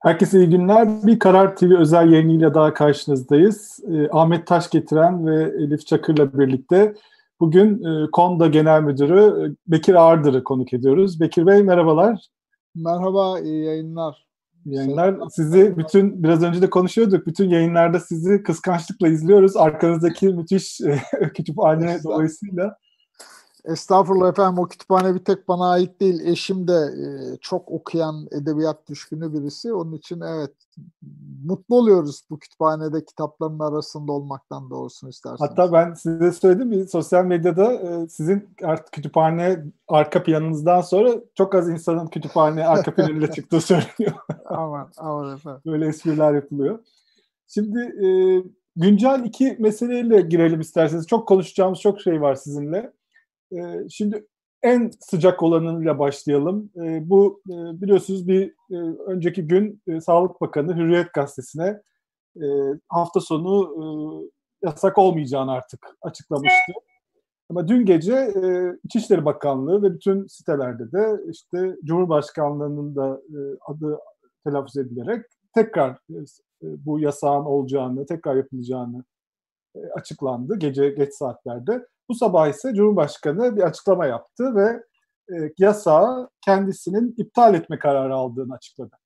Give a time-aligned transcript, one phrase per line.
[0.00, 1.06] Herkese iyi günler.
[1.06, 3.80] Bir Karar TV özel yayınıyla daha karşınızdayız.
[3.92, 6.94] Eh, Ahmet Taş getiren ve Elif Çakır'la birlikte
[7.40, 11.20] bugün eh, KONDA Genel Müdürü eh, Bekir Ağırdır'ı konuk ediyoruz.
[11.20, 12.26] Bekir Bey merhabalar.
[12.74, 14.26] Merhaba, iyi yayınlar.
[14.66, 15.16] Yayınlar.
[15.30, 19.56] Sizi bütün, biraz önce de konuşuyorduk, bütün yayınlarda sizi kıskançlıkla izliyoruz.
[19.56, 20.80] Arkanızdaki müthiş
[21.34, 22.76] kütüphane dolayısıyla.
[23.68, 26.20] Estağfurullah efendim o kütüphane bir tek bana ait değil.
[26.26, 29.72] Eşim de e, çok okuyan edebiyat düşkünü birisi.
[29.72, 30.50] Onun için evet
[31.44, 35.50] mutlu oluyoruz bu kütüphanede kitapların arasında olmaktan doğrusunu isterseniz.
[35.50, 41.54] Hatta ben size söyledim bir sosyal medyada e, sizin artık kütüphane arka planınızdan sonra çok
[41.54, 44.12] az insanın kütüphane arka planıyla çıktığı söyleniyor.
[44.46, 45.60] aman aman efendim.
[45.66, 46.78] Böyle espriler yapılıyor.
[47.46, 48.08] Şimdi e,
[48.76, 51.06] güncel iki meseleyle girelim isterseniz.
[51.06, 52.97] Çok konuşacağımız çok şey var sizinle.
[53.52, 54.26] Ee, şimdi
[54.62, 56.70] en sıcak olanıyla başlayalım.
[56.76, 61.82] Ee, bu e, biliyorsunuz bir e, önceki gün e, Sağlık Bakanı Hürriyet Gazetesi'ne
[62.88, 64.30] hafta sonu
[64.62, 66.72] yasak olmayacağını artık açıklamıştı.
[67.50, 68.32] Ama dün gece
[68.84, 73.20] İçişleri Bakanlığı ve bütün sitelerde de işte Cumhurbaşkanlığının da
[73.66, 73.98] adı
[74.44, 75.98] telaffuz edilerek tekrar
[76.62, 79.04] bu yasağın olacağını, tekrar yapılacağını
[79.94, 81.86] açıklandı gece geç saatlerde.
[82.08, 84.82] Bu sabah ise Cumhurbaşkanı bir açıklama yaptı ve
[85.34, 88.96] e, yasağı kendisinin iptal etme kararı aldığını açıkladı.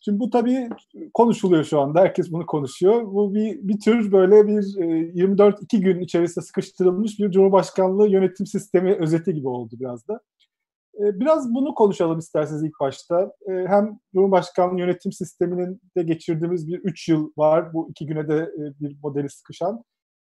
[0.00, 0.68] Şimdi bu tabii
[1.14, 2.00] konuşuluyor şu anda.
[2.00, 3.02] Herkes bunu konuşuyor.
[3.06, 8.94] Bu bir, bir tür böyle bir e, 24-2 gün içerisinde sıkıştırılmış bir Cumhurbaşkanlığı yönetim sistemi
[8.94, 10.20] özeti gibi oldu biraz da.
[10.94, 13.32] E, biraz bunu konuşalım isterseniz ilk başta.
[13.48, 17.72] E, hem Cumhurbaşkanlığı yönetim sisteminin de geçirdiğimiz bir 3 yıl var.
[17.72, 19.84] Bu iki güne de e, bir modeli sıkışan.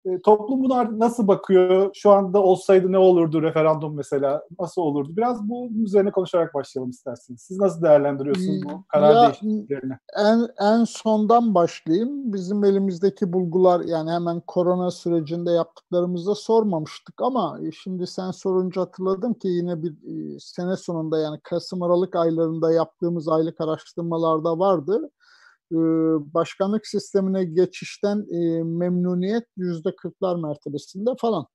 [0.07, 1.91] E, toplum buna nasıl bakıyor?
[1.95, 4.43] Şu anda olsaydı ne olurdu referandum mesela?
[4.61, 5.17] Nasıl olurdu?
[5.17, 7.41] Biraz bu üzerine konuşarak başlayalım isterseniz.
[7.41, 9.99] Siz nasıl değerlendiriyorsunuz bu karar ya, değişikliklerini?
[10.19, 12.33] En, en sondan başlayayım.
[12.33, 19.35] Bizim elimizdeki bulgular yani hemen korona sürecinde yaptıklarımızda sormamıştık ama e, şimdi sen sorunca hatırladım
[19.35, 25.11] ki yine bir e, sene sonunda yani Kasım Aralık aylarında yaptığımız aylık araştırmalarda vardı
[26.35, 28.27] başkanlık sistemine geçişten
[28.65, 31.47] memnuniyet yüzde kırklar mertebesinde falan.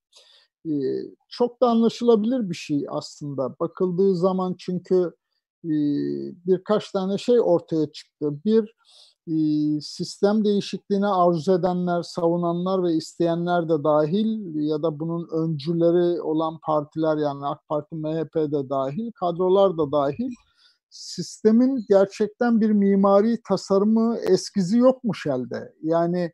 [1.29, 3.55] çok da anlaşılabilir bir şey aslında.
[3.59, 5.13] Bakıldığı zaman çünkü
[6.47, 8.31] birkaç tane şey ortaya çıktı.
[8.45, 8.75] Bir,
[9.81, 17.17] sistem değişikliğini arzu edenler, savunanlar ve isteyenler de dahil ya da bunun öncüleri olan partiler
[17.17, 20.31] yani AK Parti, MHP de dahil, kadrolar da dahil
[20.91, 25.74] sistemin gerçekten bir mimari tasarımı eskizi yokmuş elde.
[25.84, 26.31] Yani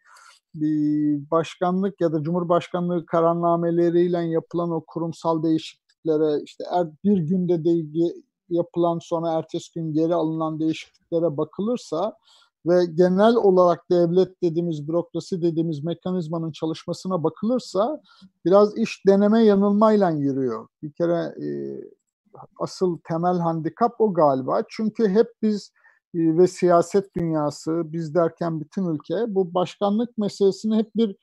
[1.31, 8.13] başkanlık ya da cumhurbaşkanlığı kararnameleriyle yapılan o kurumsal değişikliklere işte er, bir günde de
[8.49, 12.13] yapılan sonra ertesi gün geri alınan değişikliklere bakılırsa
[12.65, 18.01] ve genel olarak devlet dediğimiz bürokrasi dediğimiz mekanizmanın çalışmasına bakılırsa
[18.45, 20.67] biraz iş deneme yanılmayla yürüyor.
[20.83, 21.47] Bir kere e,
[22.59, 24.63] asıl temel handikap o galiba.
[24.69, 25.71] Çünkü hep biz
[26.15, 31.15] e, ve siyaset dünyası, biz derken bütün ülke bu başkanlık meselesini hep bir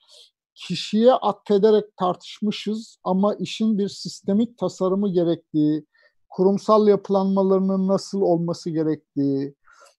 [0.55, 5.87] kişiye atfederek tartışmışız ama işin bir sistemik tasarımı gerektiği,
[6.29, 9.55] kurumsal yapılanmalarının nasıl olması gerektiği,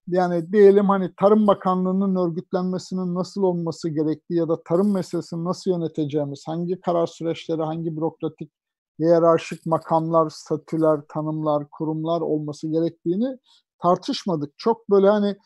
[0.07, 6.43] yani diyelim hani Tarım Bakanlığı'nın örgütlenmesinin nasıl olması gerektiği ya da tarım meselesini nasıl yöneteceğimiz,
[6.47, 8.51] hangi karar süreçleri, hangi bürokratik
[8.99, 13.37] hiyerarşik makamlar, statüler, tanımlar, kurumlar olması gerektiğini
[13.81, 14.53] tartışmadık.
[14.57, 15.37] Çok böyle hani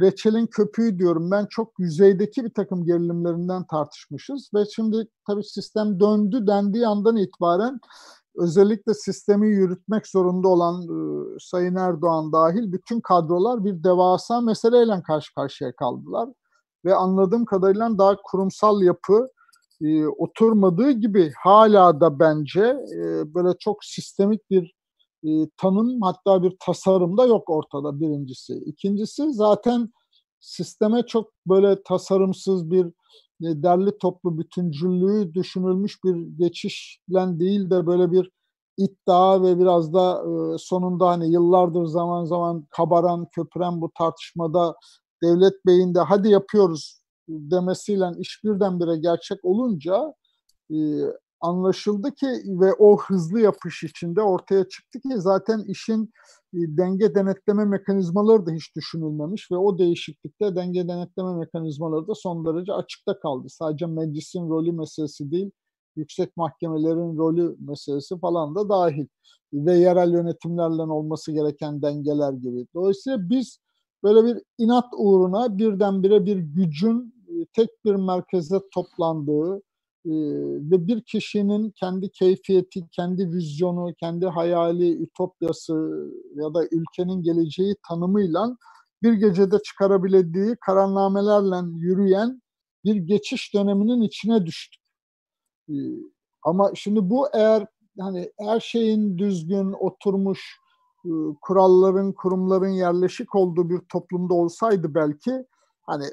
[0.00, 6.46] reçelin köpüğü diyorum ben çok yüzeydeki bir takım gerilimlerinden tartışmışız ve şimdi tabii sistem döndü
[6.46, 7.80] dendiği andan itibaren
[8.36, 15.34] özellikle sistemi yürütmek zorunda olan e, Sayın Erdoğan dahil bütün kadrolar bir devasa meseleyle karşı
[15.34, 16.28] karşıya kaldılar
[16.84, 19.28] ve anladığım kadarıyla daha kurumsal yapı
[19.82, 22.60] e, oturmadığı gibi hala da bence
[22.96, 24.74] e, böyle çok sistemik bir
[25.24, 28.54] e, tanım hatta bir tasarım da yok ortada birincisi.
[28.54, 29.92] İkincisi zaten
[30.40, 32.86] sisteme çok böyle tasarımsız bir
[33.42, 38.30] e, derli toplu bütüncüllüğü düşünülmüş bir geçişle değil de böyle bir
[38.76, 44.74] iddia ve biraz da e, sonunda hani yıllardır zaman zaman kabaran, köpüren bu tartışmada
[45.22, 50.14] Devlet Bey'in de hadi yapıyoruz demesiyle iş birdenbire gerçek olunca
[50.70, 50.76] e,
[51.40, 56.12] anlaşıldı ki ve o hızlı yapış içinde ortaya çıktı ki zaten işin
[56.54, 62.46] e, denge denetleme mekanizmaları da hiç düşünülmemiş ve o değişiklikte denge denetleme mekanizmaları da son
[62.46, 63.46] derece açıkta kaldı.
[63.48, 65.50] Sadece meclisin rolü meselesi değil,
[65.96, 69.06] yüksek mahkemelerin rolü meselesi falan da dahil
[69.52, 72.66] ve yerel yönetimlerle olması gereken dengeler gibi.
[72.74, 73.58] Dolayısıyla biz
[74.02, 77.11] böyle bir inat uğruna birdenbire bir gücün
[77.52, 79.62] tek bir merkeze toplandığı
[80.06, 80.12] e,
[80.70, 85.72] ve bir kişinin kendi keyfiyeti, kendi vizyonu, kendi hayali, ütopyası
[86.34, 88.56] ya da ülkenin geleceği tanımıyla
[89.02, 92.42] bir gecede çıkarabildiği kararnamelerle yürüyen
[92.84, 94.82] bir geçiş döneminin içine düştük.
[95.68, 95.74] E,
[96.42, 97.66] ama şimdi bu eğer
[98.00, 100.58] hani her şeyin düzgün oturmuş
[101.04, 101.10] e,
[101.42, 105.46] kuralların, kurumların yerleşik olduğu bir toplumda olsaydı belki
[105.82, 106.04] hani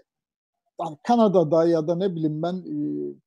[0.79, 2.75] yani Kanada'da ya da ne bileyim ben e,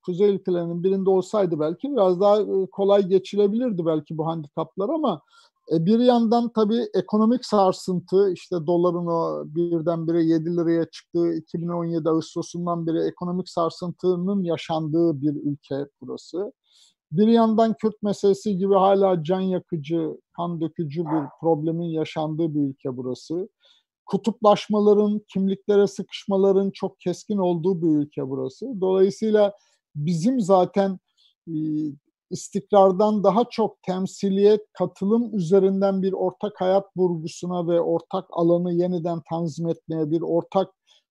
[0.06, 5.22] kuzey ülkelerinin birinde olsaydı belki biraz daha e, kolay geçilebilirdi belki bu handikaplar ama
[5.70, 13.08] bir yandan tabii ekonomik sarsıntı işte doların o birdenbire 7 liraya çıktığı 2017 Ağustos'undan beri
[13.08, 16.52] ekonomik sarsıntının yaşandığı bir ülke burası.
[17.12, 22.96] Bir yandan Kürt meselesi gibi hala can yakıcı, kan dökücü bir problemin yaşandığı bir ülke
[22.96, 23.48] burası.
[24.06, 28.66] Kutuplaşmaların, kimliklere sıkışmaların çok keskin olduğu bir ülke burası.
[28.80, 29.52] Dolayısıyla
[29.96, 30.98] bizim zaten
[31.48, 31.54] e,
[32.30, 39.68] istikrardan daha çok temsiliyet, katılım üzerinden bir ortak hayat vurgusuna ve ortak alanı yeniden tanzim
[39.68, 40.68] etmeye, bir ortak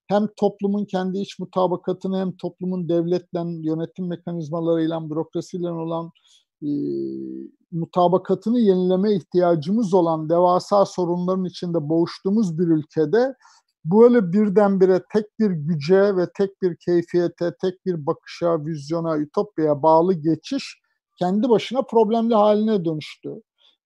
[0.07, 6.11] hem toplumun kendi iç mutabakatını hem toplumun devletle, yönetim mekanizmalarıyla, bürokrasiyle olan
[6.63, 6.69] e,
[7.72, 13.36] mutabakatını yenileme ihtiyacımız olan devasa sorunların içinde boğuştuğumuz bir ülkede
[13.86, 20.13] böyle birdenbire tek bir güce ve tek bir keyfiyete, tek bir bakışa, vizyona, ütopyaya bağlı
[20.13, 20.81] geçiş
[21.19, 23.30] kendi başına problemli haline dönüştü.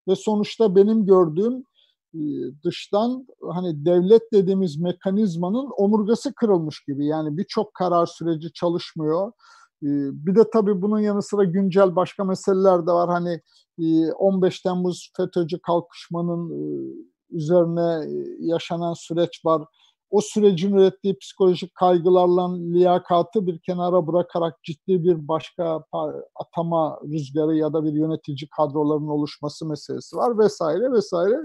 [0.09, 1.65] Ve sonuçta benim gördüğüm
[2.15, 2.23] e,
[2.65, 7.07] dıştan hani devlet dediğimiz mekanizmanın omurgası kırılmış gibi.
[7.07, 9.33] Yani birçok karar süreci çalışmıyor.
[9.85, 9.91] E,
[10.27, 13.11] bir de tabii bunun yanı sıra güncel başka meseleler de var.
[13.11, 13.41] Hani
[14.19, 16.51] 15 e, Temmuz FETÖ'cü kalkışmanın
[17.31, 18.07] üzerine
[18.39, 19.63] yaşanan süreç var.
[20.11, 25.85] O sürecin ürettiği psikolojik kaygılarla liyakatı bir kenara bırakarak ciddi bir başka
[26.35, 31.37] atama rüzgarı ya da bir yönetici kadroların oluşması meselesi var vesaire vesaire.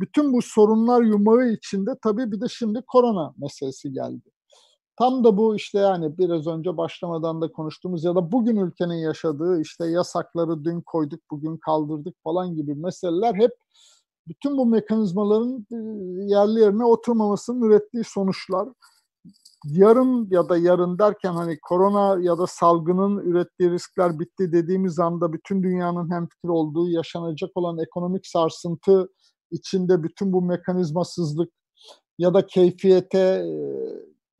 [0.00, 4.30] Bütün bu sorunlar yumağı içinde tabii bir de şimdi korona meselesi geldi.
[4.98, 9.60] Tam da bu işte yani biraz önce başlamadan da konuştuğumuz ya da bugün ülkenin yaşadığı
[9.60, 13.50] işte yasakları dün koyduk bugün kaldırdık falan gibi meseleler hep
[14.28, 15.76] bütün bu mekanizmaların e,
[16.24, 18.68] yerli yerine oturmamasının ürettiği sonuçlar.
[19.64, 25.32] Yarın ya da yarın derken hani korona ya da salgının ürettiği riskler bitti dediğimiz anda
[25.32, 29.08] bütün dünyanın hemfikir olduğu yaşanacak olan ekonomik sarsıntı
[29.50, 31.50] içinde bütün bu mekanizmasızlık
[32.18, 33.44] ya da keyfiyete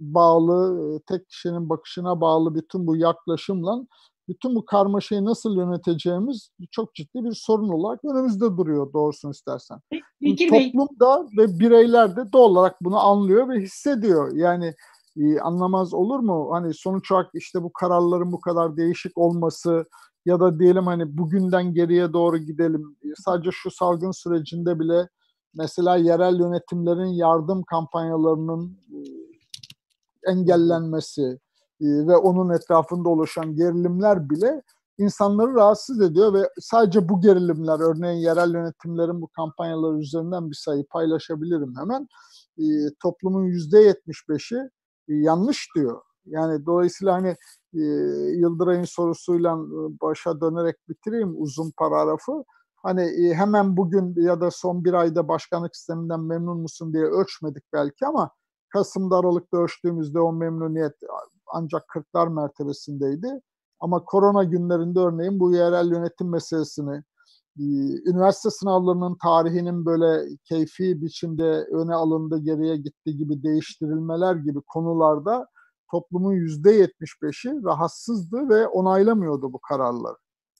[0.01, 3.87] bağlı, tek kişinin bakışına bağlı bütün bu yaklaşımla
[4.29, 9.79] bütün bu karmaşayı nasıl yöneteceğimiz çok ciddi bir sorun olarak önümüzde duruyor doğrusunu istersen.
[10.21, 14.37] Peki, Toplum da ve bireyler de doğal olarak bunu anlıyor ve hissediyor.
[14.37, 14.75] Yani
[15.17, 16.49] e, anlamaz olur mu?
[16.53, 19.85] Hani sonuç olarak işte bu kararların bu kadar değişik olması,
[20.27, 22.97] ya da diyelim hani bugünden geriye doğru gidelim.
[23.17, 25.09] Sadece şu salgın sürecinde bile
[25.55, 28.99] mesela yerel yönetimlerin yardım kampanyalarının e,
[30.27, 31.39] engellenmesi
[31.81, 34.63] e, ve onun etrafında oluşan gerilimler bile
[34.99, 40.85] insanları rahatsız ediyor ve sadece bu gerilimler örneğin yerel yönetimlerin bu kampanyalar üzerinden bir sayı
[40.87, 42.09] paylaşabilirim hemen
[42.59, 42.65] e,
[43.03, 44.59] toplumun yüzde yetmiş beşi
[45.09, 46.03] yanlış diyor.
[46.27, 47.37] Yani dolayısıyla hani
[47.75, 47.83] e,
[48.39, 49.57] Yıldıray'ın sorusuyla
[50.03, 52.45] başa dönerek bitireyim uzun paragrafı.
[52.77, 57.65] Hani e, hemen bugün ya da son bir ayda başkanlık sisteminden memnun musun diye ölçmedik
[57.73, 58.31] belki ama
[58.73, 60.95] Kasım'da Aralık'ta ölçtüğümüzde o memnuniyet
[61.47, 63.41] ancak kırklar mertebesindeydi.
[63.81, 67.03] Ama korona günlerinde örneğin bu yerel yönetim meselesini,
[68.07, 75.47] üniversite sınavlarının tarihinin böyle keyfi biçimde öne alındı, geriye gitti gibi değiştirilmeler gibi konularda
[75.91, 80.17] toplumun yüzde yetmiş beşi rahatsızdı ve onaylamıyordu bu kararları.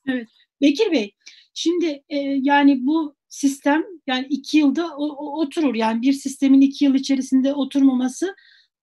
[0.07, 0.29] Evet.
[0.61, 1.15] Bekir Bey,
[1.55, 5.75] şimdi e, yani bu sistem yani iki yılda o, o, oturur.
[5.75, 8.35] Yani bir sistemin iki yıl içerisinde oturmaması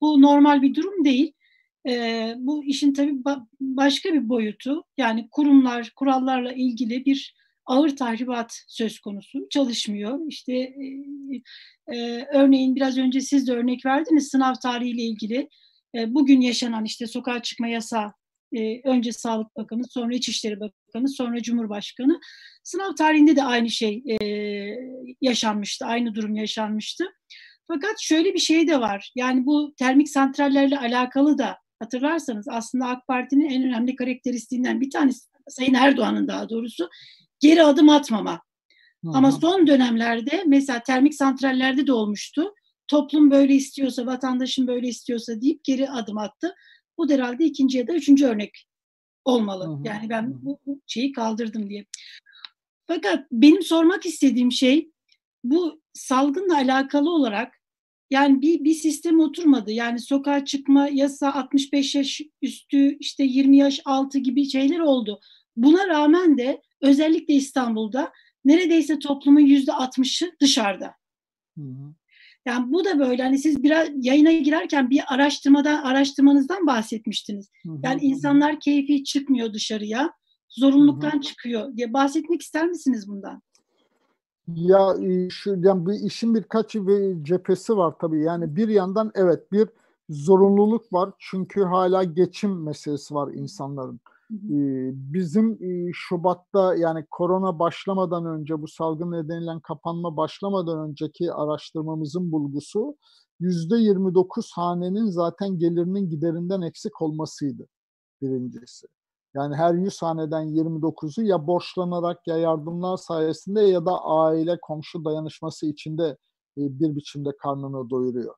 [0.01, 1.33] bu normal bir durum değil.
[1.87, 4.83] E, bu işin tabii ba- başka bir boyutu.
[4.97, 9.47] Yani kurumlar, kurallarla ilgili bir ağır tahribat söz konusu.
[9.49, 10.19] Çalışmıyor.
[10.27, 10.77] İşte e,
[11.95, 15.49] e, örneğin biraz önce siz de örnek verdiniz sınav tarihiyle ilgili
[15.95, 18.13] e, bugün yaşanan işte sokağa çıkma yasağı
[18.53, 22.19] e, önce Sağlık Bakanı, sonra İçişleri Bakanı, sonra Cumhurbaşkanı.
[22.63, 24.25] Sınav tarihinde de aynı şey e,
[25.21, 27.05] yaşanmıştı, aynı durum yaşanmıştı.
[27.67, 29.11] Fakat şöyle bir şey de var.
[29.15, 35.27] Yani bu termik santrallerle alakalı da hatırlarsanız aslında AK Parti'nin en önemli karakteristiğinden bir tanesi
[35.49, 36.89] Sayın Erdoğan'ın daha doğrusu
[37.39, 38.31] geri adım atmama.
[38.31, 39.17] Hı-hı.
[39.17, 42.53] Ama son dönemlerde mesela termik santrallerde de olmuştu
[42.87, 46.55] toplum böyle istiyorsa, vatandaşın böyle istiyorsa deyip geri adım attı.
[46.97, 48.65] Bu da herhalde ikinci ya da üçüncü örnek
[49.25, 49.65] olmalı.
[49.65, 49.87] Hı hı.
[49.87, 51.85] Yani ben bu, bu şeyi kaldırdım diye.
[52.87, 54.91] Fakat benim sormak istediğim şey
[55.43, 57.61] bu salgınla alakalı olarak
[58.09, 59.71] yani bir, bir sistem oturmadı.
[59.71, 65.19] Yani sokağa çıkma yasa 65 yaş üstü işte 20 yaş altı gibi şeyler oldu.
[65.55, 68.11] Buna rağmen de özellikle İstanbul'da
[68.45, 70.95] neredeyse toplumun yüzde 60'ı dışarıda.
[71.57, 71.93] Hı hı.
[72.45, 77.49] Yani bu da böyle hani siz biraz yayına girerken bir araştırmadan araştırmanızdan bahsetmiştiniz.
[77.65, 77.77] Hı hı.
[77.83, 80.13] Yani insanlar keyfi çıkmıyor dışarıya,
[80.49, 81.21] zorunluluktan hı hı.
[81.21, 83.41] çıkıyor diye bahsetmek ister misiniz bundan?
[84.47, 88.23] Ya e, şu yani bir işin birkaç bir cephesi var tabii.
[88.23, 89.67] Yani bir yandan evet bir
[90.09, 93.99] zorunluluk var çünkü hala geçim meselesi var insanların.
[95.13, 95.59] Bizim
[95.93, 102.95] Şubat'ta yani korona başlamadan önce bu salgın nedeniyle kapanma başlamadan önceki araştırmamızın bulgusu
[103.39, 107.67] yüzde 29 hanenin zaten gelirinin giderinden eksik olmasıydı
[108.21, 108.87] birincisi.
[109.33, 115.65] Yani her 100 haneden 29'u ya borçlanarak ya yardımlar sayesinde ya da aile komşu dayanışması
[115.65, 116.17] içinde
[116.57, 118.35] bir biçimde karnını doyuruyor.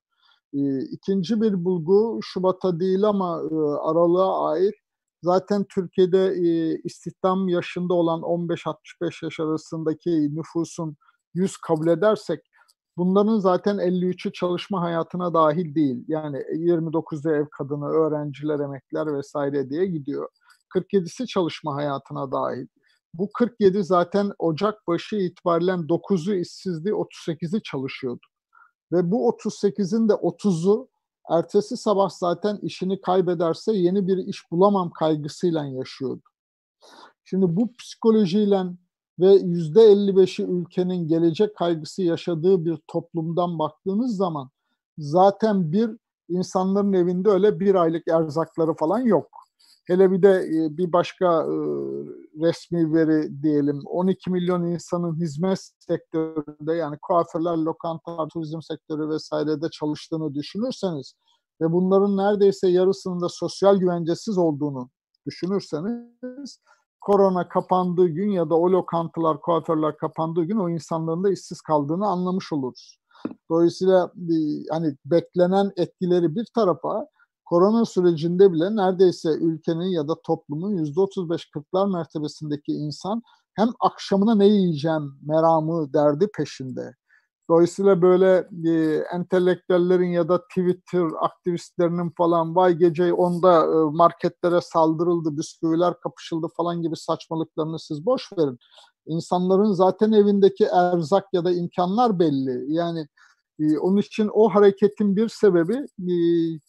[0.92, 3.36] İkinci bir bulgu Şubat'a değil ama
[3.82, 4.75] aralığa ait
[5.24, 10.98] Zaten Türkiye'de e, istihdam yaşında olan 15-65 yaş arasındaki nüfusun
[11.34, 12.40] 100 kabul edersek
[12.98, 16.06] bunların zaten 53'ü çalışma hayatına dahil değil.
[16.08, 20.30] Yani 29'u ev kadını, öğrenciler, emekler vesaire diye gidiyor.
[20.76, 22.68] 47'si çalışma hayatına dahil.
[23.14, 28.26] Bu 47 zaten Ocak başı itibariyle 9'u işsizliği, 38'i çalışıyordu.
[28.92, 30.90] Ve bu 38'in de 30'u
[31.29, 36.22] ertesi sabah zaten işini kaybederse yeni bir iş bulamam kaygısıyla yaşıyordu.
[37.25, 38.63] Şimdi bu psikolojiyle
[39.19, 44.50] ve yüzde 55'i ülkenin gelecek kaygısı yaşadığı bir toplumdan baktığınız zaman
[44.98, 45.91] zaten bir
[46.29, 49.47] insanların evinde öyle bir aylık erzakları falan yok.
[49.88, 51.56] Hele bir de e, bir başka e,
[52.41, 60.36] resmi veri diyelim 12 milyon insanın hizmet sektöründe yani kuaförler, lokantalar, turizm sektörü vesairede çalıştığını
[60.36, 61.13] düşünürseniz
[61.62, 64.89] ve bunların neredeyse yarısının da sosyal güvencesiz olduğunu
[65.27, 66.60] düşünürseniz
[67.01, 72.08] korona kapandığı gün ya da o lokantalar, kuaförler kapandığı gün o insanların da işsiz kaldığını
[72.08, 73.00] anlamış oluruz.
[73.50, 74.36] Dolayısıyla e,
[74.72, 77.08] hani beklenen etkileri bir tarafa
[77.50, 83.22] korona sürecinde bile neredeyse ülkenin ya da toplumun %35-40'lar mertebesindeki insan
[83.56, 86.96] hem akşamına ne yiyeceğim meramı derdi peşinde.
[87.50, 95.38] Dolayısıyla böyle e, entelektüellerin ya da Twitter aktivistlerinin falan vay gece onda e, marketlere saldırıldı,
[95.38, 98.58] bisküviler kapışıldı falan gibi saçmalıklarını siz boş verin.
[99.06, 102.74] İnsanların zaten evindeki erzak ya da imkanlar belli.
[102.74, 103.08] Yani
[103.60, 106.16] e, onun için o hareketin bir sebebi e,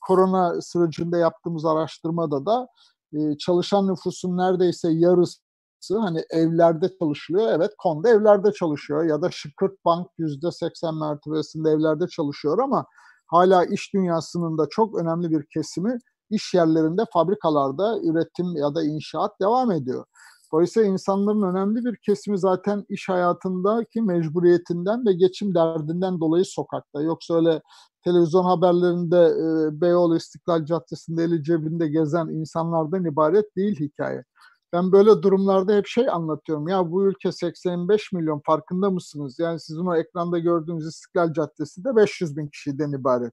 [0.07, 2.68] korona sürecinde yaptığımız araştırmada da
[3.12, 7.49] e, çalışan nüfusun neredeyse yarısı hani evlerde çalışılıyor.
[7.52, 12.87] Evet Konda evlerde çalışıyor ya da Şıkırt Bank yüzde seksen mertebesinde evlerde çalışıyor ama
[13.26, 15.99] hala iş dünyasının da çok önemli bir kesimi
[16.30, 20.04] iş yerlerinde, fabrikalarda üretim ya da inşaat devam ediyor.
[20.52, 27.02] Dolayısıyla insanların önemli bir kesimi zaten iş hayatındaki mecburiyetinden ve geçim derdinden dolayı sokakta.
[27.02, 27.62] Yoksa öyle
[28.05, 34.25] televizyon haberlerinde e, Beyoğlu İstiklal Caddesi'nde eli cebinde gezen insanlardan ibaret değil hikaye.
[34.73, 36.69] Ben böyle durumlarda hep şey anlatıyorum.
[36.69, 39.38] Ya bu ülke 85 milyon farkında mısınız?
[39.38, 43.33] Yani sizin o ekranda gördüğünüz İstiklal Caddesi de 500 bin kişiden ibaret.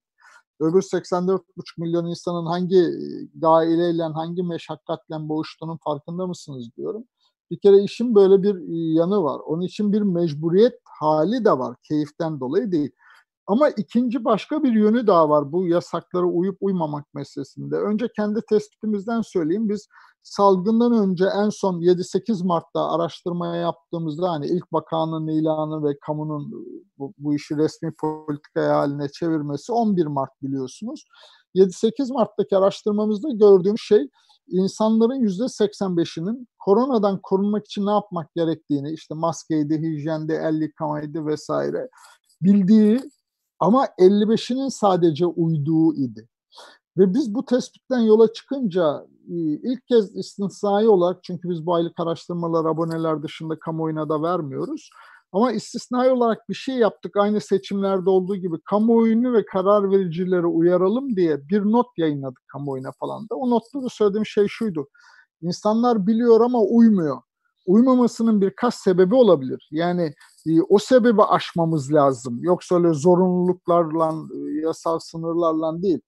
[0.59, 1.41] Öbür 84,5
[1.77, 2.85] milyon insanın hangi
[3.35, 7.03] gaileyle, hangi meşakkatle boğuştuğunun farkında mısınız diyorum.
[7.51, 8.55] Bir kere işin böyle bir
[8.93, 9.39] yanı var.
[9.39, 11.75] Onun için bir mecburiyet hali de var.
[11.83, 12.91] Keyiften dolayı değil.
[13.47, 17.75] Ama ikinci başka bir yönü daha var bu yasaklara uyup uymamak meselesinde.
[17.75, 19.69] Önce kendi tespitimizden söyleyeyim.
[19.69, 19.87] Biz
[20.25, 26.51] salgından önce en son 7-8 Mart'ta araştırmaya yaptığımızda hani ilk bakanın ilanı ve kamunun
[26.97, 31.05] bu, bu işi resmi politika haline çevirmesi 11 Mart biliyorsunuz.
[31.55, 34.09] 7-8 Mart'taki araştırmamızda gördüğüm şey
[34.47, 41.89] insanların %85'inin koronadan korunmak için ne yapmak gerektiğini işte maskeydi, hijyendi, el yıkamaydı vesaire
[42.41, 43.01] bildiği
[43.59, 46.29] ama 55'inin sadece uyduğu idi.
[46.97, 51.99] Ve biz bu tespitten yola çıkınca e, ilk kez istisnai olarak çünkü biz bu aylık
[51.99, 54.89] araştırmalar aboneler dışında kamuoyuna da vermiyoruz.
[55.31, 61.15] Ama istisnai olarak bir şey yaptık aynı seçimlerde olduğu gibi kamuoyunu ve karar vericileri uyaralım
[61.15, 63.35] diye bir not yayınladık kamuoyuna falan da.
[63.35, 64.87] O notta da söylediğim şey şuydu.
[65.41, 67.17] İnsanlar biliyor ama uymuyor.
[67.65, 69.67] Uymamasının birkaç sebebi olabilir.
[69.71, 70.13] Yani
[70.47, 72.39] E, o sebebi aşmamız lazım.
[72.41, 75.99] Yoksa öyle zorunluluklarla, e, yasal sınırlarla değil.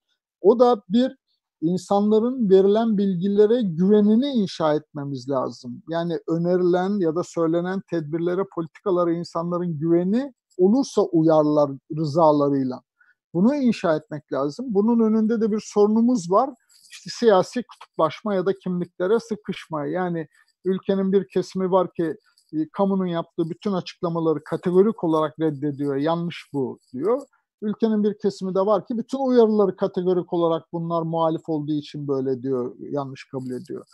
[0.41, 1.15] O da bir
[1.62, 5.84] insanların verilen bilgilere güvenini inşa etmemiz lazım.
[5.89, 12.82] Yani önerilen ya da söylenen tedbirlere, politikalara insanların güveni olursa uyarlar rızalarıyla.
[13.34, 14.65] Bunu inşa etmek lazım.
[14.70, 16.50] Bunun önünde de bir sorunumuz var.
[16.91, 19.86] İşte siyasi kutuplaşma ya da kimliklere sıkışma.
[19.86, 20.27] Yani
[20.65, 22.15] ülkenin bir kesimi var ki
[22.53, 25.96] e, kamunun yaptığı bütün açıklamaları kategorik olarak reddediyor.
[25.96, 27.22] Yanlış bu diyor.
[27.62, 32.44] Ülkenin bir kesimi de var ki bütün uyarıları kategorik olarak bunlar muhalif olduğu için böyle
[32.44, 33.86] diyor, yanlış kabul ediyor.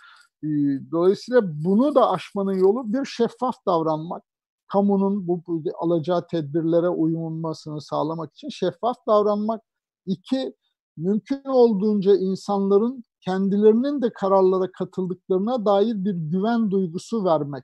[0.43, 0.47] E,
[0.91, 4.23] dolayısıyla bunu da aşmanın yolu bir şeffaf davranmak.
[4.67, 9.61] Kamunun bu, bu alacağı tedbirlere uyulmasını sağlamak için şeffaf davranmak.
[10.05, 10.55] İki,
[10.97, 17.63] mümkün olduğunca insanların kendilerinin de kararlara katıldıklarına dair bir güven duygusu vermek.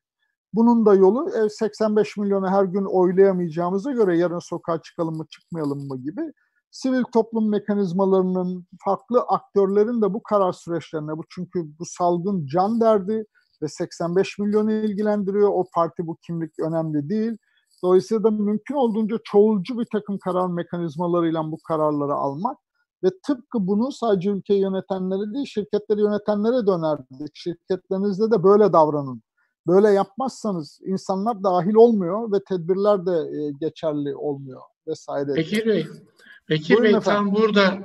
[0.53, 5.88] Bunun da yolu 85 e, milyonu her gün oylayamayacağımıza göre yarın sokağa çıkalım mı çıkmayalım
[5.88, 6.34] mı gibi
[6.72, 13.25] sivil toplum mekanizmalarının farklı aktörlerin de bu karar süreçlerine bu çünkü bu salgın can derdi
[13.62, 15.50] ve 85 milyonu ilgilendiriyor.
[15.50, 17.38] O parti bu kimlik önemli değil.
[17.84, 22.58] Dolayısıyla da mümkün olduğunca çoğulcu bir takım karar mekanizmalarıyla bu kararları almak
[23.03, 27.32] ve tıpkı bunu sadece ülke yönetenlere değil şirketleri yönetenlere dönerdik.
[27.34, 29.22] Şirketlerinizde de böyle davranın.
[29.67, 35.35] Böyle yapmazsanız insanlar dahil olmuyor ve tedbirler de e, geçerli olmuyor vesaire.
[35.35, 35.87] Bekir Bey,
[36.49, 37.23] Bekir Buyurun Bey efendim.
[37.23, 37.77] tam burada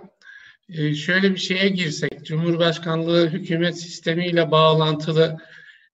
[0.68, 5.36] e, şöyle bir şeye girsek, Cumhurbaşkanlığı hükümet sistemiyle bağlantılı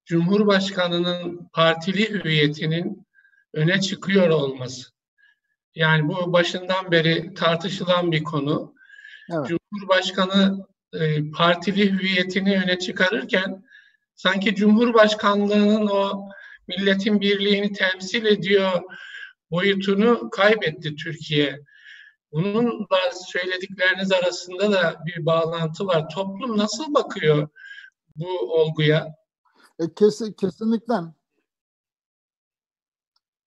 [0.05, 3.07] Cumhurbaşkanının partili hüviyetinin
[3.55, 4.91] öne çıkıyor olması.
[5.75, 8.75] Yani bu başından beri tartışılan bir konu.
[9.33, 9.47] Evet.
[9.49, 13.65] Cumhurbaşkanı e, partili hüviyetini öne çıkarırken
[14.23, 16.29] sanki Cumhurbaşkanlığının o
[16.69, 18.83] milletin birliğini temsil ediyor
[19.51, 21.61] boyutunu kaybetti Türkiye.
[22.33, 26.09] Bununla söyledikleriniz arasında da bir bağlantı var.
[26.09, 27.49] Toplum nasıl bakıyor
[28.17, 29.15] bu olguya?
[29.79, 30.95] E, kes, kesinlikle.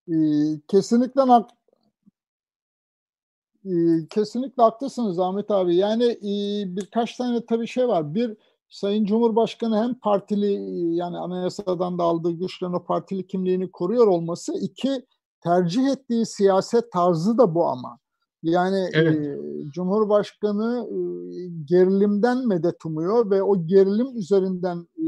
[0.08, 0.16] E,
[0.68, 1.50] kesinlikle hak,
[3.66, 3.72] e,
[4.10, 5.76] kesinlikle haklısınız Ahmet abi.
[5.76, 6.32] Yani e,
[6.76, 8.16] birkaç tane tabii şey var.
[8.16, 8.38] Bir
[8.74, 10.54] Sayın Cumhurbaşkanı hem partili
[10.96, 14.54] yani anayasadan da aldığı güçle o partili kimliğini koruyor olması.
[14.54, 15.06] iki
[15.44, 18.00] tercih ettiği siyaset tarzı da bu ama.
[18.44, 19.28] Yani evet.
[19.28, 19.38] e,
[19.74, 20.98] Cumhurbaşkanı e,
[21.66, 25.06] gerilimden medet umuyor ve o gerilim üzerinden e,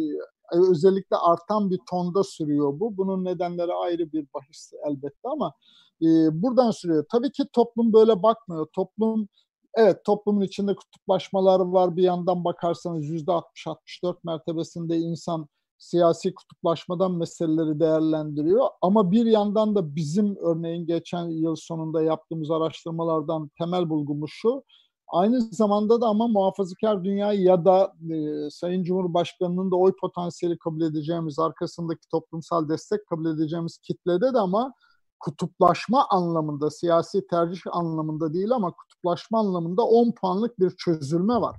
[0.72, 2.98] özellikle artan bir tonda sürüyor bu.
[2.98, 5.54] Bunun nedenleri ayrı bir bahis elbette ama
[6.02, 6.08] e,
[6.42, 7.06] buradan sürüyor.
[7.12, 8.68] Tabii ki toplum böyle bakmıyor.
[8.74, 9.28] Toplum
[9.76, 11.96] Evet toplumun içinde kutuplaşmalar var.
[11.96, 18.68] Bir yandan bakarsanız %60-64 mertebesinde insan siyasi kutuplaşmadan meseleleri değerlendiriyor.
[18.82, 24.64] Ama bir yandan da bizim örneğin geçen yıl sonunda yaptığımız araştırmalardan temel bulgumuz şu.
[25.08, 30.82] Aynı zamanda da ama muhafazakar dünya ya da e, Sayın Cumhurbaşkanı'nın da oy potansiyeli kabul
[30.82, 34.74] edeceğimiz, arkasındaki toplumsal destek kabul edeceğimiz kitlede de ama
[35.20, 41.56] kutuplaşma anlamında, siyasi tercih anlamında değil ama kutuplaşma anlamında 10 puanlık bir çözülme var.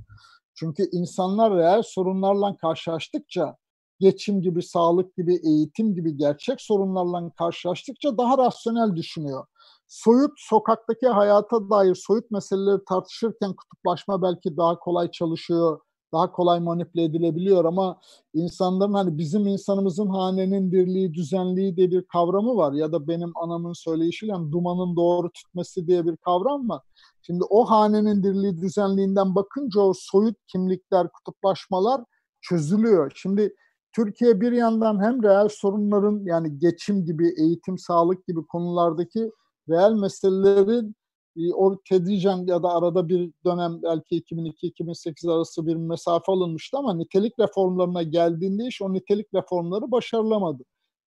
[0.54, 3.56] Çünkü insanlar reel sorunlarla karşılaştıkça,
[4.00, 9.46] geçim gibi, sağlık gibi, eğitim gibi gerçek sorunlarla karşılaştıkça daha rasyonel düşünüyor.
[9.88, 15.80] Soyut, sokaktaki hayata dair soyut meseleleri tartışırken kutuplaşma belki daha kolay çalışıyor,
[16.12, 18.00] daha kolay manipüle edilebiliyor ama
[18.34, 23.72] insanların hani bizim insanımızın hanenin birliği, düzenliği diye bir kavramı var ya da benim anamın
[23.72, 26.82] söyleyişiyle dumanın doğru tütmesi diye bir kavram var.
[27.22, 32.00] Şimdi o hanenin dirliği, düzenliğinden bakınca o soyut kimlikler, kutuplaşmalar
[32.40, 33.12] çözülüyor.
[33.14, 33.54] Şimdi
[33.92, 39.30] Türkiye bir yandan hem reel sorunların yani geçim gibi, eğitim, sağlık gibi konulardaki
[39.68, 40.94] reel meselelerin
[41.54, 47.38] o tedricen ya da arada bir dönem belki 2002-2008 arası bir mesafe alınmıştı ama nitelik
[47.38, 50.62] reformlarına geldiğinde iş o nitelik reformları başarılamadı.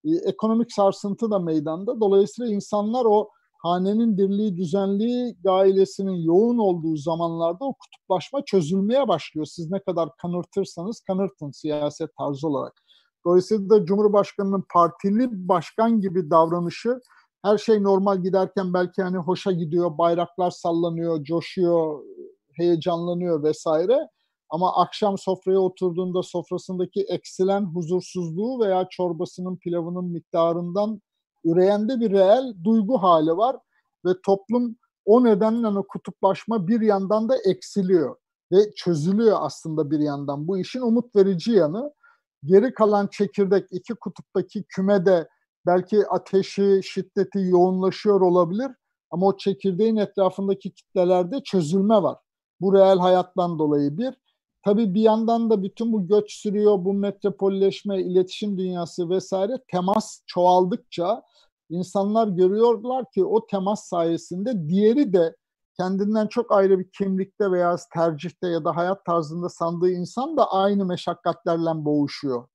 [0.05, 1.99] Ee, ekonomik sarsıntı da meydanda.
[1.99, 9.45] Dolayısıyla insanlar o hanenin birliği, düzenliği ailesinin yoğun olduğu zamanlarda o kutuplaşma çözülmeye başlıyor.
[9.45, 12.73] Siz ne kadar kanırtırsanız kanırtın siyaset tarzı olarak.
[13.25, 16.99] Dolayısıyla da Cumhurbaşkanı'nın partili başkan gibi davranışı
[17.41, 22.03] her şey normal giderken belki hani hoşa gidiyor, bayraklar sallanıyor, coşuyor,
[22.53, 24.09] heyecanlanıyor vesaire.
[24.49, 31.01] Ama akşam sofraya oturduğunda sofrasındaki eksilen huzursuzluğu veya çorbasının pilavının miktarından
[31.43, 33.55] üreyen bir reel duygu hali var
[34.05, 34.75] ve toplum
[35.05, 38.15] o nedenle o kutuplaşma bir yandan da eksiliyor
[38.51, 40.47] ve çözülüyor aslında bir yandan.
[40.47, 41.93] Bu işin umut verici yanı
[42.43, 45.27] geri kalan çekirdek iki kutuptaki kümede
[45.65, 48.71] belki ateşi, şiddeti yoğunlaşıyor olabilir
[49.11, 52.17] ama o çekirdeğin etrafındaki kitlelerde çözülme var.
[52.61, 54.13] Bu reel hayattan dolayı bir.
[54.63, 61.23] Tabii bir yandan da bütün bu göç sürüyor, bu metropolleşme, iletişim dünyası vesaire temas çoğaldıkça
[61.69, 65.35] insanlar görüyorlar ki o temas sayesinde diğeri de
[65.77, 70.85] kendinden çok ayrı bir kimlikte veya tercihte ya da hayat tarzında sandığı insan da aynı
[70.85, 72.47] meşakkatlerle boğuşuyor.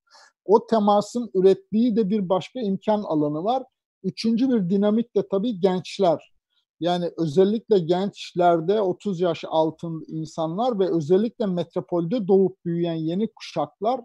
[0.44, 3.62] O temasın ürettiği de bir başka imkan alanı var.
[4.02, 6.33] Üçüncü bir dinamik de tabii gençler.
[6.80, 14.00] Yani özellikle gençlerde 30 yaş altın insanlar ve özellikle metropolde doğup büyüyen yeni kuşaklar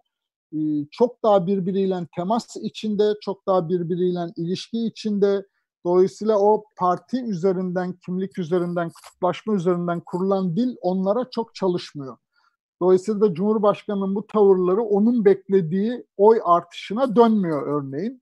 [0.92, 5.46] çok daha birbiriyle temas içinde, çok daha birbiriyle ilişki içinde.
[5.86, 12.18] Dolayısıyla o parti üzerinden, kimlik üzerinden, kutuplaşma üzerinden kurulan dil onlara çok çalışmıyor.
[12.82, 18.22] Dolayısıyla Cumhurbaşkanı'nın bu tavırları onun beklediği oy artışına dönmüyor örneğin.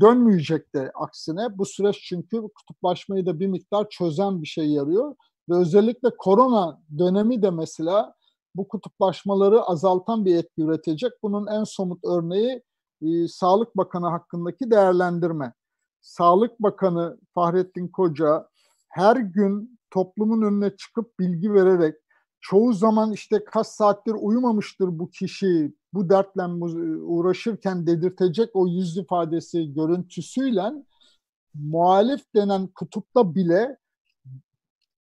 [0.00, 1.58] Dönmeyecek de aksine.
[1.58, 5.14] Bu süreç çünkü kutuplaşmayı da bir miktar çözen bir şey yarıyor.
[5.48, 8.14] Ve özellikle korona dönemi de mesela
[8.54, 11.12] bu kutuplaşmaları azaltan bir etki üretecek.
[11.22, 12.62] Bunun en somut örneği
[13.02, 15.52] e, Sağlık Bakanı hakkındaki değerlendirme.
[16.00, 18.48] Sağlık Bakanı Fahrettin Koca
[18.88, 21.94] her gün toplumun önüne çıkıp bilgi vererek
[22.40, 26.42] çoğu zaman işte kaç saattir uyumamıştır bu kişi bu dertle
[27.02, 30.72] uğraşırken dedirtecek o yüz ifadesi görüntüsüyle
[31.54, 33.76] muhalif denen kutupta bile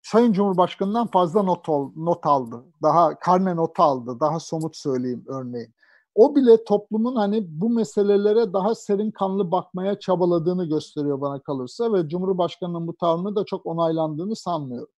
[0.05, 2.63] Sayın Cumhurbaşkanı'ndan fazla not, ol, not aldı.
[2.83, 4.19] Daha karne notu aldı.
[4.19, 5.73] Daha somut söyleyeyim örneğin.
[6.15, 12.09] O bile toplumun hani bu meselelere daha serin kanlı bakmaya çabaladığını gösteriyor bana kalırsa ve
[12.09, 14.93] Cumhurbaşkanı'nın bu tavrını da çok onaylandığını sanmıyorum.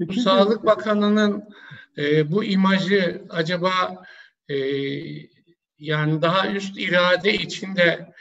[0.00, 1.44] Bu Sağlık Bakanı'nın
[1.98, 4.04] e, bu imajı acaba
[4.48, 4.56] e,
[5.78, 8.12] yani daha üst irade içinde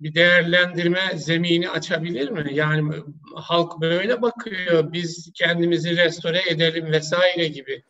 [0.00, 2.50] bir değerlendirme zemini açabilir mi?
[2.52, 2.94] Yani
[3.34, 7.82] halk böyle bakıyor, biz kendimizi restore edelim vesaire gibi.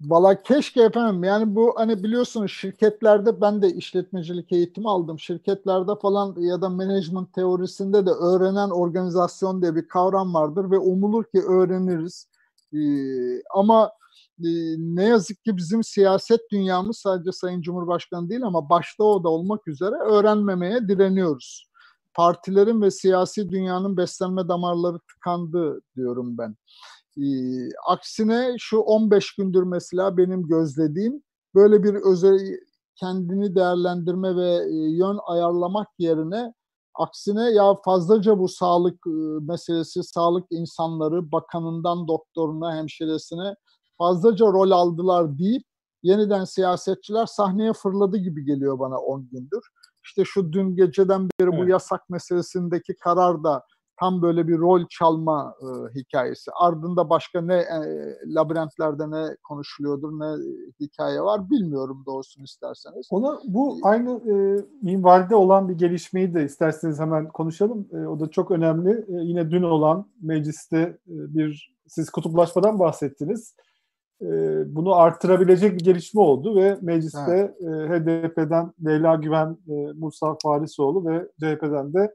[0.00, 5.18] Valla keşke efendim yani bu hani biliyorsunuz şirketlerde ben de işletmecilik eğitimi aldım.
[5.18, 11.24] Şirketlerde falan ya da management teorisinde de öğrenen organizasyon diye bir kavram vardır ve umulur
[11.24, 12.28] ki öğreniriz.
[12.74, 13.90] Ee, ama
[14.38, 19.28] e, ne yazık ki bizim siyaset dünyamız sadece Sayın Cumhurbaşkanı değil ama başta o da
[19.28, 21.70] olmak üzere öğrenmemeye direniyoruz.
[22.14, 26.56] Partilerin ve siyasi dünyanın beslenme damarları tıkandı diyorum ben.
[27.16, 27.26] E,
[27.88, 31.22] aksine şu 15 gündür mesela benim gözlediğim
[31.54, 32.38] böyle bir özel
[32.96, 36.54] kendini değerlendirme ve e, yön ayarlamak yerine
[36.94, 39.06] aksine ya fazlaca bu sağlık
[39.40, 43.54] meselesi, sağlık insanları bakanından doktoruna, hemşiresine
[43.98, 45.62] fazlaca rol aldılar deyip
[46.02, 49.68] yeniden siyasetçiler sahneye fırladı gibi geliyor bana 10 gündür.
[50.04, 51.60] İşte şu dün geceden beri evet.
[51.60, 53.62] bu yasak meselesindeki karar da
[54.04, 56.50] tam böyle bir rol çalma e, hikayesi.
[56.60, 57.78] Ardında başka ne e,
[58.26, 60.44] labirentlerde ne konuşuluyordur, ne
[60.80, 63.06] hikaye var bilmiyorum doğrusunu isterseniz.
[63.10, 64.34] Ona bu aynı e,
[64.82, 67.88] minvalde olan bir gelişmeyi de isterseniz hemen konuşalım.
[67.92, 68.90] E, o da çok önemli.
[68.90, 73.54] E, yine dün olan mecliste e, bir siz kutuplaşmadan bahsettiniz.
[74.22, 77.62] Ee, bunu artırabilecek bir gelişme oldu ve mecliste evet.
[77.62, 82.14] e, HDP'den Leyla Güven, e, Musa Farisoğlu ve CHP'den de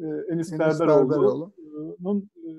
[0.00, 2.50] e, Enis, Enis Berberoğlu'nun e,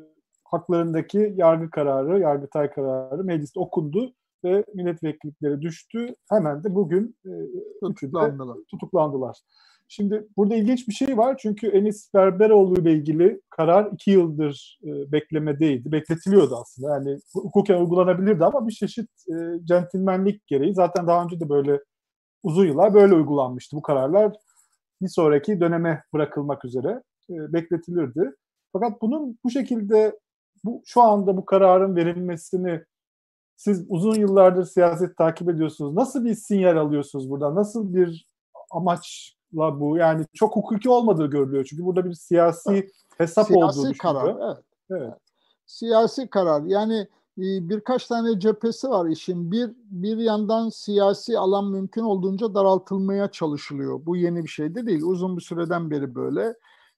[0.44, 6.16] haklarındaki yargı kararı, yargıtay kararı mecliste okundu ve milletvekillikleri düştü.
[6.30, 7.32] Hemen de bugün e,
[7.82, 8.58] tutuklandılar.
[8.68, 9.38] tutuklandılar.
[9.88, 15.12] Şimdi burada ilginç bir şey var çünkü Enis Berberoğlu ile ilgili karar iki yıldır e,
[15.12, 15.92] beklemedeydi.
[15.92, 16.94] Bekletiliyordu aslında.
[16.94, 21.80] Yani hukuken uygulanabilirdi ama bir çeşit e, centilmenlik gereği zaten daha önce de böyle
[22.44, 23.76] uzun yıllar böyle uygulanmıştı.
[23.76, 24.34] Bu kararlar
[25.02, 28.36] bir sonraki döneme bırakılmak üzere e, bekletilirdi.
[28.74, 30.20] Fakat bunun bu şekilde
[30.64, 32.82] bu şu anda bu kararın verilmesini
[33.56, 35.94] siz uzun yıllardır siyaset takip ediyorsunuz.
[35.94, 37.56] Nasıl bir sinyal alıyorsunuz burada?
[37.56, 38.28] Nasıl bir
[38.72, 39.98] amaç la bu.
[39.98, 41.66] Yani çok hukuki olmadığı görülüyor.
[41.70, 44.64] Çünkü burada bir siyasi hesap siyasi olduğu karar, evet.
[44.90, 45.14] evet.
[45.66, 46.64] Siyasi karar.
[46.64, 47.08] Yani
[47.38, 49.52] e, birkaç tane cephesi var işin.
[49.52, 54.06] Bir bir yandan siyasi alan mümkün olduğunca daraltılmaya çalışılıyor.
[54.06, 55.02] Bu yeni bir şey de değil.
[55.04, 56.56] Uzun bir süreden beri böyle.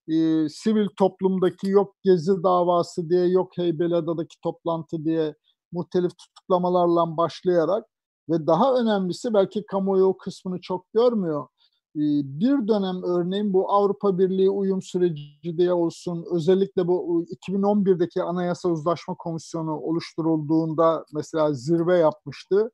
[0.07, 5.35] E, sivil toplumdaki yok gezi davası diye, yok Heybeliada'daki toplantı diye
[5.71, 7.85] muhtelif tutuklamalarla başlayarak
[8.29, 11.47] ve daha önemlisi belki kamuoyu o kısmını çok görmüyor
[11.95, 18.69] ee, bir dönem örneğin bu Avrupa Birliği uyum süreci diye olsun özellikle bu 2011'deki Anayasa
[18.69, 22.71] Uzlaşma Komisyonu oluşturulduğunda mesela zirve yapmıştı.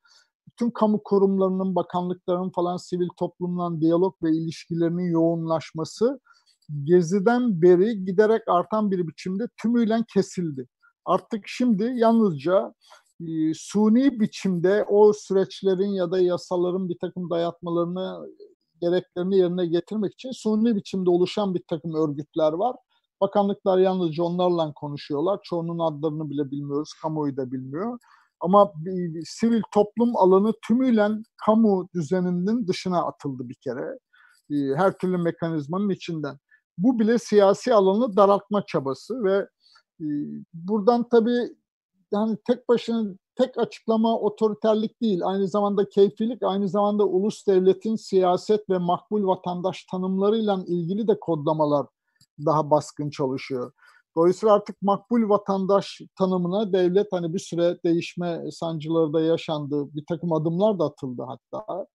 [0.48, 6.20] Bütün kamu kurumlarının, bakanlıkların falan sivil toplumla diyalog ve ilişkilerinin yoğunlaşması
[6.84, 10.67] Gezi'den beri giderek artan bir biçimde tümüyle kesildi.
[11.05, 12.73] Artık şimdi yalnızca
[13.21, 18.27] e, suni biçimde o süreçlerin ya da yasaların bir takım dayatmalarını
[18.82, 22.75] gereklerini yerine getirmek için suni biçimde oluşan bir takım örgütler var.
[23.21, 25.39] Bakanlıklar yalnızca onlarla konuşuyorlar.
[25.43, 27.99] Çoğunun adlarını bile bilmiyoruz, kamuoyu da bilmiyor.
[28.39, 31.10] Ama bir, sivil toplum alanı tümüyle
[31.45, 33.99] kamu düzeninin dışına atıldı bir kere.
[34.51, 36.38] E, her türlü mekanizmanın içinden.
[36.80, 39.48] Bu bile siyasi alanı daraltma çabası ve
[40.02, 40.06] e,
[40.54, 41.56] buradan tabii
[42.12, 45.22] yani tek başına tek açıklama otoriterlik değil.
[45.24, 51.86] Aynı zamanda keyfilik, aynı zamanda ulus devletin siyaset ve makbul vatandaş tanımlarıyla ilgili de kodlamalar
[52.46, 53.72] daha baskın çalışıyor.
[54.18, 59.94] Dolayısıyla artık makbul vatandaş tanımına devlet hani bir süre değişme sancıları da yaşandı.
[59.94, 61.88] Bir takım adımlar da atıldı hatta.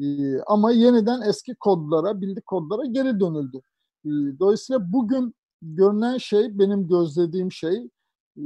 [0.00, 3.60] Ee, ama yeniden eski kodlara, bildik kodlara geri dönüldü.
[4.06, 7.88] Ee, dolayısıyla bugün görünen şey, benim gözlediğim şey
[8.36, 8.44] e,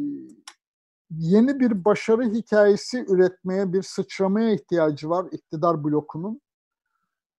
[1.11, 6.40] yeni bir başarı hikayesi üretmeye, bir sıçramaya ihtiyacı var iktidar blokunun.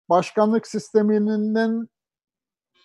[0.09, 1.87] Başkanlık sisteminden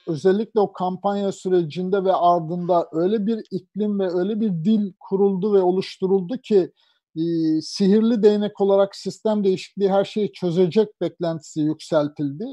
[0.06, 5.58] özellikle o kampanya sürecinde ve ardında öyle bir iklim ve öyle bir dil kuruldu ve
[5.58, 6.72] oluşturuldu ki
[7.16, 7.22] e,
[7.60, 12.44] sihirli değnek olarak sistem değişikliği her şeyi çözecek beklentisi yükseltildi.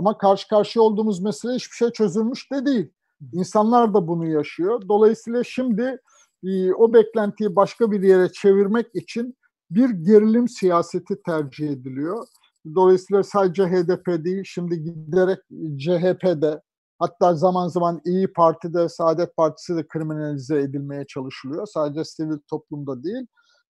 [0.00, 2.90] Ama karşı karşıya olduğumuz mesele hiçbir şey çözülmüş de değil.
[3.32, 4.82] İnsanlar da bunu yaşıyor.
[4.88, 5.98] Dolayısıyla şimdi
[6.44, 9.36] e, o beklentiyi başka bir yere çevirmek için
[9.70, 12.26] bir gerilim siyaseti tercih ediliyor.
[12.74, 15.38] Dolayısıyla sadece HDP değil, şimdi giderek
[15.76, 16.60] CHP'de,
[16.98, 21.66] hatta zaman zaman İyi Parti'de, Saadet Partisi de kriminalize edilmeye çalışılıyor.
[21.66, 23.26] Sadece sivil toplumda değil.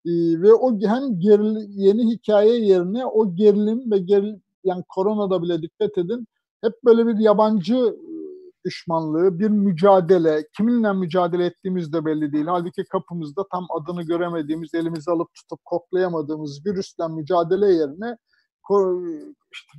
[0.07, 5.63] Ee, ve o hem geril, yeni hikaye yerine o gerilim ve geril, yani koronada bile
[5.63, 6.27] dikkat edin
[6.65, 7.97] hep böyle bir yabancı
[8.65, 12.47] düşmanlığı, bir mücadele, kiminle mücadele ettiğimiz de belli değil.
[12.47, 18.17] Halbuki kapımızda tam adını göremediğimiz, elimizi alıp tutup koklayamadığımız virüsle mücadele yerine
[19.53, 19.79] işte,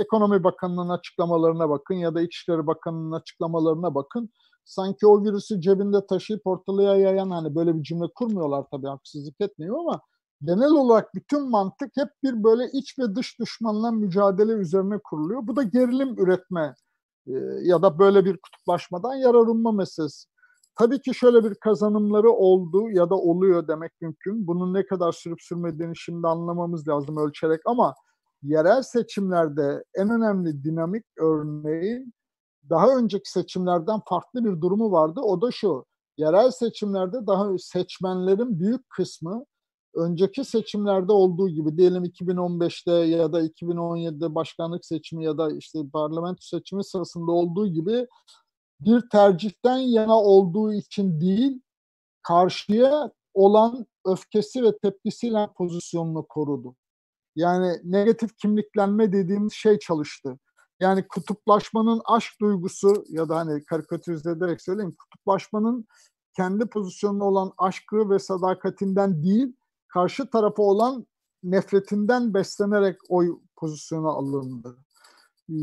[0.00, 4.30] Ekonomi Bakanı'nın açıklamalarına bakın ya da İçişleri Bakanı'nın açıklamalarına bakın.
[4.64, 9.78] Sanki o virüsü cebinde taşıyıp ortalığa yayan hani böyle bir cümle kurmuyorlar tabii haksızlık etmiyor
[9.78, 10.00] ama
[10.44, 15.46] genel olarak bütün mantık hep bir böyle iç ve dış düşmanla mücadele üzerine kuruluyor.
[15.46, 16.74] Bu da gerilim üretme
[17.26, 20.28] e, ya da böyle bir kutuplaşmadan yararlanma meselesi.
[20.78, 24.46] Tabii ki şöyle bir kazanımları oldu ya da oluyor demek mümkün.
[24.46, 27.94] Bunun ne kadar sürüp sürmediğini şimdi anlamamız lazım ölçerek ama
[28.42, 32.06] yerel seçimlerde en önemli dinamik örneği
[32.70, 35.20] daha önceki seçimlerden farklı bir durumu vardı.
[35.20, 35.84] O da şu.
[36.16, 39.44] Yerel seçimlerde daha seçmenlerin büyük kısmı
[39.94, 46.40] önceki seçimlerde olduğu gibi diyelim 2015'te ya da 2017'de başkanlık seçimi ya da işte parlamento
[46.40, 48.06] seçimi sırasında olduğu gibi
[48.80, 51.60] bir tercihten yana olduğu için değil
[52.22, 56.76] karşıya olan öfkesi ve tepkisiyle pozisyonunu korudu.
[57.36, 60.38] Yani negatif kimliklenme dediğimiz şey çalıştı.
[60.80, 65.86] Yani kutuplaşmanın aşk duygusu ya da hani karikatürize ederek söyleyeyim kutuplaşmanın
[66.36, 69.56] kendi pozisyonuna olan aşkı ve sadakatinden değil
[69.94, 71.06] karşı tarafa olan
[71.42, 74.76] nefretinden beslenerek oy pozisyona alındı.
[75.50, 75.54] Ee,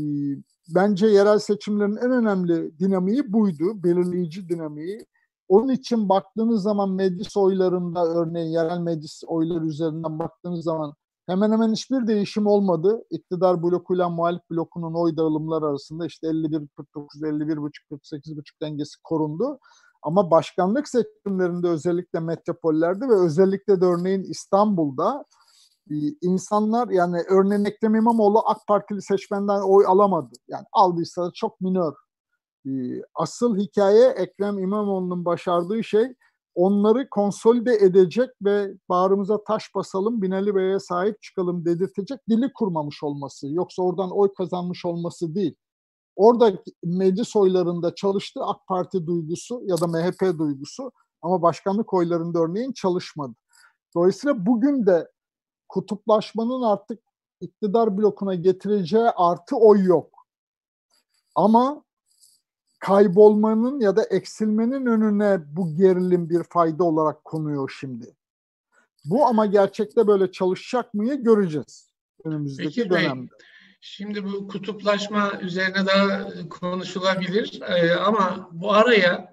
[0.74, 5.06] bence yerel seçimlerin en önemli dinamiği buydu, belirleyici dinamiği.
[5.48, 10.94] Onun için baktığınız zaman meclis oylarında örneğin yerel meclis oyları üzerinden baktığınız zaman
[11.26, 13.04] hemen hemen hiçbir değişim olmadı.
[13.10, 16.68] İktidar blokuyla muhalif blokunun oy dağılımları arasında işte 51-49,
[17.22, 19.58] 51,5, 48,5 dengesi korundu.
[20.02, 25.24] Ama başkanlık seçimlerinde özellikle metropollerde ve özellikle de örneğin İstanbul'da
[25.90, 30.34] e, insanlar yani örneğin Ekrem İmamoğlu AK Partili seçmenden oy alamadı.
[30.48, 31.92] Yani aldıysa da çok minör.
[32.66, 32.70] E,
[33.14, 36.14] asıl hikaye Ekrem İmamoğlu'nun başardığı şey
[36.54, 43.48] onları konsolide edecek ve bağrımıza taş basalım Binali Bey'e sahip çıkalım dedirtecek dili kurmamış olması.
[43.48, 45.54] Yoksa oradan oy kazanmış olması değil.
[46.20, 46.52] Orada
[46.84, 53.34] meclis oylarında çalıştı AK Parti duygusu ya da MHP duygusu ama başkanlık oylarında örneğin çalışmadı.
[53.94, 55.10] Dolayısıyla bugün de
[55.68, 57.00] kutuplaşmanın artık
[57.40, 60.26] iktidar blokuna getireceği artı oy yok.
[61.34, 61.84] Ama
[62.78, 68.16] kaybolmanın ya da eksilmenin önüne bu gerilim bir fayda olarak konuyor şimdi.
[69.04, 71.90] Bu ama gerçekte böyle çalışacak mıyı göreceğiz
[72.24, 73.30] önümüzdeki Peki dönemde.
[73.30, 73.49] Bey,
[73.80, 79.32] Şimdi bu kutuplaşma üzerine daha konuşulabilir ee, ama bu araya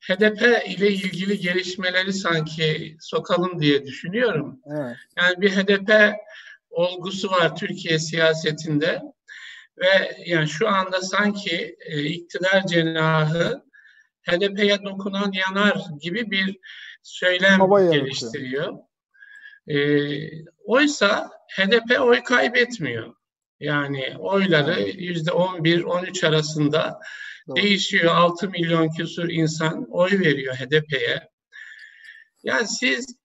[0.00, 4.60] HDP ile ilgili gelişmeleri sanki sokalım diye düşünüyorum.
[4.66, 4.96] Evet.
[5.16, 6.14] Yani bir HDP
[6.70, 9.02] olgusu var Türkiye siyasetinde.
[9.78, 13.64] ve yani şu anda sanki e, iktidar cenahı
[14.22, 16.58] HDP'ye dokunan yanar gibi bir
[17.02, 18.78] söylem Hava geliştiriyor.
[19.68, 19.76] E,
[20.64, 23.14] oysa HDP oy kaybetmiyor.
[23.64, 27.00] Yani oyları yüzde 11-13 arasında
[27.48, 27.56] Doğru.
[27.56, 28.14] değişiyor.
[28.14, 31.28] 6 milyon küsur insan oy veriyor HDP'ye.
[32.42, 33.16] Yani siz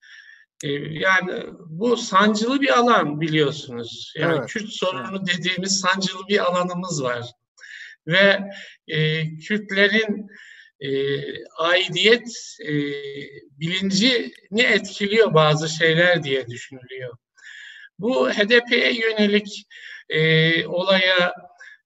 [0.64, 4.14] e, yani bu sancılı bir alan biliyorsunuz.
[4.18, 4.50] Yani evet.
[4.50, 5.38] Kürt sorunu evet.
[5.38, 7.26] dediğimiz sancılı bir alanımız var.
[8.08, 8.40] Ve
[8.88, 10.28] e, Kürtlerin
[10.80, 10.90] e,
[11.46, 12.74] aidiyet e,
[13.60, 17.18] bilincini etkiliyor bazı şeyler diye düşünülüyor.
[18.00, 19.66] Bu HDP'ye yönelik
[20.10, 21.34] e, olaya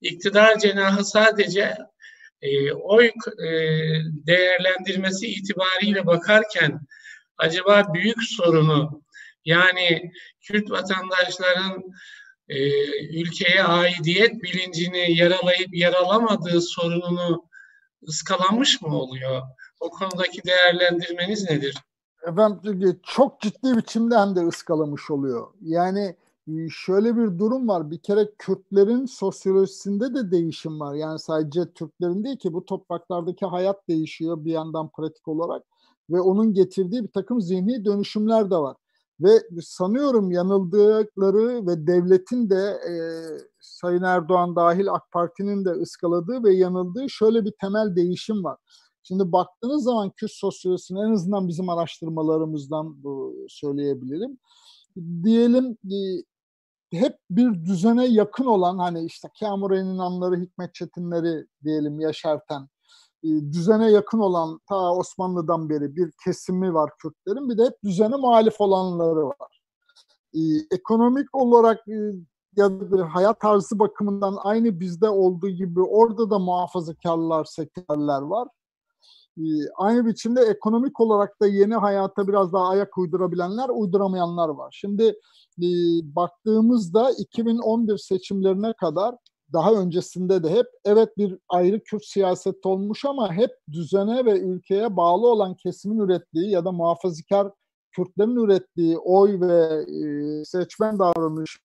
[0.02, 1.78] iktidar cenahı sadece
[2.42, 3.50] e, oy e,
[4.28, 6.80] değerlendirmesi itibariyle bakarken
[7.38, 9.04] acaba büyük sorunu
[9.46, 11.84] yani Kürt vatandaşların
[12.50, 12.58] e,
[13.22, 17.46] ülkeye aidiyet bilincini yaralayıp yaralamadığı sorununu
[18.08, 19.42] ıskalanmış mı oluyor?
[19.80, 21.76] O konudaki değerlendirmeniz nedir?
[22.28, 25.48] Efendim çok ciddi biçimde hem de ıskalamış oluyor.
[25.62, 26.16] Yani
[26.70, 27.92] şöyle bir durum var.
[27.92, 30.96] Bir kere Kürtlerin sosyolojisinde de değişim var.
[30.96, 35.64] Yani sadece Türklerin değil ki bu topraklardaki hayat değişiyor bir yandan pratik olarak
[36.10, 38.78] ve onun getirdiği bir takım zihni dönüşümler de var.
[39.20, 39.30] Ve
[39.62, 42.94] sanıyorum yanıldıkları ve devletin de e,
[43.60, 48.58] Sayın Erdoğan dahil AK Parti'nin de ıskaladığı ve yanıldığı şöyle bir temel değişim var.
[49.04, 54.38] Şimdi baktığınız zaman Kürt sosyolojisine en azından bizim araştırmalarımızdan bu söyleyebilirim.
[55.24, 55.78] Diyelim
[57.00, 62.68] hep bir düzene yakın olan hani işte Kamuran'ın anları, Hikmet Çetinleri diyelim yaşarken
[63.24, 67.50] e, düzene yakın olan ta Osmanlı'dan beri bir kesimi var Kürtlerin.
[67.50, 69.62] Bir de hep düzene muhalif olanları var.
[70.34, 70.40] E,
[70.72, 71.96] ekonomik olarak e,
[72.56, 78.48] ya da hayat tarzı bakımından aynı bizde olduğu gibi orada da muhafazakarlar, sekülerler var.
[79.76, 84.78] Aynı biçimde ekonomik olarak da yeni hayata biraz daha ayak uydurabilenler, uyduramayanlar var.
[84.82, 85.04] Şimdi
[85.62, 85.68] e,
[86.16, 89.16] baktığımızda 2011 seçimlerine kadar
[89.54, 94.98] daha öncesinde de hep evet bir ayrı Kürt siyaseti olmuş ama hep düzene ve ülkeye
[94.98, 97.52] bağlı olan kesimin ürettiği ya da muhafazakar
[97.92, 101.60] Kürtlerin ürettiği oy ve e, seçmen davranışı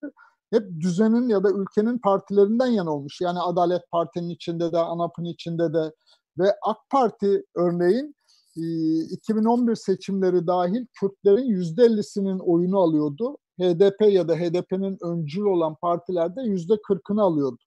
[0.51, 3.21] hep düzenin ya da ülkenin partilerinden yana olmuş.
[3.21, 5.93] Yani Adalet Parti'nin içinde de, ANAP'ın içinde de
[6.39, 8.15] ve AK Parti örneğin
[8.55, 13.37] 2011 seçimleri dahil Kürtlerin %50'sinin oyunu alıyordu.
[13.59, 17.57] HDP ya da HDP'nin öncül olan partilerde yüzde 40'ını alıyordu.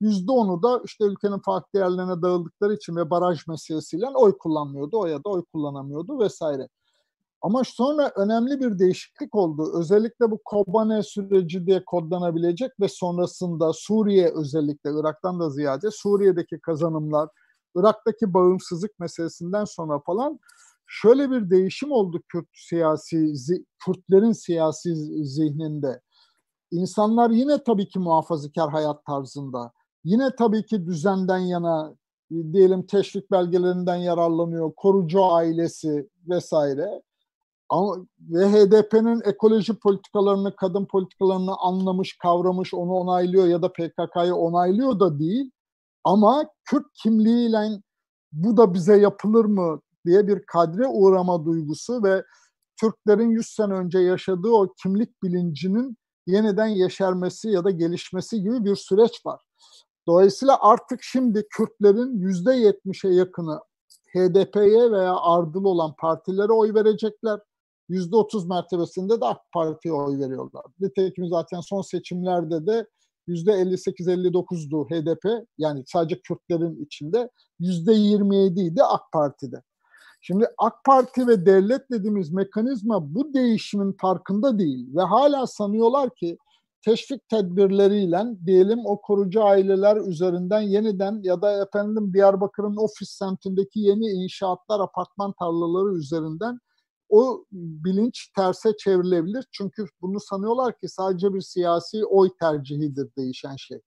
[0.00, 4.98] Yüzde onu da işte ülkenin farklı yerlerine dağıldıkları için ve baraj meselesiyle oy kullanmıyordu.
[4.98, 6.68] O ya da oy kullanamıyordu vesaire.
[7.42, 9.72] Ama sonra önemli bir değişiklik oldu.
[9.74, 17.28] Özellikle bu Kobane süreci diye kodlanabilecek ve sonrasında Suriye özellikle Irak'tan da ziyade Suriye'deki kazanımlar,
[17.80, 20.40] Irak'taki bağımsızlık meselesinden sonra falan
[20.86, 23.34] şöyle bir değişim oldu Kürt siyasi
[23.84, 26.00] Kürtlerin siyasi zihninde.
[26.70, 29.72] İnsanlar yine tabii ki muhafazakar hayat tarzında.
[30.04, 31.94] Yine tabii ki düzenden yana
[32.30, 37.02] diyelim teşvik belgelerinden yararlanıyor, korucu ailesi vesaire.
[37.68, 45.00] Ama, ve HDP'nin ekoloji politikalarını, kadın politikalarını anlamış, kavramış, onu onaylıyor ya da PKK'yı onaylıyor
[45.00, 45.50] da değil.
[46.04, 47.80] Ama Kürt kimliğiyle
[48.32, 52.24] bu da bize yapılır mı diye bir kadre uğrama duygusu ve
[52.80, 58.76] Türklerin 100 sene önce yaşadığı o kimlik bilincinin yeniden yeşermesi ya da gelişmesi gibi bir
[58.76, 59.40] süreç var.
[60.06, 63.60] Dolayısıyla artık şimdi Kürtlerin yüzde yetmişe yakını
[64.14, 67.40] HDP'ye veya ardılı olan partilere oy verecekler.
[67.88, 70.64] Yüzde otuz mertebesinde de AK Parti'ye oy veriyorlar.
[70.80, 72.86] Nitekim zaten son seçimlerde de
[73.28, 79.62] %58-59'du HDP yani sadece Kürtlerin içinde %27 idi AK Parti'de.
[80.20, 86.38] Şimdi AK Parti ve devlet dediğimiz mekanizma bu değişimin farkında değil ve hala sanıyorlar ki
[86.84, 94.06] teşvik tedbirleriyle diyelim o korucu aileler üzerinden yeniden ya da efendim Diyarbakır'ın ofis semtindeki yeni
[94.06, 96.58] inşaatlar, apartman tarlaları üzerinden
[97.08, 99.44] o bilinç terse çevrilebilir.
[99.52, 103.80] Çünkü bunu sanıyorlar ki sadece bir siyasi oy tercihidir değişen şey.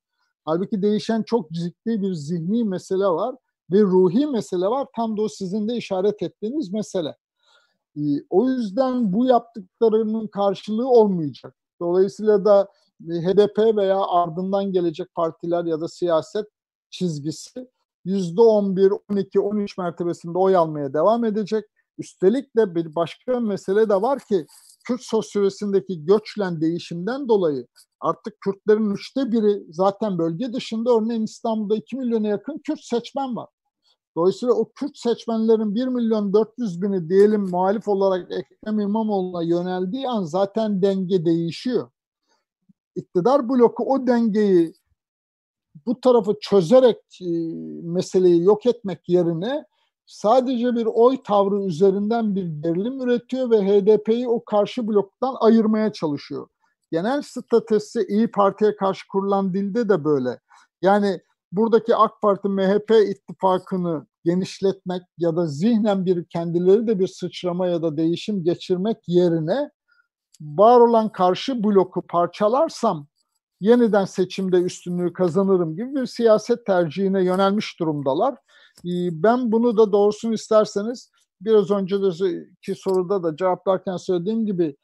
[0.45, 3.35] Halbuki değişen çok ciddi bir zihni mesele var
[3.71, 4.87] ve ruhi mesele var.
[4.95, 7.15] Tam da o sizin de işaret ettiğiniz mesele.
[7.97, 11.55] Ee, o yüzden bu yaptıklarının karşılığı olmayacak.
[11.79, 12.67] Dolayısıyla da
[13.09, 16.45] e, HDP veya ardından gelecek partiler ya da siyaset
[16.89, 17.67] çizgisi
[18.05, 21.65] %11, 12, 13 mertebesinde oy almaya devam edecek
[22.01, 24.45] Üstelik de bir başka mesele de var ki
[24.87, 27.67] Kürt sosyolojisindeki göçlen değişimden dolayı
[27.99, 33.49] artık Kürtlerin üçte biri zaten bölge dışında örneğin İstanbul'da 2 milyona yakın Kürt seçmen var.
[34.17, 40.23] Dolayısıyla o Kürt seçmenlerin 1 milyon 400 bini diyelim muhalif olarak Ekrem İmamoğlu'na yöneldiği an
[40.23, 41.89] zaten denge değişiyor.
[42.95, 44.73] İktidar bloku o dengeyi
[45.85, 47.29] bu tarafı çözerek e,
[47.83, 49.65] meseleyi yok etmek yerine
[50.11, 56.47] sadece bir oy tavrı üzerinden bir gerilim üretiyor ve HDP'yi o karşı bloktan ayırmaya çalışıyor.
[56.91, 60.39] Genel stratejisi İyi Parti'ye karşı kurulan dilde de böyle.
[60.81, 61.19] Yani
[61.51, 67.81] buradaki AK Parti MHP ittifakını genişletmek ya da zihnen bir kendileri de bir sıçrama ya
[67.81, 69.69] da değişim geçirmek yerine
[70.41, 73.07] var olan karşı bloku parçalarsam
[73.61, 78.35] yeniden seçimde üstünlüğü kazanırım gibi bir siyaset tercihine yönelmiş durumdalar.
[78.85, 81.11] Ee, ben bunu da doğrusunu isterseniz
[81.41, 82.09] biraz önce de
[82.61, 84.75] ki soruda da cevaplarken söylediğim gibi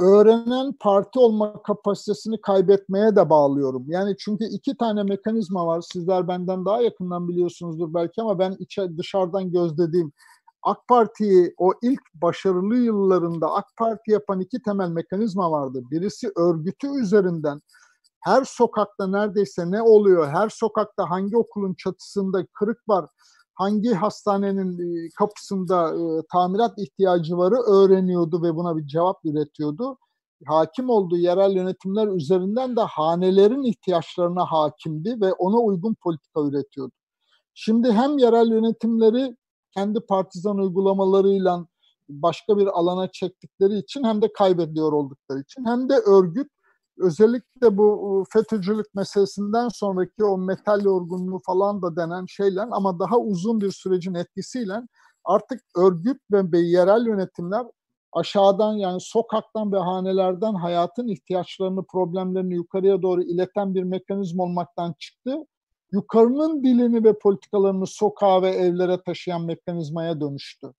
[0.00, 3.84] öğrenen parti olma kapasitesini kaybetmeye de bağlıyorum.
[3.88, 5.80] Yani çünkü iki tane mekanizma var.
[5.92, 10.12] Sizler benden daha yakından biliyorsunuzdur belki ama ben içe dışarıdan gözlediğim
[10.62, 15.82] AK Parti'yi o ilk başarılı yıllarında AK Parti yapan iki temel mekanizma vardı.
[15.90, 17.60] Birisi örgütü üzerinden
[18.28, 23.06] her sokakta neredeyse ne oluyor, her sokakta hangi okulun çatısında kırık var,
[23.54, 29.98] hangi hastanenin e, kapısında e, tamirat ihtiyacı varı öğreniyordu ve buna bir cevap üretiyordu.
[30.46, 36.92] Hakim olduğu yerel yönetimler üzerinden de hanelerin ihtiyaçlarına hakimdi ve ona uygun politika üretiyordu.
[37.54, 39.36] Şimdi hem yerel yönetimleri
[39.74, 41.66] kendi partizan uygulamalarıyla
[42.08, 46.48] başka bir alana çektikleri için hem de kaybediyor oldukları için hem de örgüt
[47.00, 53.60] özellikle bu FETÖ'cülük meselesinden sonraki o metal yorgunluğu falan da denen şeyle ama daha uzun
[53.60, 54.82] bir sürecin etkisiyle
[55.24, 57.66] artık örgüt ve yerel yönetimler
[58.12, 65.36] aşağıdan yani sokaktan ve hanelerden hayatın ihtiyaçlarını, problemlerini yukarıya doğru ileten bir mekanizma olmaktan çıktı.
[65.92, 70.72] Yukarının dilini ve politikalarını sokağa ve evlere taşıyan mekanizmaya dönüştü.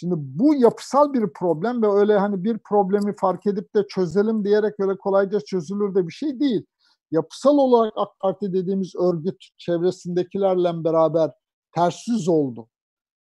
[0.00, 4.74] Şimdi bu yapısal bir problem ve öyle hani bir problemi fark edip de çözelim diyerek
[4.80, 6.66] öyle kolayca çözülür de bir şey değil.
[7.10, 11.30] Yapısal olarak AK Parti dediğimiz örgüt çevresindekilerle beraber
[11.74, 12.68] ters yüz oldu.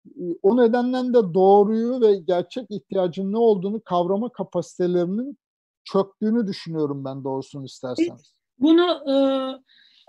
[0.07, 5.38] Ee, o nedenle de doğruyu ve gerçek ihtiyacın ne olduğunu kavrama kapasitelerinin
[5.84, 8.34] çöktüğünü düşünüyorum ben doğrusunu isterseniz.
[8.59, 9.15] Bunu e,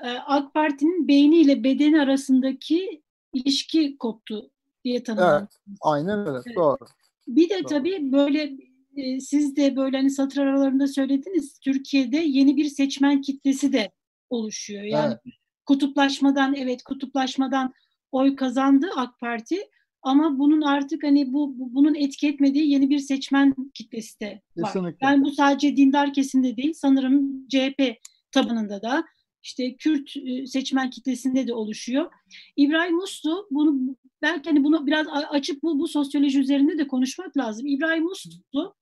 [0.08, 3.02] e AK Parti'nin beyniyle bedeni arasındaki
[3.32, 4.50] ilişki koptu
[4.84, 5.48] diye tanımladım.
[5.68, 6.38] Evet, aynen öyle.
[6.46, 6.56] Evet.
[6.56, 6.78] Doğru.
[7.26, 7.68] Bir de Doğru.
[7.68, 8.56] tabii böyle
[8.96, 11.58] e, siz de böyle hani satır aralarında söylediniz.
[11.58, 13.92] Türkiye'de yeni bir seçmen kitlesi de
[14.30, 14.82] oluşuyor.
[14.82, 15.34] Yani evet.
[15.66, 17.74] kutuplaşmadan evet kutuplaşmadan
[18.12, 19.58] oy kazandı AK Parti
[20.02, 24.72] ama bunun artık hani bu, bu bunun etki etmediği yeni bir seçmen kitlesi de var.
[24.72, 25.06] Kesinlikle.
[25.06, 27.96] Yani bu sadece dindar kesimde değil sanırım CHP
[28.32, 29.04] tabanında da
[29.44, 32.10] işte Kürt e, seçmen kitlesinde de oluşuyor.
[32.56, 37.66] İbrahim Uslu bunu belki hani bunu biraz açıp bu, bu sosyoloji üzerinde de konuşmak lazım.
[37.66, 38.74] İbrahim Uslu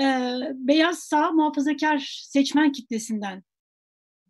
[0.00, 0.04] e,
[0.54, 3.42] beyaz sağ muhafazakar seçmen kitlesinden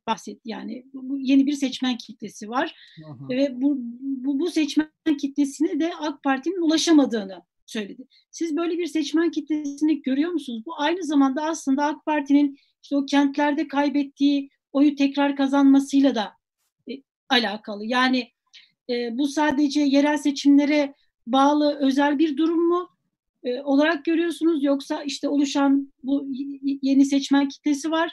[0.07, 2.75] bahset yani bu, yeni bir seçmen kitlesi var
[3.07, 3.29] Aha.
[3.29, 8.07] ve bu, bu bu seçmen kitlesine de AK Parti'nin ulaşamadığını söyledi.
[8.31, 10.63] Siz böyle bir seçmen kitlesini görüyor musunuz?
[10.67, 16.33] Bu aynı zamanda aslında AK Parti'nin işte o kentlerde kaybettiği oyu tekrar kazanmasıyla da
[16.91, 16.93] e,
[17.29, 17.87] alakalı.
[17.87, 18.29] Yani
[18.91, 20.95] e, bu sadece yerel seçimlere
[21.27, 22.89] bağlı özel bir durum mu
[23.45, 26.27] e, olarak görüyorsunuz yoksa işte oluşan bu
[26.83, 28.13] yeni seçmen kitlesi var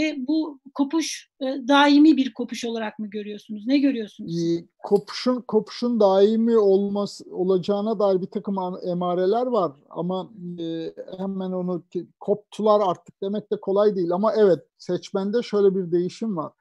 [0.00, 3.66] ve bu kopuş e, daimi bir kopuş olarak mı görüyorsunuz?
[3.66, 4.42] Ne görüyorsunuz?
[4.42, 11.82] E, kopuşun kopuşun daimi olması olacağına dair bir takım emareler var ama e, hemen onu
[12.20, 16.52] koptular artık demek de kolay değil ama evet seçmende şöyle bir değişim var.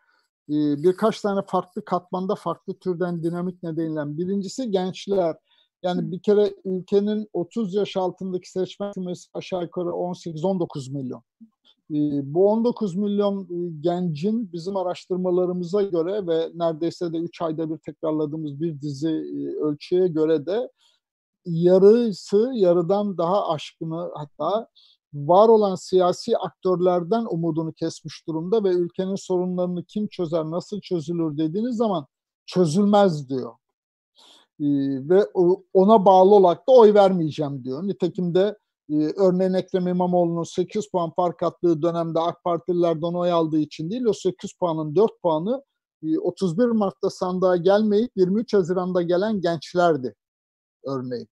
[0.50, 5.36] E, birkaç tane farklı katmanda farklı türden dinamik nedeniyle birincisi gençler
[5.84, 11.24] yani bir kere ülkenin 30 yaş altındaki seçmen kümesi aşağı yukarı 18-19 milyon.
[11.92, 17.78] Ee, bu 19 milyon e, gencin bizim araştırmalarımıza göre ve neredeyse de 3 ayda bir
[17.78, 20.70] tekrarladığımız bir dizi e, ölçüye göre de
[21.46, 24.68] yarısı yarıdan daha aşkını hatta
[25.14, 31.78] var olan siyasi aktörlerden umudunu kesmiş durumda ve ülkenin sorunlarını kim çözer, nasıl çözülür dediğiniz
[31.78, 32.06] zaman
[32.46, 33.54] çözülmez diyor.
[34.60, 34.66] Ee,
[35.10, 35.26] ve
[35.74, 37.88] ona bağlı olarak da oy vermeyeceğim diyor.
[37.88, 38.58] Nitekim de
[38.90, 44.06] ee, örneğin Ekrem İmamoğlu'nun 8 puan fark attığı dönemde AK Partililerden oy aldığı için değil,
[44.06, 45.64] o 8 puanın 4 puanı
[46.22, 50.16] 31 e, Mart'ta sandığa gelmeyip 23 Haziran'da gelen gençlerdi
[50.86, 51.28] örneğin.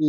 [0.00, 0.06] E,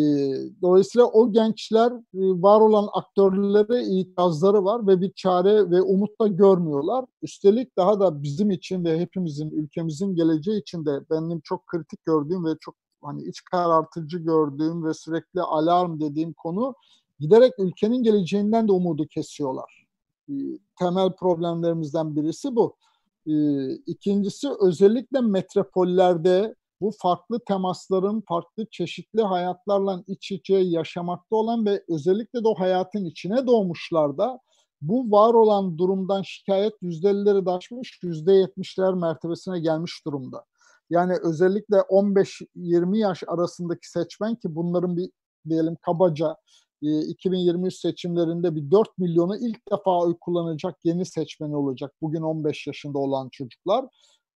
[0.61, 6.27] dolayısıyla o gençler e, var olan aktörlere itirazları var ve bir çare ve umut da
[6.27, 7.05] görmüyorlar.
[7.21, 12.45] Üstelik daha da bizim için ve hepimizin ülkemizin geleceği için de benim çok kritik gördüğüm
[12.45, 16.75] ve çok hani iç karartıcı gördüğüm ve sürekli alarm dediğim konu
[17.19, 19.87] giderek ülkenin geleceğinden de umudu kesiyorlar.
[20.29, 20.33] E,
[20.79, 22.75] temel problemlerimizden birisi bu.
[23.27, 23.33] E,
[23.71, 32.43] ikincisi özellikle metropollerde bu farklı temasların farklı çeşitli hayatlarla iç içe yaşamakta olan ve özellikle
[32.43, 34.39] de o hayatın içine doğmuşlar da
[34.81, 40.45] bu var olan durumdan şikayet yüzdeleri de aşmış, yüzde yetmişler mertebesine gelmiş durumda.
[40.89, 45.09] Yani özellikle 15-20 yaş arasındaki seçmen ki bunların bir
[45.49, 46.35] diyelim kabaca
[46.81, 51.93] 2023 e, seçimlerinde bir 4 milyonu ilk defa oy kullanacak yeni seçmen olacak.
[52.01, 53.85] Bugün 15 yaşında olan çocuklar.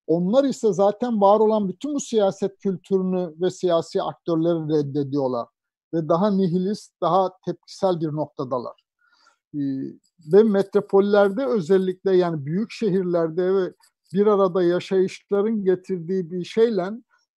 [0.07, 5.47] Onlar ise zaten var olan bütün bu siyaset kültürünü ve siyasi aktörleri reddediyorlar.
[5.93, 8.73] Ve daha nihilist, daha tepkisel bir noktadalar.
[9.55, 9.59] Ee,
[10.33, 13.73] ve metropollerde özellikle yani büyük şehirlerde ve
[14.13, 16.91] bir arada yaşayışların getirdiği bir şeyle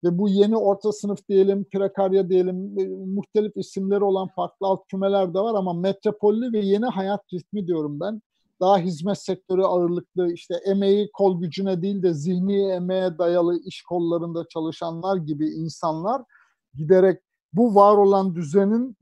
[0.04, 5.34] ve bu yeni orta sınıf diyelim, prekarya diyelim, e, muhtelif isimleri olan farklı alt kümeler
[5.34, 8.22] de var ama metropollü ve yeni hayat ritmi diyorum ben.
[8.62, 14.48] Daha hizmet sektörü ağırlıklı işte emeği kol gücüne değil de zihni emeğe dayalı iş kollarında
[14.50, 16.22] çalışanlar gibi insanlar
[16.74, 17.20] giderek
[17.54, 18.98] bu var olan düzenin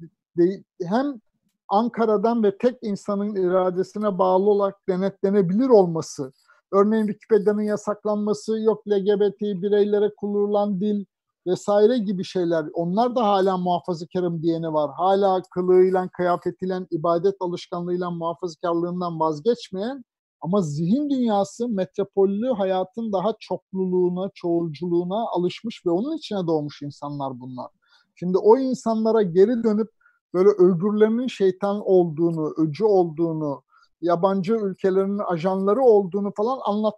[0.84, 1.22] hem
[1.68, 6.34] Ankara'dan ve tek insanın iradesine bağlı olarak denetlenebilir olması,
[6.72, 11.06] örneğin Wikipedia'nın yasaklanması, yok LGBT bireylere kullanılan dil,
[11.48, 12.66] vesaire gibi şeyler.
[12.74, 14.92] Onlar da hala muhafazakarım diyeni var.
[14.98, 20.04] Hala kılığıyla, kıyafetiyle, ibadet alışkanlığıyla, muhafazakarlığından vazgeçmeyen
[20.42, 27.68] ama zihin dünyası metropollü hayatın daha çokluluğuna, çoğulculuğuna alışmış ve onun içine doğmuş insanlar bunlar.
[28.16, 29.90] Şimdi o insanlara geri dönüp
[30.34, 33.64] böyle öbürlerinin şeytan olduğunu, öcü olduğunu,
[34.02, 36.96] yabancı ülkelerin ajanları olduğunu falan anlat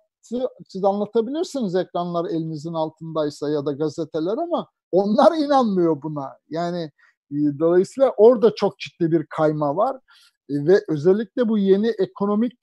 [0.68, 6.38] siz anlatabilirsiniz ekranlar elinizin altındaysa ya da gazeteler ama onlar inanmıyor buna.
[6.50, 6.92] Yani
[7.32, 9.96] e, dolayısıyla orada çok ciddi bir kayma var
[10.50, 12.54] e, ve özellikle bu yeni ekonomik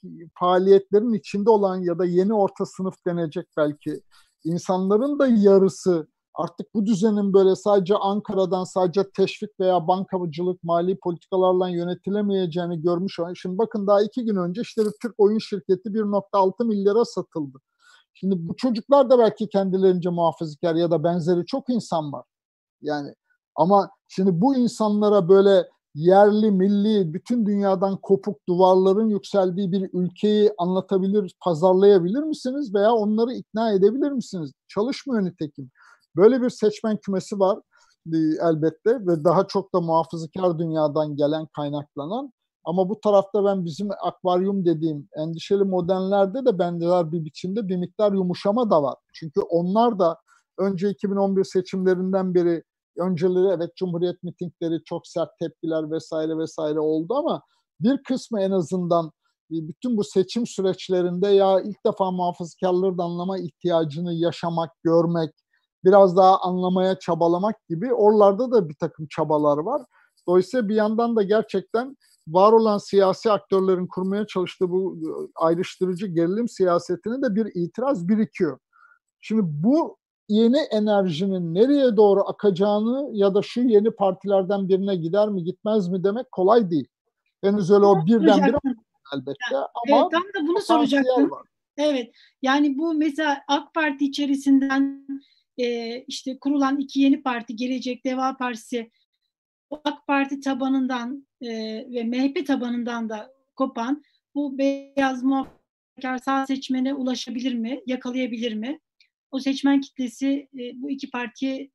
[0.40, 4.02] faaliyetlerin içinde olan ya da yeni orta sınıf denecek belki
[4.44, 11.68] insanların da yarısı artık bu düzenin böyle sadece Ankara'dan sadece teşvik veya bankacılık mali politikalarla
[11.68, 13.18] yönetilemeyeceğini görmüş.
[13.34, 17.58] Şimdi bakın daha iki gün önce işte bir Türk oyun şirketi 1.6 milyara satıldı.
[18.14, 22.24] Şimdi bu çocuklar da belki kendilerince muhafazakar ya da benzeri çok insan var.
[22.82, 23.14] Yani
[23.56, 31.34] ama şimdi bu insanlara böyle yerli, milli, bütün dünyadan kopuk duvarların yükseldiği bir ülkeyi anlatabilir,
[31.40, 34.52] pazarlayabilir misiniz veya onları ikna edebilir misiniz?
[34.68, 35.70] Çalışmıyor nitekim.
[36.16, 37.58] Böyle bir seçmen kümesi var
[38.12, 42.32] e, elbette ve daha çok da muhafazakar dünyadan gelen kaynaklanan
[42.64, 48.12] ama bu tarafta ben bizim akvaryum dediğim endişeli modernlerde de benzer bir biçimde bir miktar
[48.12, 48.94] yumuşama da var.
[49.12, 50.16] Çünkü onlar da
[50.58, 52.64] önce 2011 seçimlerinden beri
[52.98, 57.42] önceleri evet Cumhuriyet mitingleri çok sert tepkiler vesaire vesaire oldu ama
[57.80, 59.06] bir kısmı en azından
[59.50, 65.30] e, bütün bu seçim süreçlerinde ya ilk defa muhafazakarları da anlama ihtiyacını yaşamak, görmek,
[65.84, 69.82] biraz daha anlamaya çabalamak gibi oralarda da bir takım çabalar var.
[70.28, 71.96] Dolayısıyla bir yandan da gerçekten
[72.28, 74.98] var olan siyasi aktörlerin kurmaya çalıştığı bu
[75.36, 78.58] ayrıştırıcı gerilim siyasetine de bir itiraz birikiyor.
[79.20, 79.96] Şimdi bu
[80.28, 86.04] yeni enerjinin nereye doğru akacağını ya da şu yeni partilerden birine gider mi gitmez mi
[86.04, 86.88] demek kolay değil.
[87.40, 88.56] Henüz öyle o birdenbire
[89.14, 91.30] elbette yani, ama evet, tam da bunu soracaktım.
[91.76, 92.10] Evet
[92.42, 95.06] yani bu mesela AK Parti içerisinden
[95.62, 98.90] e, işte kurulan iki yeni parti Gelecek Deva Partisi
[99.84, 101.48] AK Parti tabanından e,
[101.92, 104.02] ve MHP tabanından da kopan
[104.34, 108.80] bu beyaz muhafazakar sağ seçmene ulaşabilir mi, yakalayabilir mi?
[109.30, 111.70] O seçmen kitlesi e, bu iki partiye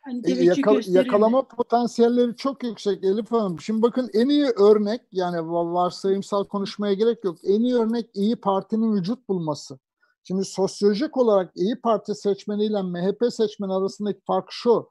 [0.00, 3.60] hani e, yakal, yakalama potansiyelleri çok yüksek Elif Hanım.
[3.60, 7.38] Şimdi bakın en iyi örnek yani varsayımsal konuşmaya gerek yok.
[7.44, 9.78] En iyi örnek iyi Parti'nin vücut bulması.
[10.24, 14.88] Şimdi sosyolojik olarak iyi Parti seçmeniyle MHP seçmeni arasındaki fark şu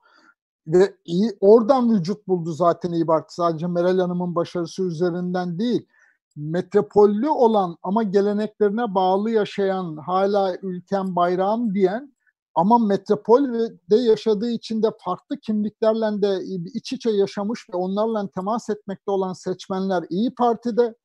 [0.67, 3.33] ve iyi oradan vücut buldu zaten İyi Parti.
[3.33, 5.87] Sadece Meral Hanım'ın başarısı üzerinden değil.
[6.35, 12.13] Metropollü olan ama geleneklerine bağlı yaşayan, hala ülkem bayrağım diyen
[12.55, 19.11] ama metropolde yaşadığı için de farklı kimliklerle de iç içe yaşamış ve onlarla temas etmekte
[19.11, 20.95] olan seçmenler İyi Parti'de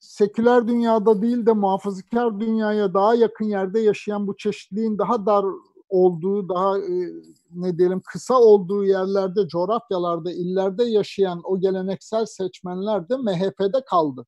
[0.00, 5.44] seküler dünyada değil de muhafazakar dünyaya daha yakın yerde yaşayan bu çeşitliliğin daha dar
[5.88, 7.08] olduğu, daha e,
[7.50, 14.26] ne diyelim kısa olduğu yerlerde, coğrafyalarda, illerde yaşayan o geleneksel seçmenler de MHP'de kaldı.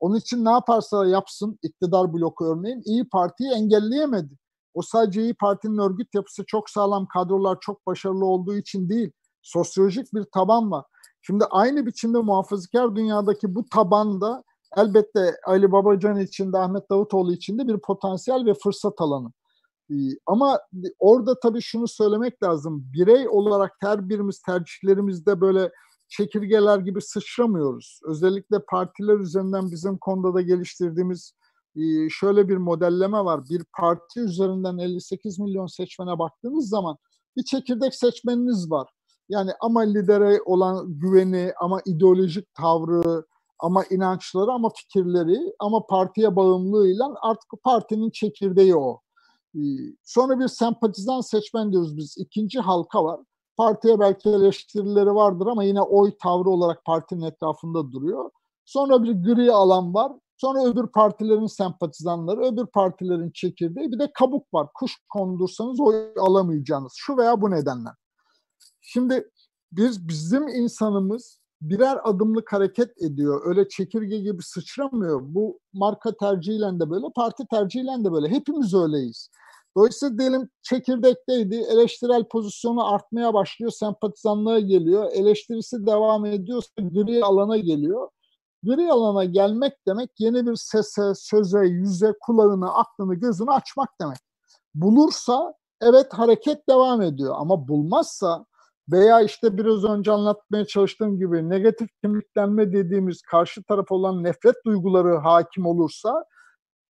[0.00, 4.34] Onun için ne yaparsa yapsın iktidar bloku örneğin İyi Parti'yi engelleyemedi.
[4.74, 9.12] O sadece İyi Parti'nin örgüt yapısı çok sağlam, kadrolar çok başarılı olduğu için değil.
[9.42, 10.84] Sosyolojik bir taban var.
[11.22, 14.44] Şimdi aynı biçimde muhafazakar dünyadaki bu tabanda
[14.76, 19.32] elbette Ali Babacan için de Ahmet Davutoğlu için de bir potansiyel ve fırsat alanı.
[19.90, 19.94] Ee,
[20.26, 20.60] ama
[20.98, 22.84] orada tabii şunu söylemek lazım.
[22.92, 25.70] Birey olarak her birimiz tercihlerimizde böyle
[26.08, 28.00] çekirgeler gibi sıçramıyoruz.
[28.04, 31.32] Özellikle partiler üzerinden bizim konuda da geliştirdiğimiz
[31.76, 33.40] e, şöyle bir modelleme var.
[33.50, 36.96] Bir parti üzerinden 58 milyon seçmene baktığınız zaman
[37.36, 38.88] bir çekirdek seçmeniniz var.
[39.28, 43.24] Yani ama lidere olan güveni, ama ideolojik tavrı,
[43.62, 49.00] ama inançları, ama fikirleri, ama partiye bağımlılığıyla artık partinin çekirdeği o.
[49.54, 49.58] Ee,
[50.04, 52.14] sonra bir sempatizan seçmen diyoruz biz.
[52.18, 53.20] İkinci halka var.
[53.56, 58.30] Partiye belki eleştirileri vardır ama yine oy tavrı olarak partinin etrafında duruyor.
[58.64, 60.12] Sonra bir gri alan var.
[60.36, 63.92] Sonra öbür partilerin sempatizanları, öbür partilerin çekirdeği.
[63.92, 64.68] Bir de kabuk var.
[64.74, 66.92] Kuş kondursanız oy alamayacağınız.
[66.96, 67.88] Şu veya bu nedenle.
[68.80, 69.30] Şimdi
[69.72, 73.42] biz bizim insanımız birer adımlık hareket ediyor.
[73.44, 75.20] Öyle çekirge gibi sıçramıyor.
[75.22, 78.28] Bu marka tercihiyle de böyle, parti tercihiyle de böyle.
[78.28, 79.30] Hepimiz öyleyiz.
[79.76, 85.10] Dolayısıyla diyelim çekirdekteydi, eleştirel pozisyonu artmaya başlıyor, sempatizanlığa geliyor.
[85.12, 88.08] Eleştirisi devam ediyorsa gri alana geliyor.
[88.62, 94.18] Gri alana gelmek demek yeni bir sese, söze, yüze, kulağını, aklını, gözünü açmak demek.
[94.74, 98.46] Bulursa evet hareket devam ediyor ama bulmazsa
[98.92, 105.16] veya işte biraz önce anlatmaya çalıştığım gibi negatif kimliklenme dediğimiz karşı taraf olan nefret duyguları
[105.16, 106.24] hakim olursa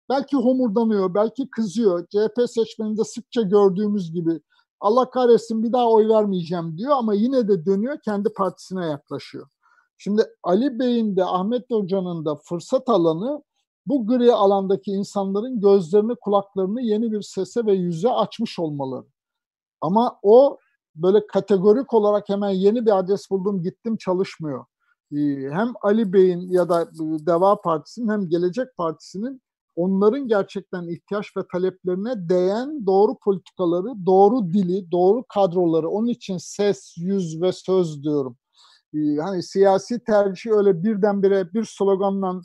[0.09, 2.07] belki homurdanıyor, belki kızıyor.
[2.07, 4.41] CHP seçmeninde sıkça gördüğümüz gibi
[4.81, 9.49] Allah kahretsin bir daha oy vermeyeceğim diyor ama yine de dönüyor kendi partisine yaklaşıyor.
[9.99, 13.43] Şimdi Ali Bey'in de Ahmet Hoca'nın da fırsat alanı
[13.87, 19.07] bu gri alandaki insanların gözlerini kulaklarını yeni bir sese ve yüze açmış olmaları.
[19.81, 20.59] Ama o
[20.97, 24.65] böyle kategorik olarak hemen yeni bir adres buldum gittim çalışmıyor.
[25.13, 25.17] Ee,
[25.51, 26.89] hem Ali Bey'in ya da
[27.27, 29.43] Deva Partisi'nin hem Gelecek Partisi'nin
[29.77, 36.95] onların gerçekten ihtiyaç ve taleplerine değen doğru politikaları, doğru dili, doğru kadroları, onun için ses,
[36.99, 38.37] yüz ve söz diyorum.
[38.95, 42.41] Ee, hani siyasi tercih öyle birdenbire bir sloganla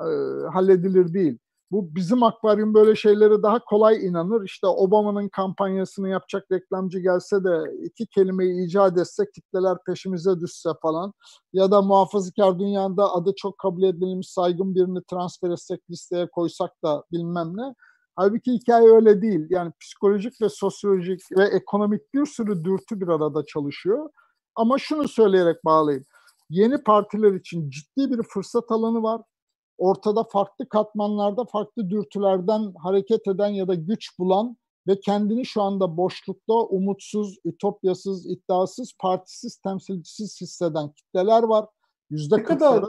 [0.00, 0.06] e,
[0.52, 1.38] halledilir değil.
[1.70, 4.44] Bu bizim akvaryum böyle şeylere daha kolay inanır.
[4.44, 11.12] İşte Obama'nın kampanyasını yapacak reklamcı gelse de iki kelimeyi icat etse kitleler peşimize düşse falan
[11.52, 17.04] ya da muhafazakar dünyada adı çok kabul edilmiş saygın birini transfer etsek listeye koysak da
[17.12, 17.74] bilmem ne.
[18.16, 19.46] Halbuki hikaye öyle değil.
[19.50, 24.10] Yani psikolojik ve sosyolojik ve ekonomik bir sürü dürtü bir arada çalışıyor.
[24.56, 26.04] Ama şunu söyleyerek bağlayayım.
[26.50, 29.22] Yeni partiler için ciddi bir fırsat alanı var
[29.78, 34.56] ortada farklı katmanlarda farklı dürtülerden hareket eden ya da güç bulan
[34.86, 41.66] ve kendini şu anda boşlukta umutsuz, ütopyasız, iddiasız, partisiz, temsilcisiz hisseden kitleler var.
[42.10, 42.84] Yüzde ne kadar,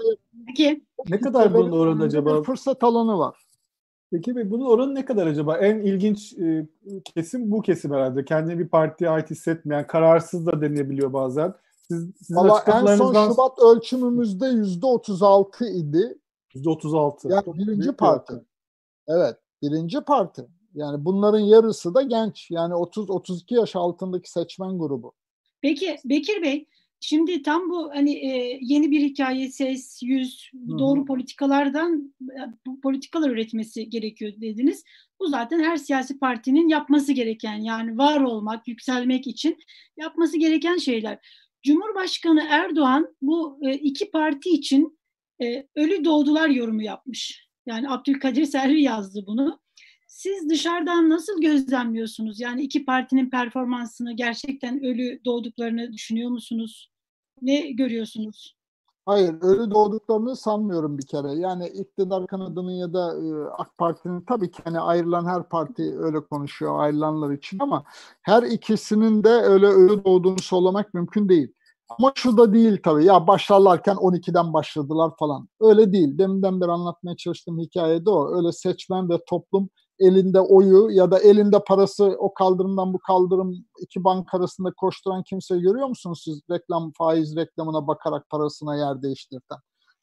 [0.48, 0.86] Peki.
[1.10, 2.40] ne kadar bunun oranı acaba?
[2.40, 3.48] Bir fırsat alanı var.
[4.12, 5.58] Peki bunun oranı ne kadar acaba?
[5.58, 6.68] En ilginç e,
[7.16, 8.26] kesim bu kesim herhalde.
[8.26, 11.54] Kendini bir partiye ait hissetmeyen, kararsız da denebiliyor bazen.
[11.88, 16.18] Siz, sizin Valla en son Şubat ölçümümüzde yüzde 36 idi.
[16.64, 17.34] %36.
[17.34, 18.34] Yani birinci parti.
[18.34, 20.47] Bir evet, birinci parti.
[20.74, 22.51] Yani bunların yarısı da genç.
[22.51, 25.14] Yani 30-32 yaş altındaki seçmen grubu.
[25.62, 26.66] Peki Bekir Bey,
[26.99, 31.05] şimdi tam bu hani e, yeni bir hikaye, ses, yüz, doğru Hı-hı.
[31.05, 32.14] politikalardan
[32.66, 34.84] bu politikalar üretmesi gerekiyor dediniz.
[35.20, 39.58] Bu zaten her siyasi partinin yapması gereken yani var olmak, yükselmek için
[39.97, 41.20] yapması gereken şeyler.
[41.64, 44.99] Cumhurbaşkanı Erdoğan bu e, iki parti için
[45.42, 47.48] e, ölü doğdular yorumu yapmış.
[47.66, 49.60] Yani Abdülkadir Selvi yazdı bunu.
[50.08, 52.40] Siz dışarıdan nasıl gözlemliyorsunuz?
[52.40, 56.92] Yani iki partinin performansını gerçekten ölü doğduklarını düşünüyor musunuz?
[57.42, 58.58] Ne görüyorsunuz?
[59.06, 61.32] Hayır, ölü doğduklarını sanmıyorum bir kere.
[61.32, 66.20] Yani iktidar kanadının ya da e, AK Parti'nin tabii ki hani ayrılan her parti öyle
[66.20, 67.84] konuşuyor ayrılanlar için ama
[68.22, 71.54] her ikisinin de öyle ölü doğduğunu söylemek mümkün değil.
[71.90, 73.06] Ama şu da değil tabii.
[73.06, 75.50] Ya başlarlarken 12'den başladılar falan.
[75.62, 76.18] Öyle değil.
[76.18, 78.36] Deminden beri anlatmaya çalıştığım hikayede o.
[78.36, 79.70] Öyle seçmen ve toplum
[80.00, 85.62] elinde oyu ya da elinde parası o kaldırımdan bu kaldırım iki bank arasında koşturan kimseyi
[85.62, 89.58] görüyor musunuz siz reklam faiz reklamına bakarak parasına yer değiştirirken?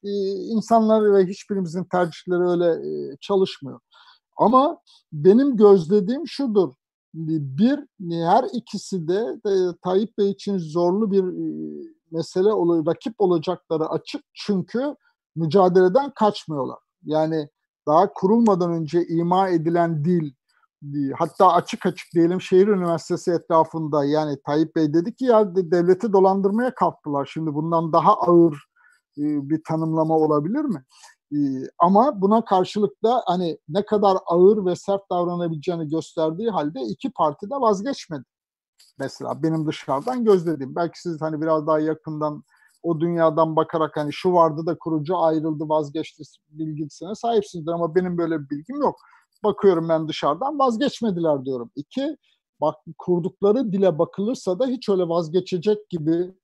[0.05, 3.81] Ee, insanlar ve hiçbirimizin tercihleri öyle e, çalışmıyor.
[4.37, 4.79] Ama
[5.13, 6.75] benim gözlediğim şudur.
[7.15, 11.25] Bir, her ikisi de, de Tayyip Bey için zorlu bir
[12.11, 14.95] mesele olur, rakip olacakları açık çünkü
[15.37, 16.79] mücadeleden kaçmıyorlar.
[17.05, 17.49] Yani
[17.89, 20.33] daha kurulmadan önce ima edilen dil,
[21.19, 26.75] hatta açık açık diyelim şehir üniversitesi etrafında yani Tayyip Bey dedi ki ya devleti dolandırmaya
[26.75, 27.31] kalktılar.
[27.33, 28.69] Şimdi bundan daha ağır
[29.17, 30.85] bir tanımlama olabilir mi?
[31.79, 37.51] Ama buna karşılık da hani ne kadar ağır ve sert davranabileceğini gösterdiği halde iki parti
[37.51, 38.25] de vazgeçmedi.
[38.99, 40.77] Mesela benim dışarıdan gözlediğim.
[40.77, 42.45] Belki siz hani biraz daha yakından
[42.83, 48.41] o dünyadan bakarak hani şu vardı da kurucu ayrıldı vazgeçti bilgisine sahipsinizdir ama benim böyle
[48.41, 48.97] bir bilgim yok.
[49.45, 51.71] Bakıyorum ben dışarıdan vazgeçmediler diyorum.
[51.77, 52.17] İki,
[52.61, 56.35] bak kurdukları dile bakılırsa da hiç öyle vazgeçecek gibi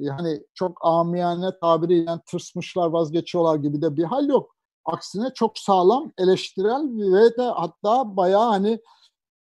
[0.00, 4.56] yani çok amiyane tabiriyle tırsmışlar vazgeçiyorlar gibi de bir hal yok.
[4.84, 6.82] Aksine çok sağlam eleştirel
[7.14, 8.80] ve de hatta bayağı hani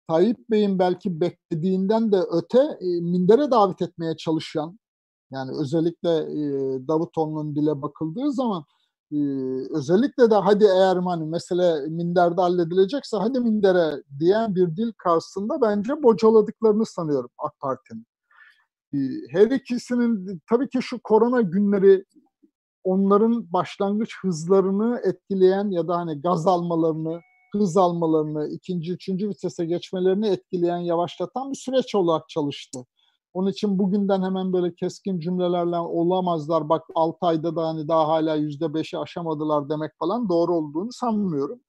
[0.07, 4.79] Tayyip Bey'in belki beklediğinden de öte e, mindere davet etmeye çalışan
[5.31, 6.43] yani özellikle e,
[6.87, 8.65] Davutoğlu'nun dile bakıldığı zaman
[9.11, 9.17] e,
[9.73, 16.03] özellikle de hadi eğer hani mesele minderde halledilecekse hadi mindere diyen bir dil karşısında bence
[16.03, 18.05] bocaladıklarını sanıyorum AK Parti'nin.
[18.93, 18.97] E,
[19.31, 22.05] her ikisinin tabii ki şu korona günleri
[22.83, 27.21] onların başlangıç hızlarını etkileyen ya da hani gaz almalarını,
[27.53, 32.79] hız almalarını, ikinci, üçüncü vitese geçmelerini etkileyen, yavaşlatan bir süreç olarak çalıştı.
[33.33, 36.69] Onun için bugünden hemen böyle keskin cümlelerle olamazlar.
[36.69, 41.59] Bak 6 ayda da hani daha hala yüzde beşi aşamadılar demek falan doğru olduğunu sanmıyorum.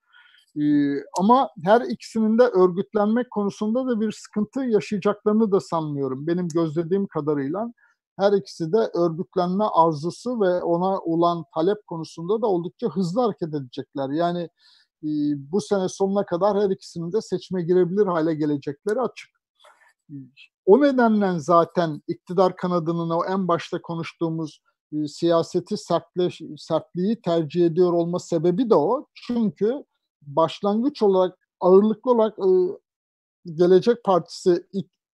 [0.61, 6.27] Ee, ama her ikisinin de örgütlenmek konusunda da bir sıkıntı yaşayacaklarını da sanmıyorum.
[6.27, 7.73] Benim gözlediğim kadarıyla
[8.19, 14.11] her ikisi de örgütlenme arzusu ve ona olan talep konusunda da oldukça hızlı hareket edecekler.
[14.11, 14.49] Yani
[15.03, 15.09] e,
[15.53, 19.31] bu sene sonuna kadar her ikisinin de seçime girebilir hale gelecekleri açık.
[20.67, 24.61] O nedenle zaten iktidar kanadının o en başta konuştuğumuz
[24.93, 29.07] e, siyaseti sertle, sertliği tercih ediyor olma sebebi de o.
[29.15, 29.85] Çünkü
[30.23, 32.49] başlangıç olarak ağırlıklı olarak e,
[33.55, 34.67] Gelecek Partisi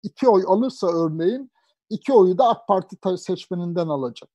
[0.02, 1.50] iki oy alırsa örneğin
[1.90, 4.30] iki oyu da AK Parti seçmeninden alacak.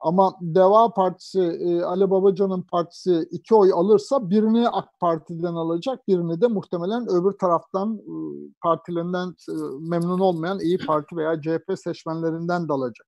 [0.00, 6.40] Ama Deva Partisi, e, Ali Babacan'ın partisi iki oy alırsa birini AK Parti'den alacak, birini
[6.40, 8.14] de muhtemelen öbür taraftan e,
[8.62, 13.06] partilerinden e, memnun olmayan İyi Parti veya CHP seçmenlerinden de alacak.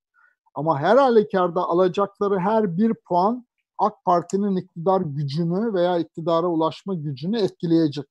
[0.55, 3.45] Ama her halükarda alacakları her bir puan
[3.81, 8.05] AK Parti'nin iktidar gücünü veya iktidara ulaşma gücünü etkileyecek.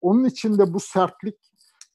[0.00, 1.36] Onun için de bu sertlik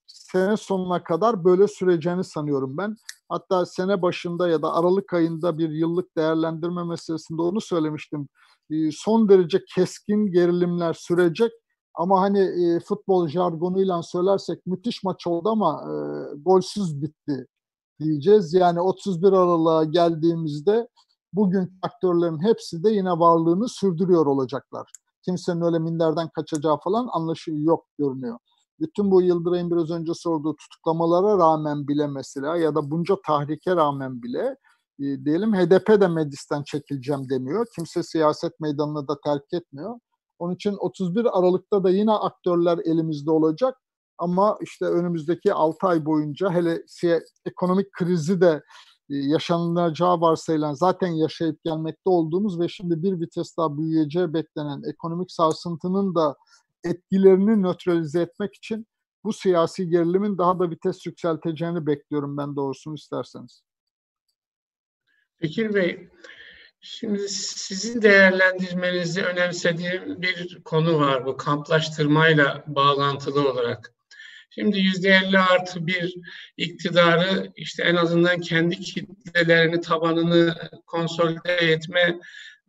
[0.08, 2.96] sene sonuna kadar böyle süreceğini sanıyorum ben.
[3.30, 8.28] Hatta sene başında ya da Aralık ayında bir yıllık değerlendirme meselesinde onu söylemiştim.
[8.72, 11.52] Ee, son derece keskin gerilimler sürecek
[11.96, 15.94] ama hani e, futbol jargonuyla söylersek müthiş maç oldu ama e,
[16.36, 17.48] golsüz bitti
[18.00, 18.54] diyeceğiz.
[18.54, 20.88] Yani 31 Aralık'a geldiğimizde
[21.34, 24.92] bugün aktörlerin hepsi de yine varlığını sürdürüyor olacaklar.
[25.26, 28.40] Kimsenin öyle minderden kaçacağı falan anlaşılıyor yok görünüyor
[28.84, 34.24] bütün bu Yıldıray'ın biraz önce sorduğu tutuklamalara rağmen bile mesela ya da bunca tahrike rağmen
[34.24, 34.58] bile
[35.00, 37.68] e, diyelim HDP de meclisten çekileceğim demiyor.
[37.76, 40.00] Kimse siyaset meydanını da terk etmiyor.
[40.40, 43.78] Onun için 31 Aralık'ta da yine aktörler elimizde olacak.
[44.18, 46.84] Ama işte önümüzdeki 6 ay boyunca hele
[47.46, 48.64] ekonomik krizi de
[49.16, 56.16] yaşanacağı varsayılan zaten yaşayıp gelmekte olduğumuz ve şimdi bir vites daha büyüyeceği beklenen ekonomik sarsıntının
[56.16, 56.36] da
[56.84, 58.88] etkilerini nötralize etmek için
[59.24, 63.64] bu siyasi gerilimin daha da vites yükselteceğini bekliyorum ben doğrusunu isterseniz.
[65.38, 66.10] Fikir Bey,
[66.82, 73.94] şimdi sizin değerlendirmenizi önemsediğim bir konu var bu kamplaştırmayla bağlantılı olarak.
[74.56, 76.16] Şimdi yüzde elli artı bir
[76.58, 82.20] iktidarı işte en azından kendi kitlelerini, tabanını konsolide etme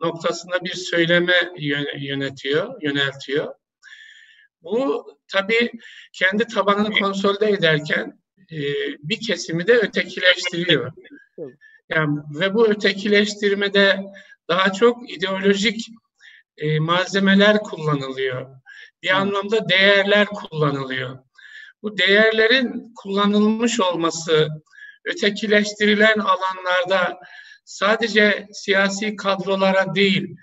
[0.01, 1.53] noktasında bir söyleme
[1.97, 3.55] yönetiyor, yöneltiyor.
[4.63, 5.71] Bu tabii
[6.13, 8.21] kendi tabanını konsolide ederken
[8.53, 8.59] e,
[8.99, 10.93] bir kesimi de ötekileştiriyor.
[11.89, 14.01] Yani ve bu ötekileştirmede
[14.49, 15.87] daha çok ideolojik
[16.57, 18.51] e, malzemeler kullanılıyor.
[19.03, 21.19] Bir anlamda değerler kullanılıyor.
[21.85, 24.49] Bu değerlerin kullanılmış olması
[25.05, 27.19] ötekileştirilen alanlarda
[27.65, 30.37] sadece siyasi kadrolara değil,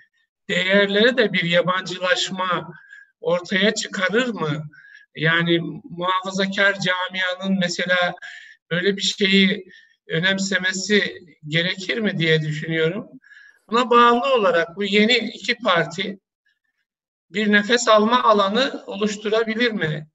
[0.48, 2.72] değerlere de bir yabancılaşma
[3.20, 4.64] ortaya çıkarır mı?
[5.16, 8.14] Yani muhafazakar camianın mesela
[8.70, 9.64] böyle bir şeyi
[10.08, 11.14] önemsemesi
[11.48, 13.08] gerekir mi diye düşünüyorum.
[13.70, 16.18] Buna bağlı olarak bu yeni iki parti
[17.30, 20.11] bir nefes alma alanı oluşturabilir mi?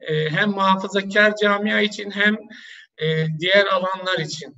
[0.00, 2.34] E, hem muhafazakar camia için hem
[2.98, 4.56] e, diğer alanlar için.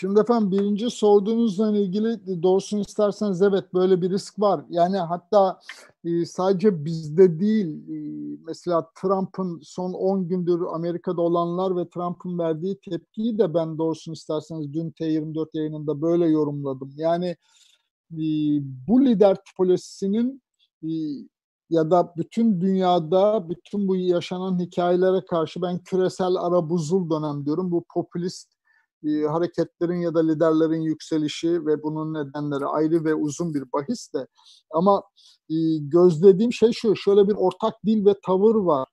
[0.00, 4.64] Şimdi efendim birinci sorduğunuzla ilgili doğrusunu isterseniz evet böyle bir risk var.
[4.70, 5.60] Yani hatta
[6.04, 7.98] e, sadece bizde değil e,
[8.46, 14.74] mesela Trump'ın son 10 gündür Amerika'da olanlar ve Trump'ın verdiği tepkiyi de ben doğrusunu isterseniz
[14.74, 16.92] dün T24 yayınında böyle yorumladım.
[16.96, 17.36] Yani
[18.88, 20.42] bu lider tipolojisinin
[21.70, 27.70] ya da bütün dünyada bütün bu yaşanan hikayelere karşı ben küresel ara buzul dönem diyorum.
[27.70, 28.48] Bu popülist
[29.04, 34.26] e, hareketlerin ya da liderlerin yükselişi ve bunun nedenleri ayrı ve uzun bir bahis de.
[34.70, 35.02] Ama
[35.50, 38.88] e, gözlediğim şey şu, şöyle bir ortak dil ve tavır var.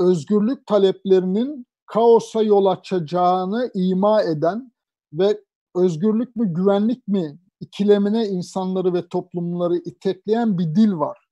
[0.00, 4.72] Özgürlük taleplerinin kaosa yol açacağını ima eden
[5.12, 5.40] ve
[5.76, 11.27] özgürlük mü güvenlik mi ikilemine insanları ve toplumları itekleyen bir dil var.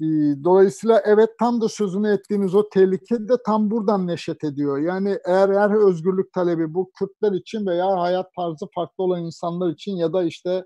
[0.00, 0.04] Ee,
[0.44, 4.78] dolayısıyla evet tam da sözünü ettiğiniz o tehlike de tam buradan neşet ediyor.
[4.78, 9.92] Yani eğer her özgürlük talebi bu Kürtler için veya hayat tarzı farklı olan insanlar için
[9.96, 10.64] ya da işte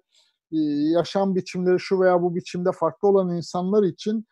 [0.52, 0.58] e,
[0.94, 4.26] yaşam biçimleri şu veya bu biçimde farklı olan insanlar için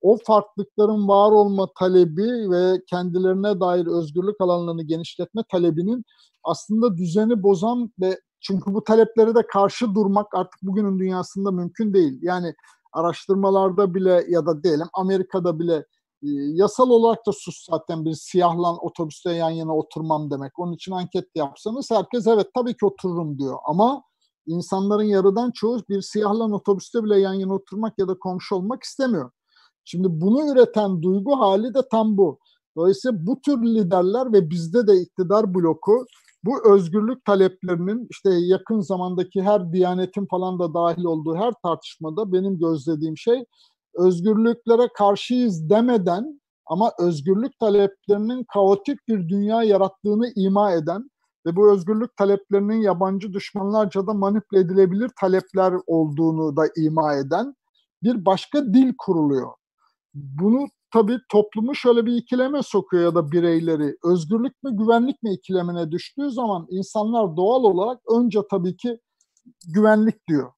[0.00, 6.04] o farklılıkların var olma talebi ve kendilerine dair özgürlük alanlarını genişletme talebinin
[6.44, 12.18] aslında düzeni bozan ve çünkü bu taleplere de karşı durmak artık bugünün dünyasında mümkün değil.
[12.22, 12.54] Yani
[12.92, 15.74] araştırmalarda bile ya da diyelim Amerika'da bile
[16.22, 20.58] e, yasal olarak da sus zaten bir siyahlan otobüste yan yana oturmam demek.
[20.58, 23.58] Onun için anket yapsanız herkes evet tabii ki otururum diyor.
[23.64, 24.02] Ama
[24.46, 29.30] insanların yarıdan çoğu bir siyahlan otobüste bile yan yana oturmak ya da komşu olmak istemiyor.
[29.84, 32.38] Şimdi bunu üreten duygu hali de tam bu.
[32.76, 36.06] Dolayısıyla bu tür liderler ve bizde de iktidar bloku
[36.44, 42.58] bu özgürlük taleplerinin işte yakın zamandaki her diyanetin falan da dahil olduğu her tartışmada benim
[42.58, 43.44] gözlediğim şey
[43.94, 51.10] özgürlüklere karşıyız demeden ama özgürlük taleplerinin kaotik bir dünya yarattığını ima eden
[51.46, 57.54] ve bu özgürlük taleplerinin yabancı düşmanlarca da manipüle edilebilir talepler olduğunu da ima eden
[58.02, 59.52] bir başka dil kuruluyor.
[60.14, 63.96] Bunu tabii toplumu şöyle bir ikileme sokuyor ya da bireyleri.
[64.04, 68.98] Özgürlük mü güvenlik mi ikilemine düştüğü zaman insanlar doğal olarak önce tabii ki
[69.74, 70.52] güvenlik diyor.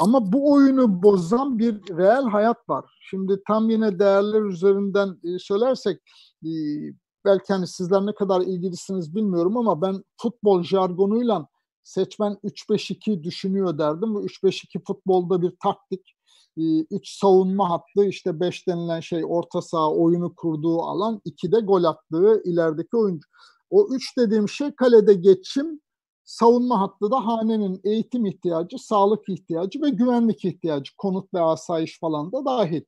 [0.00, 2.84] Ama bu oyunu bozan bir reel hayat var.
[3.10, 5.98] Şimdi tam yine değerler üzerinden e, söylersek
[6.44, 6.50] e,
[7.24, 11.46] belki hani sizler ne kadar ilgilisiniz bilmiyorum ama ben futbol jargonuyla
[11.84, 14.14] seçmen 3-5-2 düşünüyor derdim.
[14.14, 16.16] Bu 3-5-2 futbolda bir taktik.
[16.56, 22.42] 3 savunma hattı işte 5 denilen şey orta saha oyunu kurduğu alan 2'de gol attığı
[22.44, 23.28] ilerideki oyuncu.
[23.70, 25.80] O 3 dediğim şey kalede geçim,
[26.24, 32.32] savunma hattı da hanenin eğitim ihtiyacı, sağlık ihtiyacı ve güvenlik ihtiyacı, konut ve asayiş falan
[32.32, 32.82] da dahil.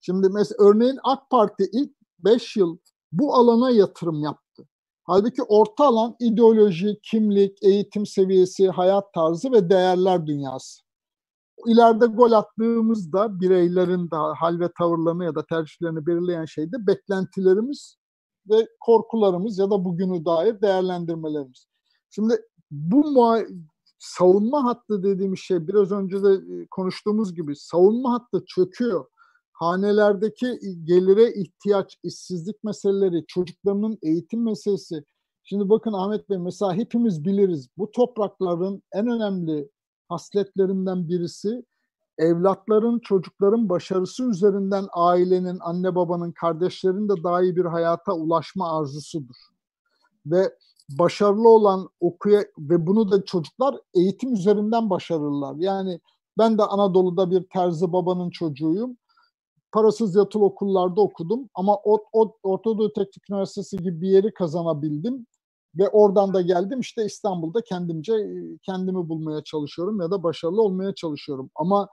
[0.00, 2.78] Şimdi mesela örneğin AK Parti ilk 5 yıl
[3.12, 4.68] bu alana yatırım yaptı.
[5.04, 10.89] Halbuki orta alan ideoloji, kimlik, eğitim seviyesi, hayat tarzı ve değerler dünyası
[11.66, 17.96] ileride gol attığımızda bireylerin de hal ve tavırlarını ya da tercihlerini belirleyen şey de beklentilerimiz
[18.50, 21.66] ve korkularımız ya da bugünü dair değerlendirmelerimiz.
[22.10, 22.34] Şimdi
[22.70, 23.16] bu
[23.98, 29.06] savunma hattı dediğimiz şey biraz önce de e, konuştuğumuz gibi savunma hattı çöküyor.
[29.52, 35.04] Hanelerdeki gelire ihtiyaç, işsizlik meseleleri, çocuklarının eğitim meselesi.
[35.42, 39.70] Şimdi bakın Ahmet Bey mesela hepimiz biliriz bu toprakların en önemli
[40.10, 41.64] hasletlerinden birisi
[42.18, 49.36] evlatların, çocukların başarısı üzerinden ailenin, anne babanın, kardeşlerin de daha iyi bir hayata ulaşma arzusudur.
[50.26, 50.56] Ve
[50.98, 55.54] başarılı olan okuya ve bunu da çocuklar eğitim üzerinden başarırlar.
[55.58, 56.00] Yani
[56.38, 58.96] ben de Anadolu'da bir terzi babanın çocuğuyum.
[59.72, 61.76] Parasız yatılı okullarda okudum ama
[62.42, 65.26] Orta Doğu Teknik Üniversitesi gibi bir yeri kazanabildim.
[65.78, 68.12] Ve oradan da geldim işte İstanbul'da kendimce
[68.62, 71.50] kendimi bulmaya çalışıyorum ya da başarılı olmaya çalışıyorum.
[71.56, 71.88] Ama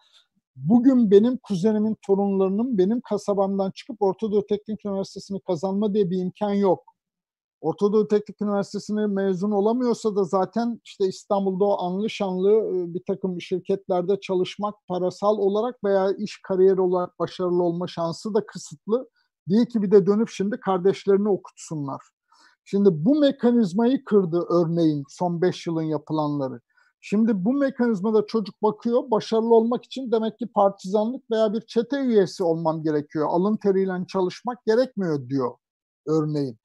[0.56, 6.84] bugün benim kuzenimin torunlarının benim kasabamdan çıkıp Ortadoğu Teknik Üniversitesi'ni kazanma diye bir imkan yok.
[7.62, 12.64] Ortadoğu Teknik Üniversitesi'ni mezun olamıyorsa da zaten işte İstanbul'da o anlı şanlı
[12.94, 19.10] bir takım şirketlerde çalışmak parasal olarak veya iş kariyeri olarak başarılı olma şansı da kısıtlı.
[19.50, 22.02] Değil ki bir de dönüp şimdi kardeşlerini okutsunlar.
[22.70, 26.62] Şimdi bu mekanizmayı kırdı örneğin son 5 yılın yapılanları.
[27.02, 32.44] Şimdi bu mekanizmada çocuk bakıyor, başarılı olmak için demek ki partizanlık veya bir çete üyesi
[32.44, 33.28] olmam gerekiyor.
[33.30, 35.52] Alın teriyle çalışmak gerekmiyor diyor
[36.08, 36.58] örneğin.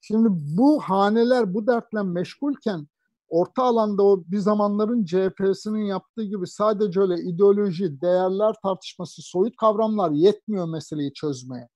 [0.00, 2.86] Şimdi bu haneler bu dertle meşgulken
[3.28, 10.10] orta alanda o bir zamanların CHP'sinin yaptığı gibi sadece öyle ideoloji, değerler tartışması, soyut kavramlar
[10.10, 11.68] yetmiyor meseleyi çözmeye.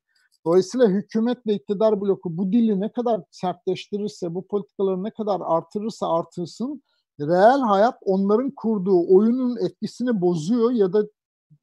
[0.46, 6.12] Dolayısıyla hükümet ve iktidar bloku bu dili ne kadar sertleştirirse, bu politikaları ne kadar artırırsa
[6.12, 6.82] artırsın,
[7.20, 11.02] reel hayat onların kurduğu oyunun etkisini bozuyor ya da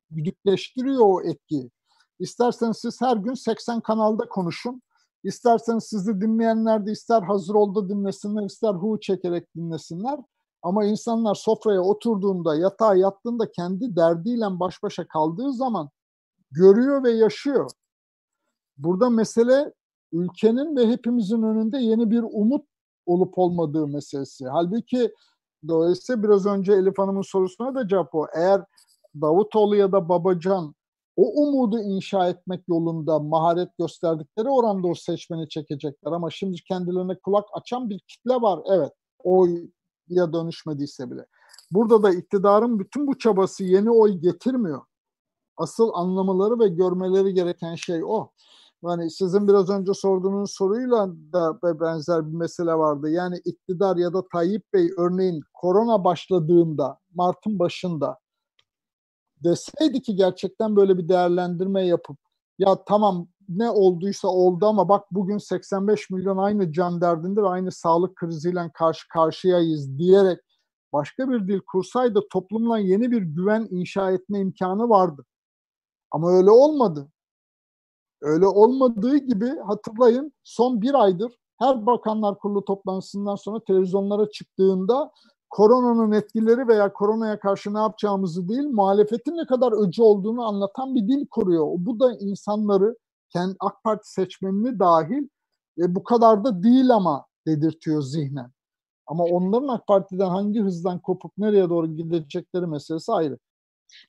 [0.09, 1.71] güdükleştiriyor o etkiyi.
[2.19, 4.81] İsterseniz siz her gün 80 kanalda konuşun.
[5.23, 10.19] İsterseniz sizi dinleyenler de ister hazır oldu dinlesinler, ister hu çekerek dinlesinler.
[10.61, 15.89] Ama insanlar sofraya oturduğunda, yatağa yattığında kendi derdiyle baş başa kaldığı zaman
[16.51, 17.71] görüyor ve yaşıyor.
[18.79, 19.73] Burada mesele
[20.11, 22.65] ülkenin ve hepimizin önünde yeni bir umut
[23.05, 24.47] olup olmadığı meselesi.
[24.47, 25.13] Halbuki
[25.67, 28.27] dolayısıyla biraz önce Elif Hanım'ın sorusuna da cevap o.
[28.35, 28.65] Eğer
[29.21, 30.75] Davutoğlu ya da Babacan
[31.15, 36.11] o umudu inşa etmek yolunda maharet gösterdikleri oranda o seçmeni çekecekler.
[36.11, 38.59] Ama şimdi kendilerine kulak açan bir kitle var.
[38.71, 41.25] Evet, oya dönüşmediyse bile.
[41.71, 44.81] Burada da iktidarın bütün bu çabası yeni oy getirmiyor.
[45.57, 48.31] Asıl anlamaları ve görmeleri gereken şey o.
[48.83, 53.09] Yani sizin biraz önce sorduğunuz soruyla da benzer bir mesele vardı.
[53.09, 58.19] Yani iktidar ya da Tayyip Bey örneğin korona başladığında, Mart'ın başında
[59.43, 62.17] deseydi ki gerçekten böyle bir değerlendirme yapıp
[62.59, 67.71] ya tamam ne olduysa oldu ama bak bugün 85 milyon aynı can derdinde ve aynı
[67.71, 70.39] sağlık kriziyle karşı karşıyayız diyerek
[70.93, 75.25] başka bir dil kursaydı toplumla yeni bir güven inşa etme imkanı vardı.
[76.11, 77.11] Ama öyle olmadı.
[78.21, 85.11] Öyle olmadığı gibi hatırlayın son bir aydır her bakanlar kurulu toplantısından sonra televizyonlara çıktığında
[85.49, 91.07] koronanın etkileri veya koronaya karşı ne yapacağımızı değil, muhalefetin ne kadar öcü olduğunu anlatan bir
[91.07, 91.67] dil kuruyor.
[91.77, 92.95] Bu da insanları,
[93.29, 95.27] kendi AK Parti seçmenini dahil
[95.77, 98.51] e, bu kadar da değil ama dedirtiyor zihnen.
[99.07, 103.37] Ama onların AK Parti'den hangi hızdan kopup nereye doğru gidecekleri meselesi ayrı.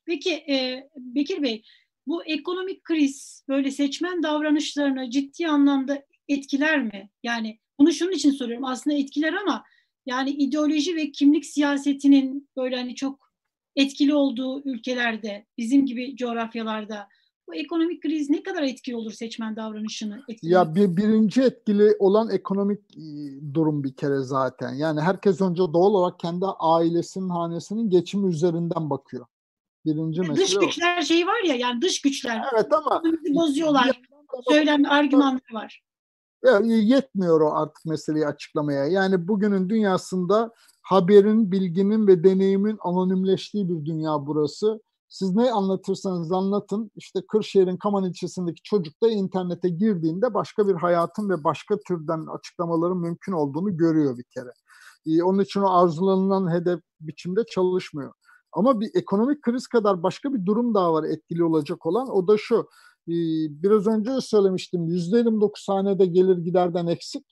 [0.06, 1.62] Peki e, Bekir Bey,
[2.06, 7.10] bu ekonomik kriz böyle seçmen davranışlarını ciddi anlamda etkiler mi?
[7.22, 8.64] Yani bunu şunun için soruyorum.
[8.64, 9.64] Aslında etkiler ama
[10.06, 13.30] yani ideoloji ve kimlik siyasetinin böyle hani çok
[13.76, 17.08] etkili olduğu ülkelerde, bizim gibi coğrafyalarda
[17.48, 20.22] bu ekonomik kriz ne kadar etkili olur seçmen davranışını?
[20.28, 20.52] Etkili?
[20.52, 22.80] Ya bir, birinci etkili olan ekonomik
[23.54, 24.74] durum bir kere zaten.
[24.74, 29.26] Yani herkes önce doğal olarak kendi ailesinin, hanesinin geçimi üzerinden bakıyor.
[29.84, 31.02] Birinci mesele Dış güçler o.
[31.02, 32.44] şey var ya yani dış güçler.
[32.52, 34.00] Evet ama bozuyorlar.
[34.48, 35.82] Söylem argümanları var
[36.64, 38.84] yetmiyor o artık meseleyi açıklamaya.
[38.86, 40.52] Yani bugünün dünyasında
[40.82, 44.80] haberin, bilginin ve deneyimin anonimleştiği bir dünya burası.
[45.08, 51.30] Siz ne anlatırsanız anlatın işte Kırşehir'in Kaman ilçesindeki çocuk da internete girdiğinde başka bir hayatın
[51.30, 54.52] ve başka türden açıklamaların mümkün olduğunu görüyor bir kere.
[55.06, 58.12] Ee, onun için o arzulanılan hedef biçimde çalışmıyor.
[58.52, 62.08] Ama bir ekonomik kriz kadar başka bir durum daha var etkili olacak olan.
[62.08, 62.68] O da şu,
[63.08, 63.12] ee,
[63.62, 67.26] biraz önce de söylemiştim %29 hanede gelir giderden eksik.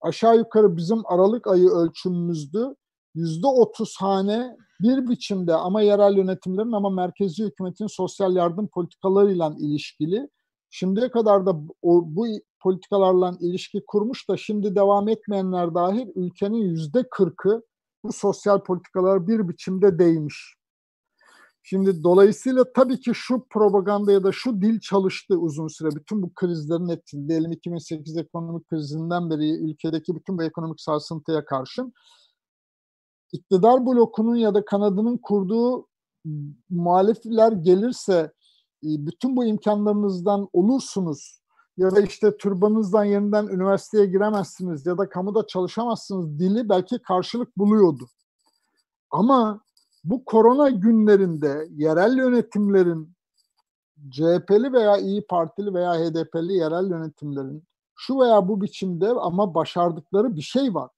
[0.00, 2.74] Aşağı yukarı bizim Aralık ayı ölçümümüzdü.
[3.14, 10.28] %30 hane bir biçimde ama yerel yönetimlerin ama merkezi hükümetin sosyal yardım politikalarıyla ilişkili.
[10.70, 11.50] Şimdiye kadar da
[11.82, 12.26] o, bu
[12.60, 17.62] politikalarla ilişki kurmuş da şimdi devam etmeyenler dahil ülkenin yüzde kırkı
[18.04, 20.54] bu sosyal politikalar bir biçimde değmiş.
[21.62, 25.88] Şimdi dolayısıyla tabii ki şu propaganda ya da şu dil çalıştı uzun süre.
[25.90, 27.28] Bütün bu krizlerin etkili.
[27.28, 31.92] Diyelim 2008 ekonomik krizinden beri ülkedeki bütün bu ekonomik sarsıntıya karşın
[33.32, 35.88] iktidar blokunun ya da kanadının kurduğu
[36.70, 38.32] muhalifler gelirse
[38.84, 41.40] e, bütün bu imkanlarınızdan olursunuz
[41.78, 48.08] ya da işte türbanınızdan yeniden üniversiteye giremezsiniz ya da kamuda çalışamazsınız dili belki karşılık buluyordu.
[49.10, 49.60] Ama
[50.04, 53.12] bu korona günlerinde yerel yönetimlerin
[54.10, 57.64] CHP'li veya İyi Partili veya HDP'li yerel yönetimlerin
[57.96, 60.90] şu veya bu biçimde ama başardıkları bir şey var.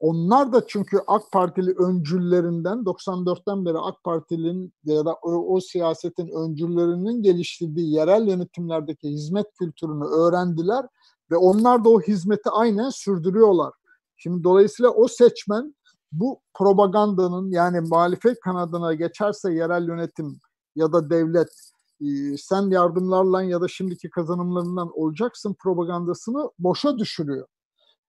[0.00, 6.28] Onlar da çünkü AK Partili öncüllerinden 94'ten beri AK Parti'nin ya da o, o siyasetin
[6.28, 10.86] öncüllerinin geliştirdiği yerel yönetimlerdeki hizmet kültürünü öğrendiler
[11.30, 13.72] ve onlar da o hizmeti aynen sürdürüyorlar.
[14.16, 15.74] Şimdi dolayısıyla o seçmen
[16.12, 20.40] bu propagandanın yani muhalefet kanadına geçerse yerel yönetim
[20.76, 21.48] ya da devlet
[22.00, 27.46] e, sen yardımlarla ya da şimdiki kazanımlarından olacaksın propagandasını boşa düşürüyor.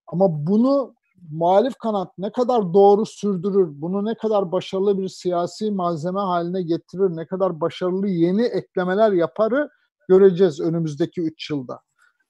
[0.06, 0.94] Ama bunu
[1.30, 7.16] muhalif kanat ne kadar doğru sürdürür, bunu ne kadar başarılı bir siyasi malzeme haline getirir,
[7.16, 9.68] ne kadar başarılı yeni eklemeler yaparı
[10.08, 11.80] göreceğiz önümüzdeki üç yılda.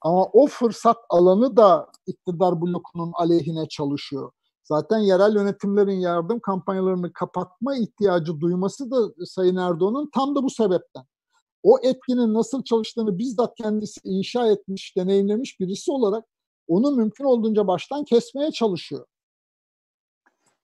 [0.01, 4.32] Ama o fırsat alanı da iktidar blokunun aleyhine çalışıyor.
[4.64, 11.05] Zaten yerel yönetimlerin yardım kampanyalarını kapatma ihtiyacı duyması da Sayın Erdoğan'ın tam da bu sebepten.
[11.62, 16.24] o etkinin nasıl çalıştığını bizzat kendisi inşa etmiş, deneyimlemiş birisi olarak
[16.69, 19.07] onu mümkün olduğunca baştan kesmeye çalışıyor.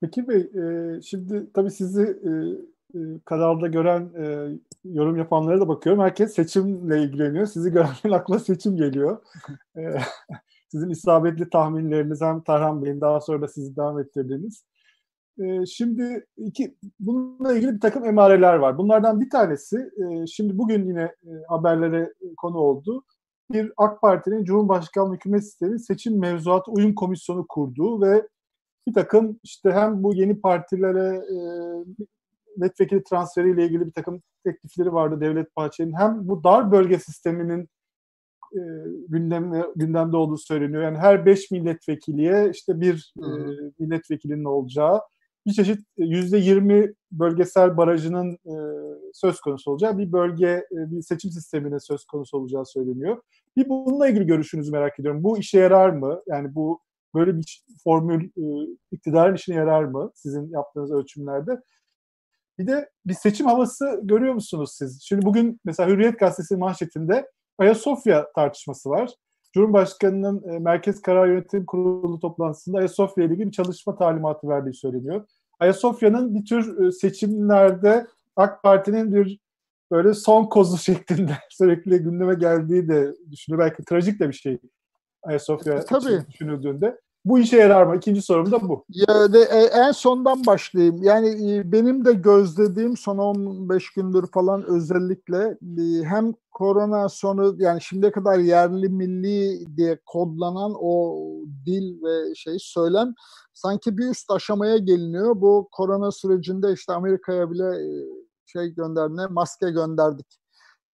[0.01, 2.31] Bekir Bey, e, şimdi tabii sizi e,
[2.95, 6.03] e, kanalda gören, e, yorum yapanlara da bakıyorum.
[6.03, 7.45] Herkes seçimle ilgileniyor.
[7.45, 9.17] Sizi görenlerin aklına seçim geliyor.
[9.77, 9.81] e,
[10.71, 14.65] sizin isabetli tahminleriniz hem Tarhan Bey'in daha sonra da sizi devam ettirdiğiniz.
[15.39, 18.77] E, şimdi iki, bununla ilgili bir takım emareler var.
[18.77, 23.03] Bunlardan bir tanesi, e, şimdi bugün yine e, haberlere konu oldu.
[23.51, 28.27] Bir AK Parti'nin Cumhurbaşkanlığı hükümet sistemi seçim mevzuatı uyum komisyonu kurduğu ve
[28.87, 31.37] bir takım işte hem bu yeni partilere e,
[32.57, 35.97] milletvekili transferiyle ilgili bir takım teklifleri vardı Devlet Bahçeli'nin.
[35.97, 37.69] Hem bu dar bölge sisteminin
[38.53, 38.61] e,
[39.07, 40.83] gündem, gündemde olduğu söyleniyor.
[40.83, 43.27] Yani her beş milletvekiliye işte bir e,
[43.79, 45.01] milletvekilinin olacağı
[45.45, 48.55] bir çeşit e, yüzde yirmi bölgesel barajının e,
[49.13, 53.21] söz konusu olacağı bir bölge e, bir seçim sisteminin söz konusu olacağı söyleniyor.
[53.57, 55.23] Bir bununla ilgili görüşünüzü merak ediyorum.
[55.23, 56.21] Bu işe yarar mı?
[56.27, 56.79] Yani bu
[57.15, 61.61] böyle bir formül e, iktidarın işine yarar mı sizin yaptığınız ölçümlerde?
[62.59, 65.01] Bir de bir seçim havası görüyor musunuz siz?
[65.03, 69.09] Şimdi bugün mesela Hürriyet Gazetesi manşetinde Ayasofya tartışması var.
[69.55, 75.25] Cumhurbaşkanı'nın e, Merkez Karar Yönetim Kurulu toplantısında Ayasofya ile ilgili bir çalışma talimatı verdiği söyleniyor.
[75.59, 79.39] Ayasofya'nın bir tür e, seçimlerde AK Parti'nin bir
[79.91, 83.65] böyle son kozu şeklinde sürekli gündeme geldiği de düşünüyor.
[83.65, 84.59] Belki trajik de bir şey
[85.23, 86.21] Ayasofya e, Tabii.
[86.29, 87.01] düşünüldüğünde.
[87.25, 87.95] Bu işe yarar mı?
[87.95, 88.85] İkinci sorum da bu.
[88.89, 91.03] Ya de, e, en sondan başlayayım.
[91.03, 97.81] Yani e, benim de gözlediğim son 15 gündür falan özellikle e, hem korona sonu yani
[97.81, 101.21] şimdiye kadar yerli milli diye kodlanan o
[101.65, 103.13] dil ve şey söylem
[103.53, 105.41] sanki bir üst aşamaya geliniyor.
[105.41, 107.71] Bu korona sürecinde işte Amerika'ya bile
[108.45, 110.39] şey gönderdiğine maske gönderdik.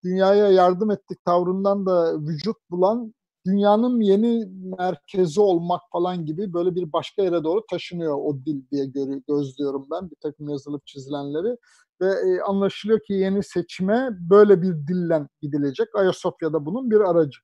[0.03, 3.13] Dünyaya yardım ettik tavrından da vücut bulan
[3.45, 4.45] dünyanın yeni
[4.79, 9.87] merkezi olmak falan gibi böyle bir başka yere doğru taşınıyor o dil diye görü, gözlüyorum
[9.91, 11.57] ben bir takım yazılıp çizilenleri
[12.01, 15.95] ve e, anlaşılıyor ki yeni seçime böyle bir dille gidilecek.
[15.95, 17.39] Ayasofya'da bunun bir aracı.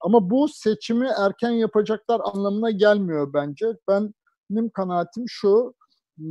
[0.00, 3.66] Ama bu seçimi erken yapacaklar anlamına gelmiyor bence.
[3.88, 5.74] Benim kanaatim şu,
[6.18, 6.24] e,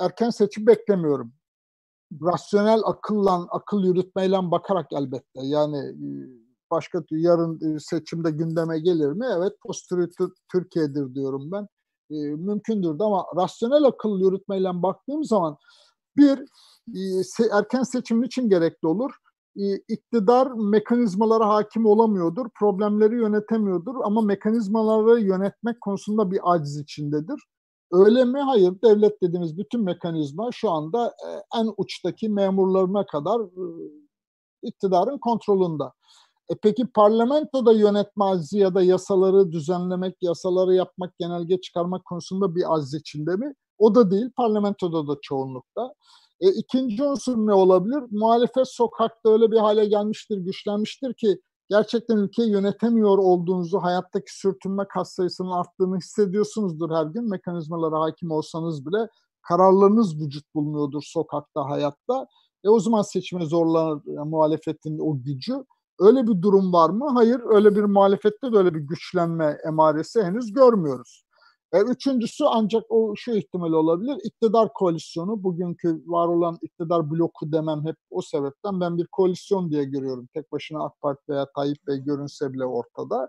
[0.00, 1.32] erken seçim beklemiyorum.
[2.22, 5.40] Rasyonel akılla, akıl yürütmeyle bakarak elbette.
[5.42, 6.06] Yani e,
[6.72, 9.26] başka yarın seçimde gündeme gelir mi?
[9.36, 10.10] Evet postürü
[10.52, 11.68] Türkiye'dir diyorum ben.
[12.10, 15.56] E, mümkündür de ama rasyonel akıl yürütmeyle baktığım zaman
[16.16, 16.38] bir
[16.94, 19.10] e, erken seçim için gerekli olur.
[19.56, 27.40] E, iktidar mekanizmalara hakim olamıyordur, problemleri yönetemiyordur ama mekanizmaları yönetmek konusunda bir aciz içindedir.
[27.92, 28.38] Öyle mi?
[28.38, 28.74] Hayır.
[28.84, 33.64] Devlet dediğimiz bütün mekanizma şu anda e, en uçtaki memurlarına kadar e,
[34.62, 35.84] iktidarın kontrolünde.
[36.50, 42.74] E peki parlamentoda yönetme azzi ya da yasaları düzenlemek, yasaları yapmak, genelge çıkarmak konusunda bir
[42.74, 43.54] azz içinde mi?
[43.78, 45.94] O da değil, parlamentoda da çoğunlukta.
[46.40, 48.02] E, ikinci unsur ne olabilir?
[48.10, 51.40] Muhalefet sokakta öyle bir hale gelmiştir, güçlenmiştir ki
[51.70, 57.30] gerçekten ülkeyi yönetemiyor olduğunuzu, hayattaki sürtünme kas sayısının arttığını hissediyorsunuzdur her gün.
[57.30, 59.08] Mekanizmalara hakim olsanız bile
[59.42, 62.26] kararlarınız vücut bulmuyordur sokakta, hayatta.
[62.64, 65.64] E o zaman seçime zorlanır yani muhalefetin o gücü.
[66.00, 67.10] Öyle bir durum var mı?
[67.14, 71.24] Hayır, öyle bir muhalefette böyle bir güçlenme emaresi henüz görmüyoruz.
[71.72, 74.16] E, üçüncüsü ancak o şu ihtimal olabilir.
[74.24, 79.84] İktidar koalisyonu, bugünkü var olan iktidar bloku demem hep o sebepten ben bir koalisyon diye
[79.84, 80.28] görüyorum.
[80.34, 83.28] Tek başına AK Parti veya Tayyip Bey görünse bile ortada.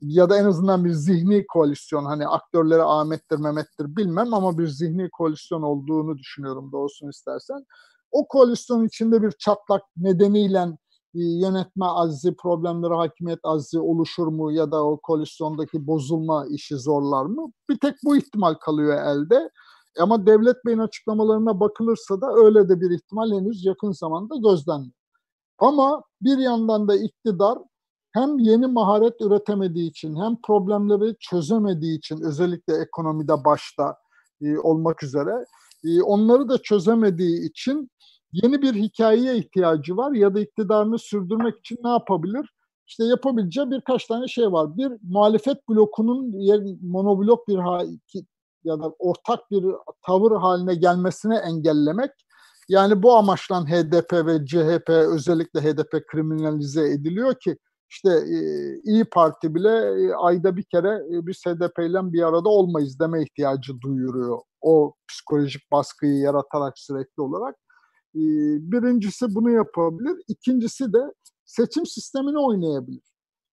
[0.00, 2.04] Ya da en azından bir zihni koalisyon.
[2.04, 7.66] Hani aktörleri Ahmet'tir, Mehmet'tir bilmem ama bir zihni koalisyon olduğunu düşünüyorum doğrusunu istersen.
[8.10, 10.66] O koalisyon içinde bir çatlak nedeniyle
[11.14, 17.52] yönetme azzi, problemlere hakimiyet azzi oluşur mu ya da o koalisyondaki bozulma işi zorlar mı?
[17.70, 19.50] Bir tek bu ihtimal kalıyor elde.
[20.00, 24.92] Ama Devlet Bey'in açıklamalarına bakılırsa da öyle de bir ihtimal henüz yakın zamanda gözlenmiyor.
[25.58, 27.58] Ama bir yandan da iktidar
[28.12, 33.96] hem yeni maharet üretemediği için hem problemleri çözemediği için özellikle ekonomide başta
[34.42, 35.44] e, olmak üzere
[35.84, 37.90] e, onları da çözemediği için
[38.32, 42.54] yeni bir hikayeye ihtiyacı var ya da iktidarını sürdürmek için ne yapabilir?
[42.86, 44.76] İşte yapabileceği birkaç tane şey var.
[44.76, 46.32] Bir muhalefet blokunun
[46.82, 47.58] monoblok bir
[48.64, 49.64] ya da ortak bir
[50.06, 52.10] tavır haline gelmesine engellemek.
[52.68, 57.56] Yani bu amaçla HDP ve CHP özellikle HDP kriminalize ediliyor ki
[57.90, 58.38] işte e,
[58.84, 63.22] İyi Parti bile e, ayda bir kere e, biz HDP ile bir arada olmayız deme
[63.22, 64.38] ihtiyacı duyuruyor.
[64.60, 67.56] O psikolojik baskıyı yaratarak sürekli olarak.
[68.72, 70.16] Birincisi bunu yapabilir.
[70.28, 70.98] İkincisi de
[71.44, 73.02] seçim sistemini oynayabilir.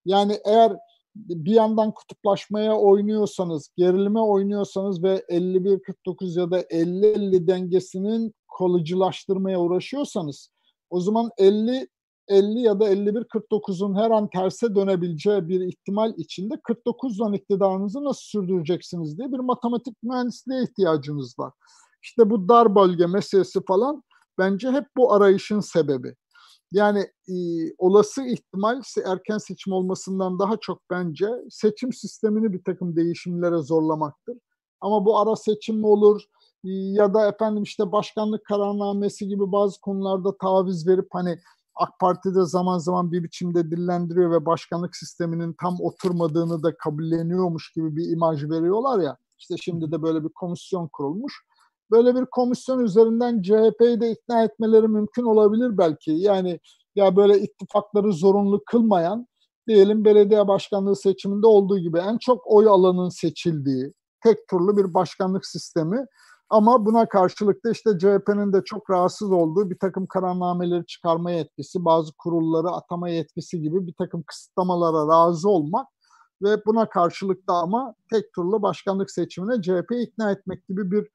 [0.06, 0.78] Yani eğer
[1.16, 10.50] bir yandan kutuplaşmaya oynuyorsanız, gerilime oynuyorsanız ve 51-49 ya da 50-50 dengesinin kalıcılaştırmaya uğraşıyorsanız
[10.90, 11.88] o zaman 50
[12.28, 19.18] 50 ya da 51-49'un her an terse dönebileceği bir ihtimal içinde 49'dan iktidarınızı nasıl sürdüreceksiniz
[19.18, 21.54] diye bir matematik mühendisliğe ihtiyacınız var.
[22.04, 24.04] İşte bu dar bölge meselesi falan
[24.38, 26.16] bence hep bu arayışın sebebi.
[26.72, 27.36] Yani e,
[27.78, 34.38] olası ihtimal erken seçim olmasından daha çok bence seçim sistemini bir takım değişimlere zorlamaktır.
[34.82, 36.22] Ama bu ara seçim mi olur
[36.64, 41.40] e, ya da efendim işte başkanlık kararnamesi gibi bazı konularda taviz verip hani
[41.76, 47.72] AK Parti de zaman zaman bir biçimde dillendiriyor ve başkanlık sisteminin tam oturmadığını da kabulleniyormuş
[47.72, 49.18] gibi bir imaj veriyorlar ya.
[49.38, 51.46] İşte şimdi de böyle bir komisyon kurulmuş.
[51.92, 56.12] Böyle bir komisyon üzerinden CHP'yi de ikna etmeleri mümkün olabilir belki.
[56.12, 56.60] Yani
[56.96, 59.28] ya böyle ittifakları zorunlu kılmayan
[59.68, 63.94] diyelim belediye başkanlığı seçiminde olduğu gibi en çok oy alanın seçildiği
[64.24, 66.06] tek turlu bir başkanlık sistemi
[66.50, 71.86] ama buna karşılık da işte CHP'nin de çok rahatsız olduğu bir takım kararnameleri çıkarma yetkisi,
[71.86, 75.88] bazı kurulları atama yetkisi gibi bir takım kısıtlamalara razı olmak
[76.42, 81.08] ve buna karşılık da ama tek turlu başkanlık seçimine CHP'yi ikna etmek gibi bir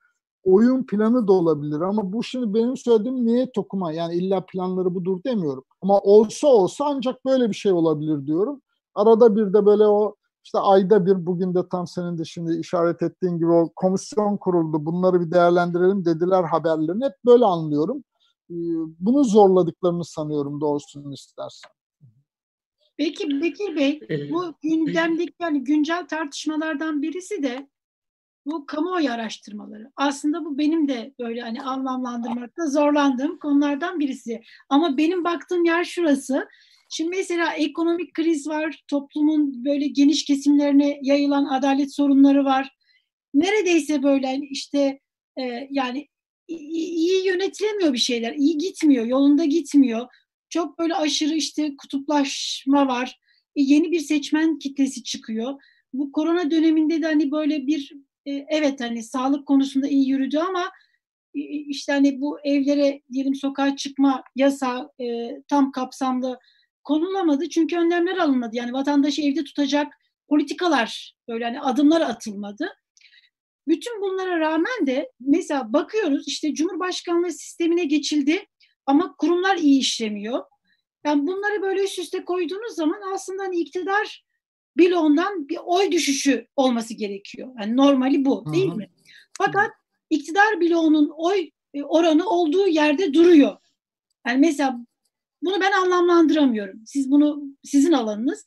[0.44, 5.20] oyun planı da olabilir ama bu şimdi benim söylediğim niyet okuma yani illa planları budur
[5.24, 5.64] demiyorum.
[5.82, 8.62] Ama olsa olsa ancak böyle bir şey olabilir diyorum.
[8.94, 13.02] Arada bir de böyle o işte ayda bir bugün de tam senin de şimdi işaret
[13.02, 18.04] ettiğin gibi o komisyon kuruldu bunları bir değerlendirelim dediler haberlerini hep böyle anlıyorum.
[18.50, 18.54] Ee,
[19.00, 21.70] bunu zorladıklarını sanıyorum doğrusunu istersen.
[22.96, 24.00] Peki Bekir Bey
[24.32, 27.68] bu gündemdeki yani güncel tartışmalardan birisi de
[28.46, 29.90] bu kamuoyu araştırmaları.
[29.96, 34.40] Aslında bu benim de böyle hani anlamlandırmakta zorlandığım konulardan birisi.
[34.68, 36.48] Ama benim baktığım yer şurası.
[36.88, 42.76] Şimdi mesela ekonomik kriz var, toplumun böyle geniş kesimlerine yayılan adalet sorunları var.
[43.34, 45.00] Neredeyse böyle işte
[45.38, 46.08] e, yani
[46.48, 50.06] iyi yönetilemiyor bir şeyler, iyi gitmiyor, yolunda gitmiyor.
[50.48, 53.18] Çok böyle aşırı işte kutuplaşma var.
[53.56, 55.54] E, yeni bir seçmen kitlesi çıkıyor.
[55.92, 57.92] Bu korona döneminde de hani böyle bir
[58.48, 60.70] evet hani sağlık konusunda iyi yürüdü ama
[61.34, 66.38] işte hani bu evlere diyelim sokağa çıkma yasa e, tam kapsamlı
[66.84, 68.56] konulamadı çünkü önlemler alınmadı.
[68.56, 69.92] Yani vatandaşı evde tutacak
[70.28, 72.68] politikalar böyle hani adımlar atılmadı.
[73.68, 78.46] Bütün bunlara rağmen de mesela bakıyoruz işte Cumhurbaşkanlığı sistemine geçildi
[78.86, 80.44] ama kurumlar iyi işlemiyor.
[81.04, 84.24] Yani bunları böyle üst üste koyduğunuz zaman aslında hani iktidar
[84.80, 87.48] bloğundan bir oy düşüşü olması gerekiyor.
[87.60, 88.76] Yani normali bu değil Hı-hı.
[88.76, 88.90] mi?
[89.38, 89.70] Fakat
[90.10, 93.56] iktidar bloğunun oy e, oranı olduğu yerde duruyor.
[94.26, 94.78] Yani mesela
[95.42, 96.82] bunu ben anlamlandıramıyorum.
[96.86, 98.44] Siz bunu sizin alanınız.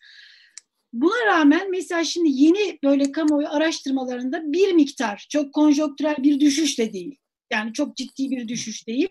[0.93, 6.93] Buna rağmen mesela şimdi yeni böyle kamuoyu araştırmalarında bir miktar çok konjonktürel bir düşüş de
[6.93, 7.17] değil.
[7.51, 9.09] Yani çok ciddi bir düşüş değil.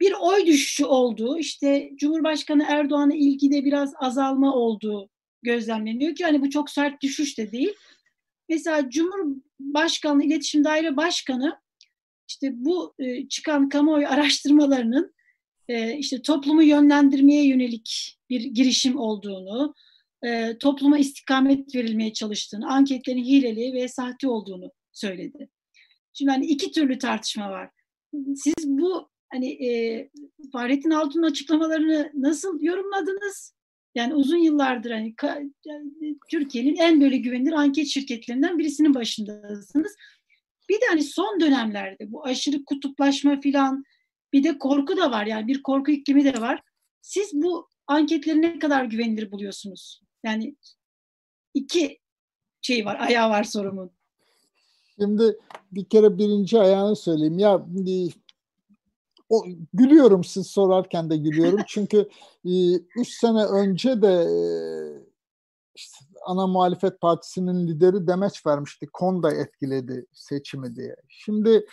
[0.00, 5.09] Bir oy düşüşü olduğu, işte Cumhurbaşkanı Erdoğan'a ilgide biraz azalma olduğu
[5.42, 7.72] gözlemleniyor ki hani bu çok sert düşüş de değil.
[8.48, 11.60] Mesela Cumhurbaşkanlığı İletişim Daire Başkanı
[12.28, 15.14] işte bu e, çıkan kamuoyu araştırmalarının
[15.68, 19.74] e, işte toplumu yönlendirmeye yönelik bir girişim olduğunu,
[20.24, 25.48] e, topluma istikamet verilmeye çalıştığını, anketlerin hileli ve sahte olduğunu söyledi.
[26.12, 27.70] Şimdi hani iki türlü tartışma var.
[28.36, 30.10] Siz bu hani e,
[30.52, 33.54] Fahrettin Altun'un açıklamalarını nasıl yorumladınız?
[33.94, 35.14] Yani uzun yıllardır hani
[36.28, 39.96] Türkiye'nin en böyle güvenilir anket şirketlerinden birisinin başındasınız.
[40.68, 43.84] Bir de hani son dönemlerde bu aşırı kutuplaşma filan
[44.32, 46.62] bir de korku da var yani bir korku iklimi de var.
[47.02, 50.00] Siz bu anketleri ne kadar güvenilir buluyorsunuz?
[50.24, 50.56] Yani
[51.54, 51.98] iki
[52.62, 53.90] şey var, ayağı var sorumun.
[54.98, 55.38] Şimdi
[55.72, 57.38] bir kere birinci ayağını söyleyeyim.
[57.38, 57.66] Ya
[59.30, 61.60] o, gülüyorum siz sorarken de gülüyorum.
[61.68, 62.08] Çünkü
[62.44, 64.38] e, üç sene önce de e,
[65.74, 68.86] işte ana muhalefet partisinin lideri demeç vermişti.
[68.92, 70.96] Konda etkiledi seçimi diye.
[71.08, 71.66] Şimdi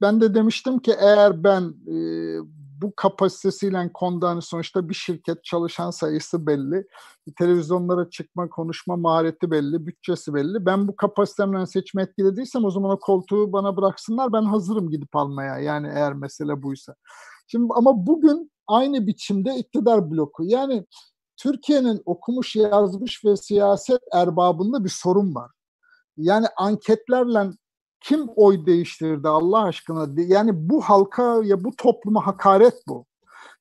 [0.00, 1.96] ben de demiştim ki eğer ben e,
[2.82, 6.86] bu kapasitesiyle konuda hani sonuçta bir şirket çalışan sayısı belli,
[7.38, 10.66] televizyonlara çıkma, konuşma mahareti belli, bütçesi belli.
[10.66, 14.32] Ben bu kapasitemle seçme etkilediysem o zaman o koltuğu bana bıraksınlar.
[14.32, 15.58] Ben hazırım gidip almaya.
[15.58, 16.94] Yani eğer mesele buysa.
[17.46, 20.44] Şimdi ama bugün aynı biçimde iktidar bloku.
[20.44, 20.86] Yani
[21.36, 25.50] Türkiye'nin okumuş, yazmış ve siyaset erbabında bir sorun var.
[26.16, 27.50] Yani anketlerle
[28.08, 30.08] kim oy değiştirdi Allah aşkına?
[30.16, 33.06] Yani bu halka ya bu topluma hakaret bu.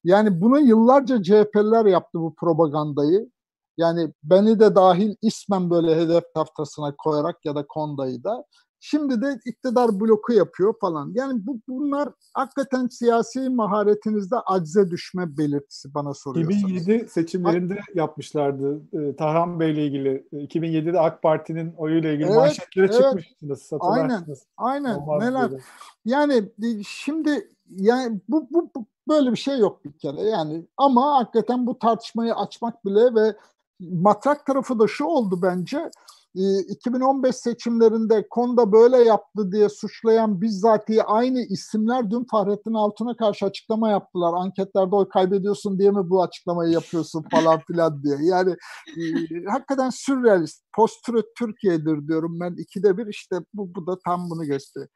[0.04, 3.30] Yani bunu yıllarca CHP'liler yaptı bu propagandayı.
[3.78, 8.46] Yani beni de dahil ismen böyle hedef tahtasına koyarak ya da Konda'yı da.
[8.88, 11.12] Şimdi de iktidar bloku yapıyor falan.
[11.14, 16.64] Yani bu bunlar hakikaten siyasi maharetinizde acze düşme belirtisi bana soruyorsanız.
[16.64, 20.28] 2007 seçimlerinde Bak, yapmışlardı e, Tarhan Bey ile ilgili.
[20.34, 22.96] 2007'de AK Parti'nin oyuyla ilgili evet, manşetlere evet.
[22.96, 23.70] çıkmıştınız.
[23.80, 24.26] Aynen.
[24.58, 24.96] Aynen.
[24.96, 25.52] Olmaz Neler?
[25.52, 25.64] Dedi.
[26.06, 30.22] Yani e, şimdi yani bu, bu, bu böyle bir şey yok bir kere.
[30.22, 33.36] Yani ama hakikaten bu tartışmayı açmak bile ve
[33.80, 35.92] matrak tarafı da şu oldu bence.
[36.36, 43.46] 2015 ee, seçimlerinde Konda böyle yaptı diye suçlayan bizzatihi aynı isimler dün Fahrettin Altun'a karşı
[43.46, 44.34] açıklama yaptılar.
[44.34, 48.18] Anketlerde oy kaybediyorsun diye mi bu açıklamayı yapıyorsun falan filan diye.
[48.22, 48.56] Yani
[48.98, 49.02] e,
[49.52, 50.64] hakikaten sürrealist.
[50.76, 52.56] Post Türkiye'dir diyorum ben.
[52.58, 54.90] ikide bir işte bu, bu da tam bunu gösteriyor.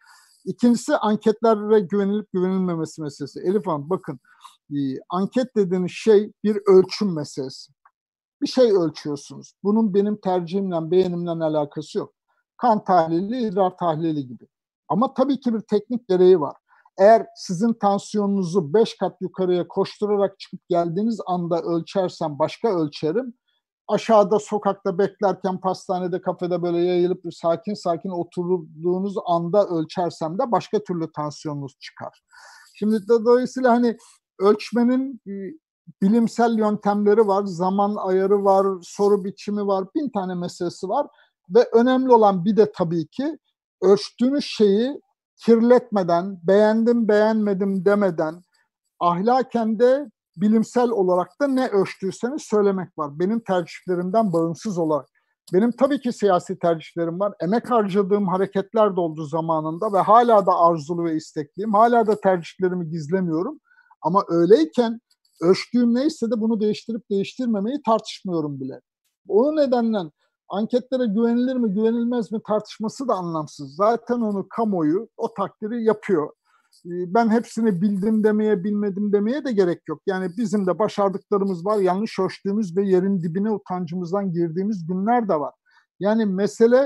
[0.45, 3.39] İkincisi anketlere güvenilip güvenilmemesi meselesi.
[3.39, 4.19] Elif Hanım bakın
[4.71, 4.77] e,
[5.09, 7.73] anket dediğiniz şey bir ölçüm meselesi
[8.41, 9.53] bir şey ölçüyorsunuz.
[9.63, 12.13] Bunun benim tercihimle, beğenimle alakası yok.
[12.57, 14.47] Kan tahlili, idrar tahlili gibi.
[14.89, 16.55] Ama tabii ki bir teknik gereği var.
[16.97, 23.33] Eğer sizin tansiyonunuzu 5 kat yukarıya koşturarak çıkıp geldiğiniz anda ölçersem başka ölçerim.
[23.87, 31.11] Aşağıda sokakta beklerken pastanede, kafede böyle yayılıp sakin sakin oturduğunuz anda ölçersem de başka türlü
[31.11, 32.21] tansiyonunuz çıkar.
[32.75, 33.97] Şimdi dolayısıyla hani
[34.39, 35.21] ölçmenin
[36.01, 41.07] bilimsel yöntemleri var, zaman ayarı var, soru biçimi var, bin tane meselesi var.
[41.49, 43.37] Ve önemli olan bir de tabii ki
[43.81, 45.01] ölçtüğünüz şeyi
[45.45, 48.41] kirletmeden, beğendim beğenmedim demeden,
[48.99, 53.19] ahlaken de bilimsel olarak da ne ölçtüyseniz söylemek var.
[53.19, 55.07] Benim tercihlerimden bağımsız olarak.
[55.53, 57.33] Benim tabii ki siyasi tercihlerim var.
[57.41, 61.73] Emek harcadığım hareketler de oldu zamanında ve hala da arzulu ve istekliyim.
[61.73, 63.59] Hala da tercihlerimi gizlemiyorum.
[64.01, 64.99] Ama öyleyken
[65.41, 68.81] ölçtüğüm neyse de bunu değiştirip değiştirmemeyi tartışmıyorum bile.
[69.27, 69.97] O nedenle
[70.49, 73.75] anketlere güvenilir mi güvenilmez mi tartışması da anlamsız.
[73.75, 76.29] Zaten onu kamuoyu o takdiri yapıyor.
[76.85, 80.01] Ee, ben hepsini bildim demeye, bilmedim demeye de gerek yok.
[80.07, 85.53] Yani bizim de başardıklarımız var, yanlış ölçtüğümüz ve yerin dibine utancımızdan girdiğimiz günler de var.
[85.99, 86.77] Yani mesele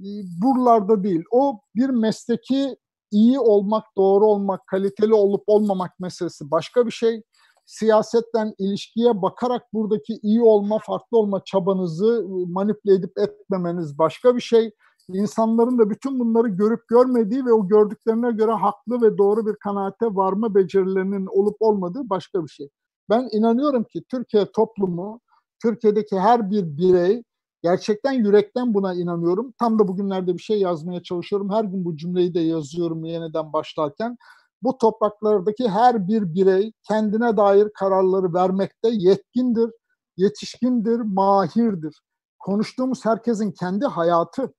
[0.00, 0.08] e,
[0.42, 1.24] buralarda değil.
[1.30, 2.76] O bir mesleki
[3.10, 7.22] iyi olmak, doğru olmak, kaliteli olup olmamak meselesi başka bir şey
[7.66, 14.40] siyasetten ilişkiye bakarak buradaki iyi olma, farklı olma çabanızı ıı, manipüle edip etmemeniz başka bir
[14.40, 14.70] şey.
[15.08, 20.06] İnsanların da bütün bunları görüp görmediği ve o gördüklerine göre haklı ve doğru bir kanaate
[20.06, 22.68] varma becerilerinin olup olmadığı başka bir şey.
[23.10, 25.20] Ben inanıyorum ki Türkiye toplumu,
[25.62, 27.22] Türkiye'deki her bir birey
[27.62, 29.54] gerçekten yürekten buna inanıyorum.
[29.58, 31.50] Tam da bugünlerde bir şey yazmaya çalışıyorum.
[31.50, 34.16] Her gün bu cümleyi de yazıyorum yeniden başlarken
[34.62, 39.70] bu topraklardaki her bir birey kendine dair kararları vermekte yetkindir,
[40.16, 42.02] yetişkindir, mahirdir.
[42.38, 44.54] Konuştuğumuz herkesin kendi hayatı.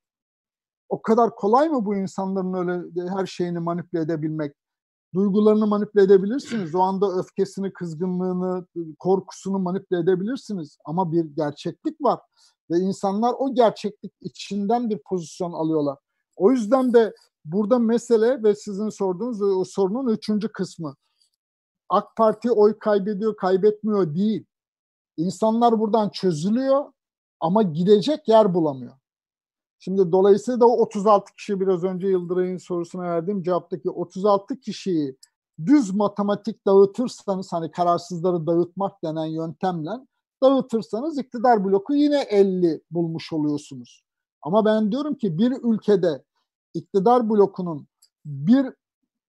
[0.88, 4.56] O kadar kolay mı bu insanların öyle her şeyini manipüle edebilmek?
[5.14, 6.74] Duygularını manipüle edebilirsiniz.
[6.74, 8.66] O anda öfkesini, kızgınlığını,
[8.98, 10.78] korkusunu manipüle edebilirsiniz.
[10.84, 12.20] Ama bir gerçeklik var.
[12.70, 15.98] Ve insanlar o gerçeklik içinden bir pozisyon alıyorlar.
[16.36, 17.14] O yüzden de
[17.44, 20.96] Burada mesele ve sizin sorduğunuz o sorunun üçüncü kısmı.
[21.88, 24.44] AK Parti oy kaybediyor, kaybetmiyor değil.
[25.16, 26.92] İnsanlar buradan çözülüyor
[27.40, 28.92] ama gidecek yer bulamıyor.
[29.78, 35.16] Şimdi dolayısıyla da o 36 kişi biraz önce Yıldıray'ın sorusuna verdiğim cevaptaki 36 kişiyi
[35.66, 39.90] düz matematik dağıtırsanız hani kararsızları dağıtmak denen yöntemle
[40.42, 44.04] dağıtırsanız iktidar bloku yine 50 bulmuş oluyorsunuz.
[44.42, 46.24] Ama ben diyorum ki bir ülkede
[46.74, 47.86] iktidar blokunun
[48.24, 48.66] bir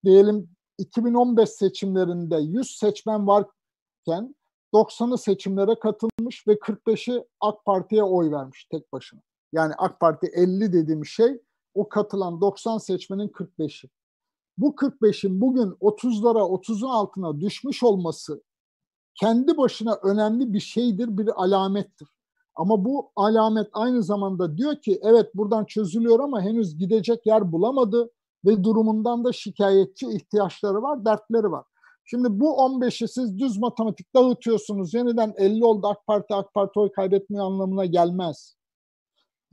[0.05, 4.35] diyelim 2015 seçimlerinde 100 seçmen varken
[4.73, 9.21] 90'ı seçimlere katılmış ve 45'i AK Parti'ye oy vermiş tek başına.
[9.53, 11.41] Yani AK Parti 50 dediğim şey
[11.73, 13.89] o katılan 90 seçmenin 45'i.
[14.57, 18.43] Bu 45'in bugün 30'lara 30'un altına düşmüş olması
[19.15, 22.07] kendi başına önemli bir şeydir, bir alamettir.
[22.55, 28.11] Ama bu alamet aynı zamanda diyor ki evet buradan çözülüyor ama henüz gidecek yer bulamadı
[28.45, 31.65] ve durumundan da şikayetçi ihtiyaçları var, dertleri var.
[32.05, 34.93] Şimdi bu 15'i siz düz matematik dağıtıyorsunuz.
[34.93, 38.55] Yeniden 50 oldu AK Parti, AK Parti oy kaybetmiyor anlamına gelmez.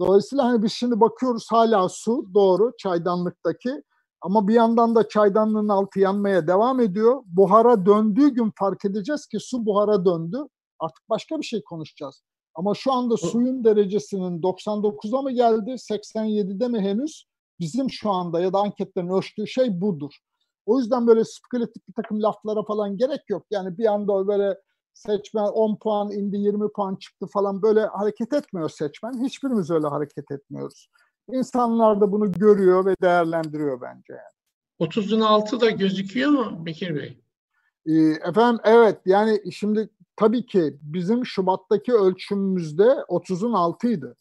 [0.00, 3.82] Dolayısıyla hani biz şimdi bakıyoruz hala su doğru çaydanlıktaki
[4.20, 7.22] ama bir yandan da çaydanlığın altı yanmaya devam ediyor.
[7.26, 10.38] Buhara döndüğü gün fark edeceğiz ki su buhara döndü.
[10.78, 12.22] Artık başka bir şey konuşacağız.
[12.54, 17.26] Ama şu anda suyun derecesinin 99'a mı geldi, 87'de mi henüz?
[17.62, 20.12] bizim şu anda ya da anketlerin ölçtüğü şey budur.
[20.66, 23.46] O yüzden böyle spekülatif bir takım laflara falan gerek yok.
[23.50, 24.58] Yani bir anda böyle
[24.94, 29.24] seçmen 10 puan indi 20 puan çıktı falan böyle hareket etmiyor seçmen.
[29.24, 30.88] Hiçbirimiz öyle hareket etmiyoruz.
[31.32, 34.90] İnsanlar da bunu görüyor ve değerlendiriyor bence yani.
[34.90, 37.21] 30'un altı da gözüküyor mu Bekir Bey?
[37.86, 37.92] Ee,
[38.28, 44.16] efendim evet yani şimdi tabii ki bizim Şubat'taki ölçümümüzde 30'un altıydı.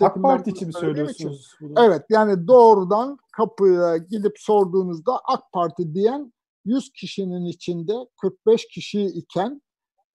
[0.00, 1.54] AK Parti için mi söylüyorsunuz?
[1.54, 1.74] Için.
[1.78, 6.32] Evet yani doğrudan kapıya gidip sorduğunuzda AK Parti diyen
[6.64, 9.62] 100 kişinin içinde 45 kişi iken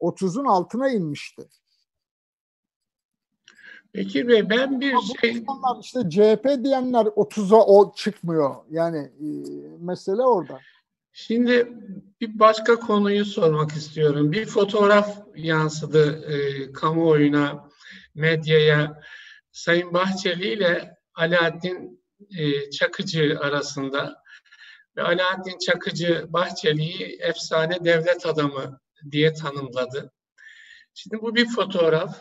[0.02, 1.50] 30'un altına inmişti.
[3.96, 5.32] Bekir Bey ben bir Ama şey...
[5.32, 8.56] insanlar işte CHP diyenler 30'a o çıkmıyor.
[8.70, 9.28] Yani e,
[9.80, 10.60] mesele orada.
[11.16, 11.68] Şimdi
[12.22, 14.32] bir başka konuyu sormak istiyorum.
[14.32, 17.70] Bir fotoğraf yansıdı e, kamuoyuna,
[18.16, 19.02] medyaya.
[19.52, 22.06] Sayın Bahçeli ile Alaaddin
[22.38, 24.24] e, Çakıcı arasında
[24.98, 28.80] ve Alaaddin Çakıcı Bahçeli'yi efsane devlet adamı
[29.12, 30.12] diye tanımladı.
[30.94, 32.20] Şimdi bu bir fotoğraf.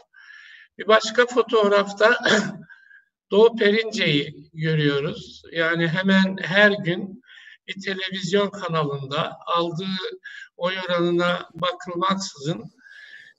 [0.79, 2.17] Bir başka fotoğrafta
[3.31, 5.43] Doğu Perince'yi görüyoruz.
[5.53, 7.22] Yani hemen her gün
[7.67, 10.19] bir televizyon kanalında aldığı
[10.57, 12.65] oy oranına bakılmaksızın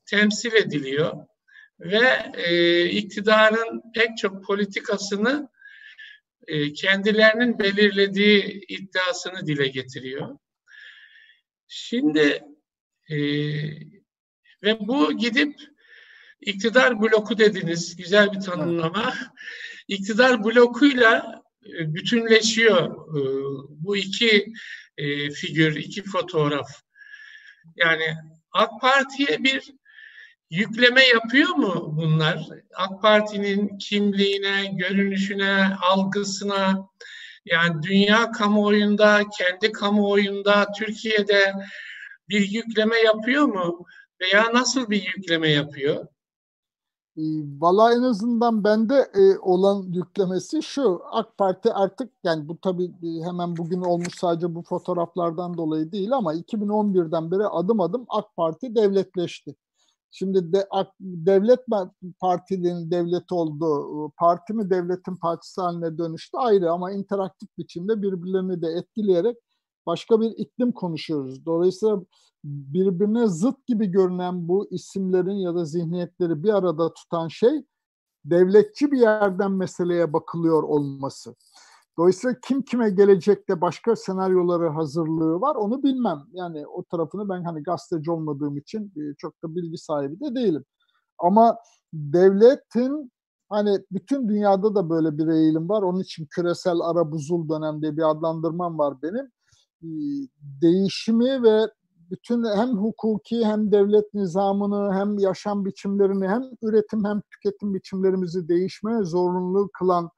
[0.06, 1.14] temsil ediliyor
[1.80, 5.50] ve e, iktidarın pek çok politikasını
[6.48, 10.38] e, kendilerinin belirlediği iddiasını dile getiriyor.
[11.68, 12.44] Şimdi
[13.10, 13.18] e,
[14.64, 15.56] ve bu gidip
[16.42, 19.14] iktidar bloku dediniz, güzel bir tanımlama.
[19.88, 23.22] İktidar blokuyla bütünleşiyor e,
[23.70, 24.46] bu iki
[24.98, 26.70] e, figür, iki fotoğraf.
[27.76, 28.16] Yani
[28.52, 29.74] AK Parti'ye bir
[30.50, 32.48] yükleme yapıyor mu bunlar?
[32.76, 36.90] AK Parti'nin kimliğine, görünüşüne, algısına,
[37.46, 41.54] yani dünya kamuoyunda, kendi kamuoyunda, Türkiye'de
[42.30, 43.86] bir yükleme yapıyor mu?
[44.22, 46.08] Veya nasıl bir yükleme yapıyor?
[47.18, 47.22] E,
[47.60, 51.02] Valla en azından bende e, olan yüklemesi şu.
[51.12, 56.12] AK Parti artık yani bu tabii e, hemen bugün olmuş sadece bu fotoğraflardan dolayı değil
[56.14, 59.56] ama 2011'den beri adım adım AK Parti devletleşti.
[60.12, 60.68] Şimdi de,
[61.02, 61.60] devlet
[62.20, 68.68] partinin devleti oldu, parti mi devletin partisi haline dönüştü ayrı ama interaktif biçimde birbirlerini de
[68.68, 69.38] etkileyerek
[69.86, 71.46] başka bir iklim konuşuyoruz.
[71.46, 72.02] Dolayısıyla
[72.44, 77.66] birbirine zıt gibi görünen bu isimlerin ya da zihniyetleri bir arada tutan şey
[78.26, 81.36] devletçi bir yerden meseleye bakılıyor olması.
[81.98, 86.24] Dolayısıyla kim kime gelecekte başka senaryoları hazırlığı var onu bilmem.
[86.32, 90.66] Yani o tarafını ben hani gazeteci olmadığım için e, çok da bilgi sahibi de değilim.
[91.20, 91.58] Ama
[91.94, 93.12] devletin
[93.50, 95.82] hani bütün dünyada da böyle bir eğilim var.
[95.82, 99.32] Onun için küresel ara buzul dönemde bir adlandırmam var benim.
[99.84, 99.90] E,
[100.62, 101.68] değişimi ve
[102.12, 109.04] bütün hem hukuki hem devlet nizamını hem yaşam biçimlerini hem üretim hem tüketim biçimlerimizi değişmeye
[109.04, 110.10] zorunlu kılan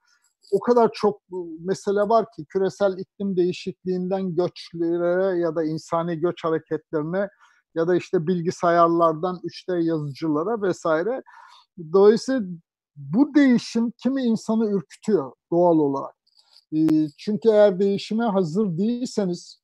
[0.51, 1.21] o kadar çok
[1.59, 7.29] mesele var ki küresel iklim değişikliğinden göçlere ya da insani göç hareketlerine
[7.75, 11.23] ya da işte bilgisayarlardan 3D yazıcılara vesaire.
[11.93, 12.41] Dolayısıyla
[12.95, 16.15] bu değişim kimi insanı ürkütüyor doğal olarak.
[17.17, 19.61] Çünkü eğer değişime hazır değilseniz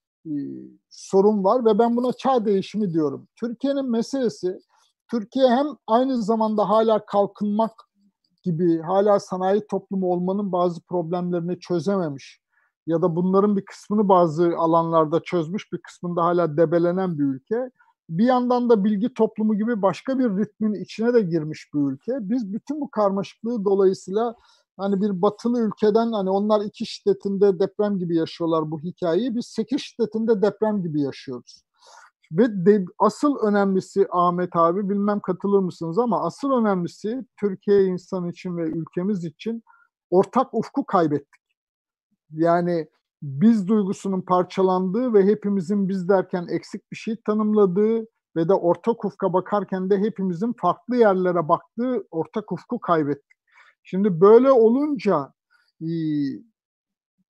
[0.89, 3.27] sorun var ve ben buna çağ değişimi diyorum.
[3.35, 4.59] Türkiye'nin meselesi
[5.11, 7.71] Türkiye hem aynı zamanda hala kalkınmak
[8.43, 12.41] gibi hala sanayi toplumu olmanın bazı problemlerini çözememiş
[12.87, 17.71] ya da bunların bir kısmını bazı alanlarda çözmüş bir kısmında hala debelenen bir ülke.
[18.09, 22.11] Bir yandan da bilgi toplumu gibi başka bir ritmin içine de girmiş bir ülke.
[22.19, 24.35] Biz bütün bu karmaşıklığı dolayısıyla
[24.77, 29.35] hani bir batılı ülkeden hani onlar iki şiddetinde deprem gibi yaşıyorlar bu hikayeyi.
[29.35, 31.63] Biz sekiz şiddetinde deprem gibi yaşıyoruz.
[32.31, 38.57] Ve de, asıl önemlisi Ahmet abi bilmem katılır mısınız ama asıl önemlisi Türkiye insan için
[38.57, 39.63] ve ülkemiz için
[40.09, 41.41] ortak ufku kaybettik.
[42.31, 42.87] Yani
[43.21, 49.33] biz duygusunun parçalandığı ve hepimizin biz derken eksik bir şey tanımladığı ve de ortak ufka
[49.33, 53.37] bakarken de hepimizin farklı yerlere baktığı ortak ufku kaybettik.
[53.83, 55.33] Şimdi böyle olunca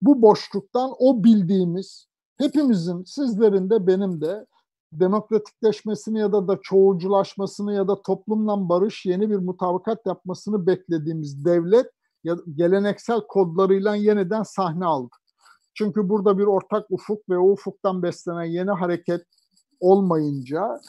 [0.02, 2.08] bu boşluktan o bildiğimiz
[2.38, 4.46] hepimizin, sizlerin de benim de
[4.92, 11.88] demokratikleşmesini ya da da çoğulculaşmasını ya da toplumla barış yeni bir mutabakat yapmasını beklediğimiz devlet
[12.24, 15.16] ya geleneksel kodlarıyla yeniden sahne aldı.
[15.74, 19.26] Çünkü burada bir ortak ufuk ve o ufuktan beslenen yeni hareket
[19.80, 20.80] olmayınca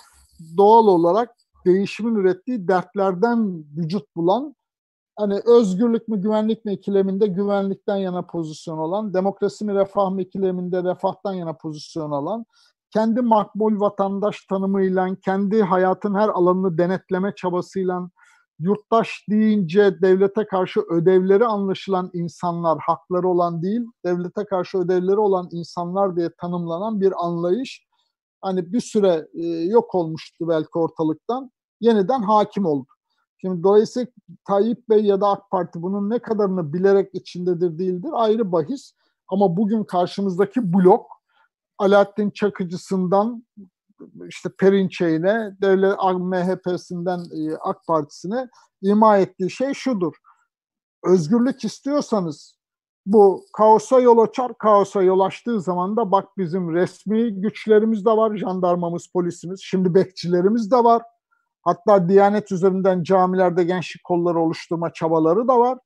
[0.57, 1.31] doğal olarak
[1.67, 4.55] değişimin ürettiği dertlerden vücut bulan
[5.21, 10.85] hani özgürlük mü güvenlik mi ikileminde güvenlikten yana pozisyon olan, demokrasi mi refah mı ikileminde
[10.85, 12.47] refahtan yana pozisyon alan,
[12.91, 18.11] kendi makbul vatandaş tanımıyla, kendi hayatın her alanını denetleme çabasıyla,
[18.59, 26.17] yurttaş deyince devlete karşı ödevleri anlaşılan insanlar, hakları olan değil, devlete karşı ödevleri olan insanlar
[26.17, 27.87] diye tanımlanan bir anlayış,
[28.41, 32.87] hani bir süre e, yok olmuştu belki ortalıktan, yeniden hakim oldu.
[33.41, 34.09] Şimdi dolayısıyla
[34.45, 38.93] Tayyip Bey ya da AK Parti bunun ne kadarını bilerek içindedir değildir ayrı bahis.
[39.29, 41.07] Ama bugün karşımızdaki blok
[41.79, 43.45] Alaaddin Çakıcısından
[44.29, 48.49] işte Perinçey'ine, devlet MHP'sinden e, AK Partisi'ne
[48.83, 50.15] ima ettiği şey şudur.
[51.05, 52.61] Özgürlük istiyorsanız
[53.07, 58.37] bu kaosa yol açar, kaosa yol açtığı zaman da bak bizim resmi güçlerimiz de var,
[58.37, 61.03] jandarmamız, polisimiz, şimdi bekçilerimiz de var.
[61.63, 65.79] Hatta Diyanet üzerinden camilerde gençlik kolları oluşturma çabaları da var.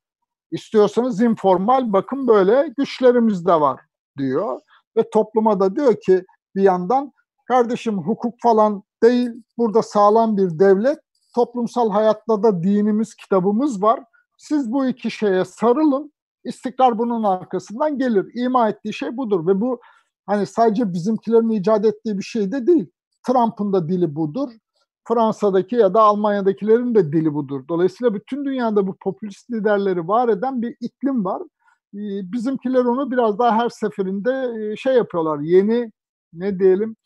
[0.50, 3.80] İstiyorsanız informal bakın böyle güçlerimiz de var
[4.18, 4.60] diyor.
[4.96, 6.24] Ve topluma da diyor ki
[6.56, 7.12] bir yandan
[7.48, 10.98] kardeşim hukuk falan değil burada sağlam bir devlet
[11.34, 14.04] toplumsal hayatta da dinimiz kitabımız var.
[14.38, 16.12] Siz bu iki şeye sarılın
[16.44, 18.26] istikrar bunun arkasından gelir.
[18.34, 19.80] İma ettiği şey budur ve bu
[20.26, 22.90] hani sadece bizimkilerin icat ettiği bir şey de değil.
[23.26, 24.50] Trump'ın da dili budur.
[25.08, 27.68] Fransa'daki ya da Almanya'dakilerin de dili budur.
[27.68, 31.42] Dolayısıyla bütün dünyada bu popülist liderleri var eden bir iklim var.
[31.94, 35.40] Ee, bizimkiler onu biraz daha her seferinde e, şey yapıyorlar.
[35.40, 35.92] Yeni
[36.32, 36.96] ne diyelim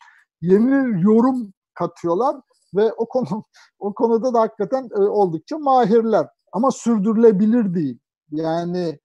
[0.41, 2.35] yeni yorum katıyorlar
[2.75, 3.43] ve o konu
[3.79, 6.27] o konuda da hakikaten e, oldukça mahirler.
[6.53, 7.99] Ama sürdürülebilir değil.
[8.31, 8.99] Yani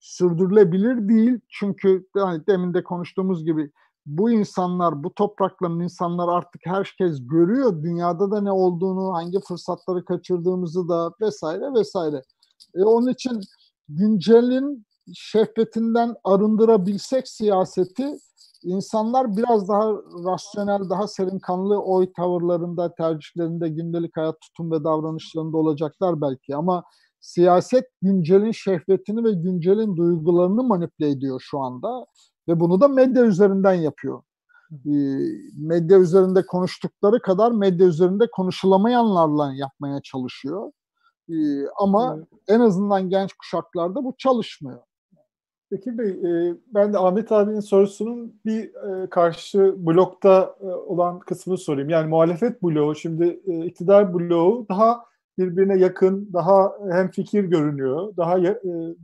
[0.00, 3.70] sürdürülebilir değil çünkü yani demin de konuştuğumuz gibi
[4.06, 7.82] bu insanlar, bu toprakların insanlar artık herkes görüyor.
[7.82, 12.22] Dünyada da ne olduğunu, hangi fırsatları kaçırdığımızı da vesaire vesaire.
[12.74, 13.40] E, onun için
[13.88, 18.16] güncelin şehvetinden arındırabilsek siyaseti
[18.62, 19.92] insanlar biraz daha
[20.24, 26.56] rasyonel, daha serinkanlı oy tavırlarında, tercihlerinde, gündelik hayat tutum ve davranışlarında olacaklar belki.
[26.56, 26.84] Ama
[27.20, 32.06] siyaset güncelin şehvetini ve güncelin duygularını manipüle ediyor şu anda.
[32.50, 34.22] Ve bunu da medya üzerinden yapıyor.
[34.72, 34.92] E,
[35.56, 40.72] medya üzerinde konuştukları kadar medya üzerinde konuşulamayanlarla yapmaya çalışıyor.
[41.28, 41.34] E,
[41.78, 42.28] ama evet.
[42.48, 44.80] en azından genç kuşaklarda bu çalışmıyor.
[45.70, 51.58] Peki Bey, e, ben de Ahmet abinin sorusunun bir e, karşı blokta e, olan kısmını
[51.58, 51.90] sorayım.
[51.90, 55.04] Yani muhalefet bloğu, şimdi e, iktidar bloğu daha
[55.38, 58.56] birbirine yakın, daha hem fikir görünüyor, daha e,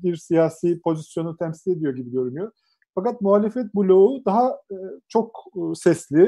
[0.03, 2.53] bir siyasi pozisyonu temsil ediyor gibi görünüyor.
[2.99, 4.77] Fakat muhalefet bloğu daha e,
[5.09, 6.23] çok e, sesli,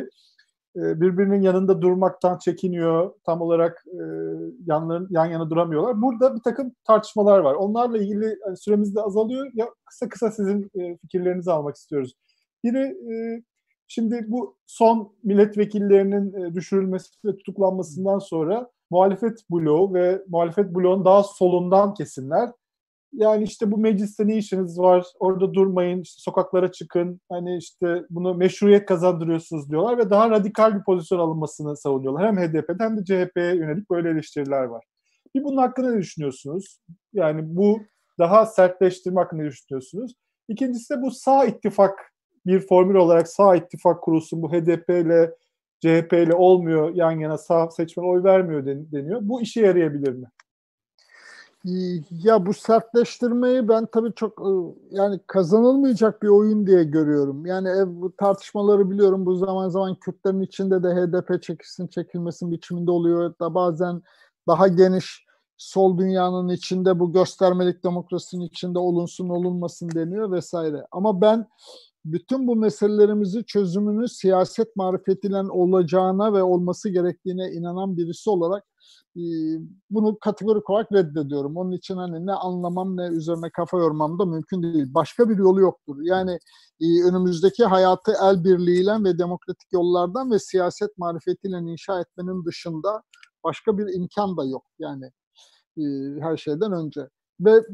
[0.76, 3.84] e, birbirinin yanında durmaktan çekiniyor, tam olarak
[5.10, 6.02] yan yana duramıyorlar.
[6.02, 7.54] Burada bir takım tartışmalar var.
[7.54, 9.50] Onlarla ilgili yani süremiz de azalıyor.
[9.54, 10.70] Ya kısa kısa sizin
[11.00, 12.14] fikirlerinizi almak istiyoruz.
[12.64, 12.96] Biri
[13.88, 21.94] şimdi bu son milletvekillerinin düşürülmesi ve tutuklanmasından sonra muhalefet bloğu ve muhalefet bloğun daha solundan
[21.94, 22.50] kesimler
[23.12, 25.06] yani işte bu mecliste ne işiniz var?
[25.20, 27.20] Orada durmayın, işte sokaklara çıkın.
[27.28, 32.26] Hani işte bunu meşruiyet kazandırıyorsunuz diyorlar ve daha radikal bir pozisyon alınmasını savunuyorlar.
[32.26, 34.84] Hem HDP'de hem de CHP'ye yönelik böyle eleştiriler var.
[35.34, 36.80] Bir bunun hakkında ne düşünüyorsunuz?
[37.12, 37.80] Yani bu
[38.18, 40.14] daha sertleştirme hakkında ne düşünüyorsunuz?
[40.48, 42.12] İkincisi de bu sağ ittifak
[42.46, 44.42] bir formül olarak sağ ittifak kurulsun.
[44.42, 45.34] Bu HDP ile
[45.80, 49.20] CHP ile olmuyor yan yana sağ seçmen oy vermiyor deniyor.
[49.22, 50.26] Bu işe yarayabilir mi?
[52.10, 57.46] Ya bu sertleştirmeyi ben tabii çok ıı, yani kazanılmayacak bir oyun diye görüyorum.
[57.46, 59.26] Yani ev, bu tartışmaları biliyorum.
[59.26, 63.34] Bu zaman zaman Kürtlerin içinde de HDP çekilsin çekilmesin biçiminde oluyor.
[63.40, 64.02] Da bazen
[64.48, 65.26] daha geniş
[65.56, 70.86] sol dünyanın içinde bu göstermelik demokrasinin içinde olunsun olunmasın deniyor vesaire.
[70.92, 71.46] Ama ben
[72.04, 78.77] bütün bu meselelerimizi çözümünü siyaset marifetiyle olacağına ve olması gerektiğine inanan birisi olarak e,
[79.90, 81.56] bunu kategorik olarak reddediyorum.
[81.56, 84.94] Onun için hani ne anlamam ne üzerine kafa yormam da mümkün değil.
[84.94, 85.96] Başka bir yolu yoktur.
[86.02, 86.38] Yani
[86.80, 93.02] önümüzdeki hayatı el birliğiyle ve demokratik yollardan ve siyaset marifetiyle inşa etmenin dışında
[93.44, 94.64] başka bir imkan da yok.
[94.78, 95.10] Yani
[96.20, 97.08] her şeyden önce.
[97.40, 97.64] Ve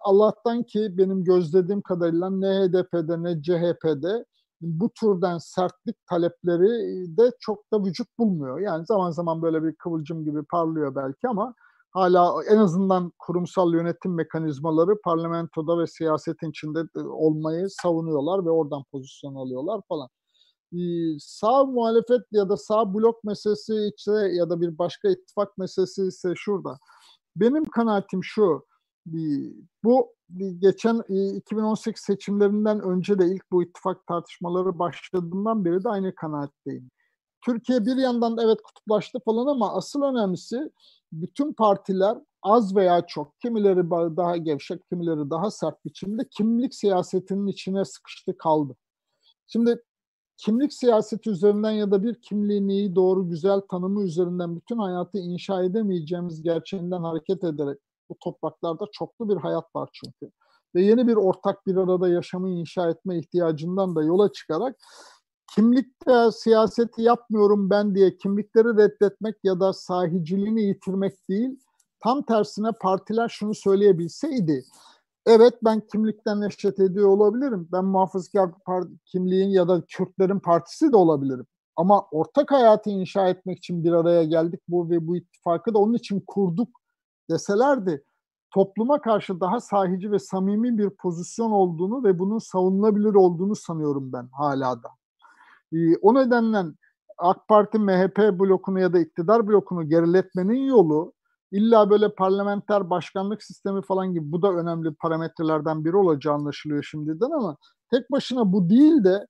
[0.00, 4.24] Allah'tan ki benim gözlediğim kadarıyla ne HDP'de ne CHP'de
[4.60, 8.60] bu türden sertlik talepleri de çok da vücut bulmuyor.
[8.60, 11.54] Yani zaman zaman böyle bir kıvılcım gibi parlıyor belki ama
[11.90, 19.34] hala en azından kurumsal yönetim mekanizmaları parlamentoda ve siyasetin içinde olmayı savunuyorlar ve oradan pozisyon
[19.34, 20.08] alıyorlar falan.
[21.18, 26.32] Sağ muhalefet ya da sağ blok meselesi ise ya da bir başka ittifak meselesi ise
[26.36, 26.78] şurada.
[27.36, 28.64] Benim kanaatim şu,
[29.84, 30.14] Bu
[30.58, 31.02] geçen
[31.36, 36.90] 2018 seçimlerinden önce de ilk bu ittifak tartışmaları başladığından beri de aynı kanaatteyim.
[37.44, 40.70] Türkiye bir yandan evet kutuplaştı falan ama asıl önemlisi
[41.12, 47.84] bütün partiler az veya çok, kimileri daha gevşek, kimileri daha sert biçimde kimlik siyasetinin içine
[47.84, 48.76] sıkıştı kaldı.
[49.46, 49.82] Şimdi
[50.36, 55.62] kimlik siyaseti üzerinden ya da bir kimliğin iyi, doğru, güzel tanımı üzerinden bütün hayatı inşa
[55.62, 57.78] edemeyeceğimiz gerçeğinden hareket ederek
[58.10, 60.32] bu topraklarda çoklu bir hayat var çünkü.
[60.74, 64.76] Ve yeni bir ortak bir arada yaşamı inşa etme ihtiyacından da yola çıkarak
[65.54, 71.60] kimlikte siyaseti yapmıyorum ben diye kimlikleri reddetmek ya da sahiciliğini yitirmek değil,
[72.00, 74.64] tam tersine partiler şunu söyleyebilseydi,
[75.26, 81.46] evet ben kimlikten neşet ediyor olabilirim, ben muhafazakar kimliğin ya da Kürtlerin partisi de olabilirim.
[81.76, 85.94] Ama ortak hayatı inşa etmek için bir araya geldik bu ve bu ittifakı da onun
[85.94, 86.68] için kurduk
[87.30, 88.04] deselerdi
[88.50, 94.28] topluma karşı daha sahici ve samimi bir pozisyon olduğunu ve bunun savunulabilir olduğunu sanıyorum ben
[94.32, 94.88] hala da.
[95.72, 96.62] Ee, o nedenle
[97.18, 101.12] AK Parti MHP blokunu ya da iktidar blokunu geriletmenin yolu
[101.52, 107.30] illa böyle parlamenter başkanlık sistemi falan gibi bu da önemli parametrelerden biri olacağı anlaşılıyor şimdiden
[107.30, 107.56] ama
[107.90, 109.26] tek başına bu değil de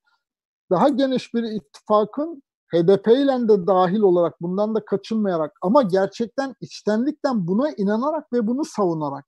[0.70, 2.43] daha geniş bir ittifakın
[2.74, 8.64] HDP ile de dahil olarak bundan da kaçınmayarak ama gerçekten içtenlikten buna inanarak ve bunu
[8.64, 9.24] savunarak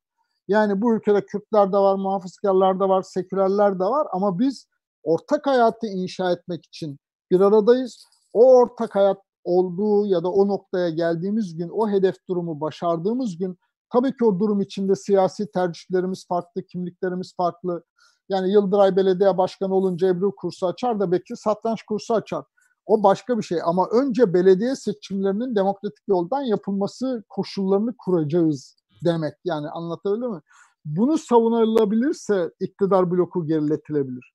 [0.47, 4.67] yani bu ülkede Kürtler de var, muhafızkarlar da var, sekülerler de var ama biz
[5.03, 6.97] ortak hayatı inşa etmek için
[7.31, 8.05] bir aradayız.
[8.33, 13.57] O ortak hayat olduğu ya da o noktaya geldiğimiz gün, o hedef durumu başardığımız gün
[13.89, 17.83] tabii ki o durum içinde siyasi tercihlerimiz farklı, kimliklerimiz farklı.
[18.29, 22.43] Yani Yıldıray Belediye Başkanı olunca Ebru kursu açar da Bekir satranç kursu açar.
[22.85, 29.33] O başka bir şey ama önce belediye seçimlerinin demokratik yoldan yapılması koşullarını kuracağız demek.
[29.45, 30.41] Yani anlatabildim mi?
[30.85, 34.33] Bunu savunulabilirse iktidar bloku geriletilebilir.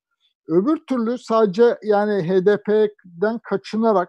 [0.48, 4.08] Öbür türlü sadece yani HDP'den kaçınarak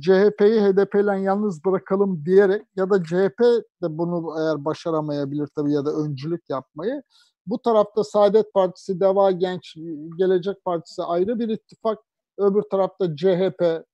[0.00, 3.40] CHP'yi HDP ile yalnız bırakalım diyerek ya da CHP
[3.82, 7.02] de bunu eğer başaramayabilir tabii ya da öncülük yapmayı.
[7.46, 9.76] Bu tarafta Saadet Partisi, Deva Genç,
[10.18, 11.98] Gelecek Partisi ayrı bir ittifak.
[12.38, 13.84] Öbür tarafta CHP,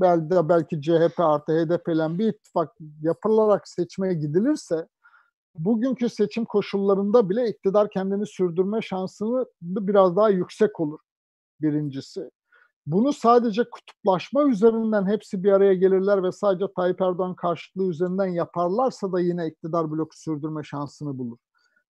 [0.00, 4.88] belki, CHP artı HDP ile bir ittifak yapılarak seçmeye gidilirse
[5.54, 10.98] bugünkü seçim koşullarında bile iktidar kendini sürdürme şansını biraz daha yüksek olur
[11.60, 12.30] birincisi.
[12.86, 19.12] Bunu sadece kutuplaşma üzerinden hepsi bir araya gelirler ve sadece Tayyip Erdoğan karşıtlığı üzerinden yaparlarsa
[19.12, 21.38] da yine iktidar bloku sürdürme şansını bulur.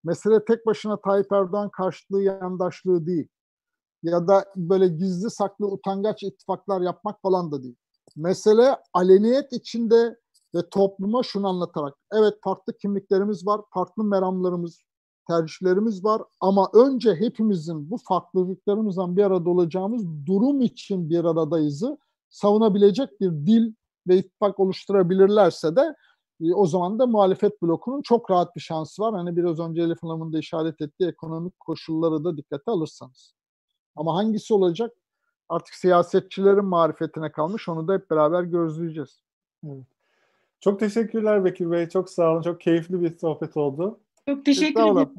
[0.04, 3.28] Mesele tek başına Tayyip Erdoğan karşıtlığı yandaşlığı değil.
[4.02, 7.76] Ya da böyle gizli saklı utangaç ittifaklar yapmak falan da değil.
[8.16, 10.16] Mesele aleniyet içinde
[10.54, 14.82] ve topluma şunu anlatarak evet farklı kimliklerimiz var, farklı meramlarımız,
[15.28, 21.98] tercihlerimiz var ama önce hepimizin bu farklılıklarımızdan bir arada olacağımız durum için bir aradayızı
[22.30, 23.72] savunabilecek bir dil
[24.08, 25.94] ve ittifak oluşturabilirlerse de
[26.40, 29.14] e, o zaman da muhalefet blokunun çok rahat bir şansı var.
[29.14, 33.37] Hani biraz önce Elif Hanım'ın da işaret ettiği ekonomik koşulları da dikkate alırsanız.
[33.98, 34.92] Ama hangisi olacak?
[35.48, 37.68] Artık siyasetçilerin marifetine kalmış.
[37.68, 39.22] Onu da hep beraber gözleyeceğiz.
[39.66, 39.84] Evet.
[40.60, 41.88] Çok teşekkürler Bekir Bey.
[41.88, 42.42] Çok sağ olun.
[42.42, 44.00] Çok keyifli bir sohbet oldu.
[44.28, 45.10] Çok teşekkür ederim.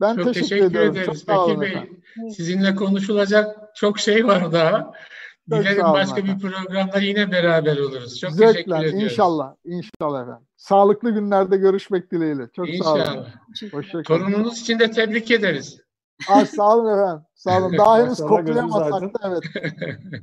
[0.00, 1.24] Ben çok teşekkür, teşekkür ederiz.
[1.26, 2.02] Çok Bekir Bey, efendim.
[2.36, 4.92] sizinle konuşulacak çok şey var daha.
[5.50, 6.36] Dilerim başka efendim.
[6.36, 8.20] bir programda yine beraber oluruz.
[8.20, 9.02] Çok Zevkle, teşekkür ediyoruz.
[9.02, 9.54] İnşallah.
[9.64, 10.46] İnşallah efendim.
[10.56, 12.48] Sağlıklı günlerde görüşmek dileğiyle.
[12.56, 13.06] Çok İnşallah.
[13.06, 13.26] sağ olun.
[13.72, 14.04] İnşallah.
[14.04, 15.81] Torununuz için de tebrik ederiz.
[16.28, 17.26] Ay, sağ olun efendim.
[17.34, 17.72] Sağ olun.
[17.78, 19.42] Daha henüz koklayamasak da evet.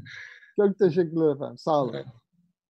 [0.60, 1.58] Çok teşekkürler efendim.
[1.58, 1.96] Sağ olun.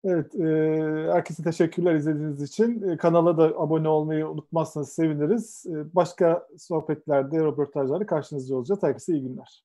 [0.05, 2.91] Evet, e, herkese teşekkürler izlediğiniz için.
[2.91, 5.67] E, kanala da abone olmayı unutmazsanız seviniriz.
[5.67, 8.83] E, başka sohbetlerde, röportajlarda karşınızda olacağız.
[8.83, 9.65] Herkese iyi günler.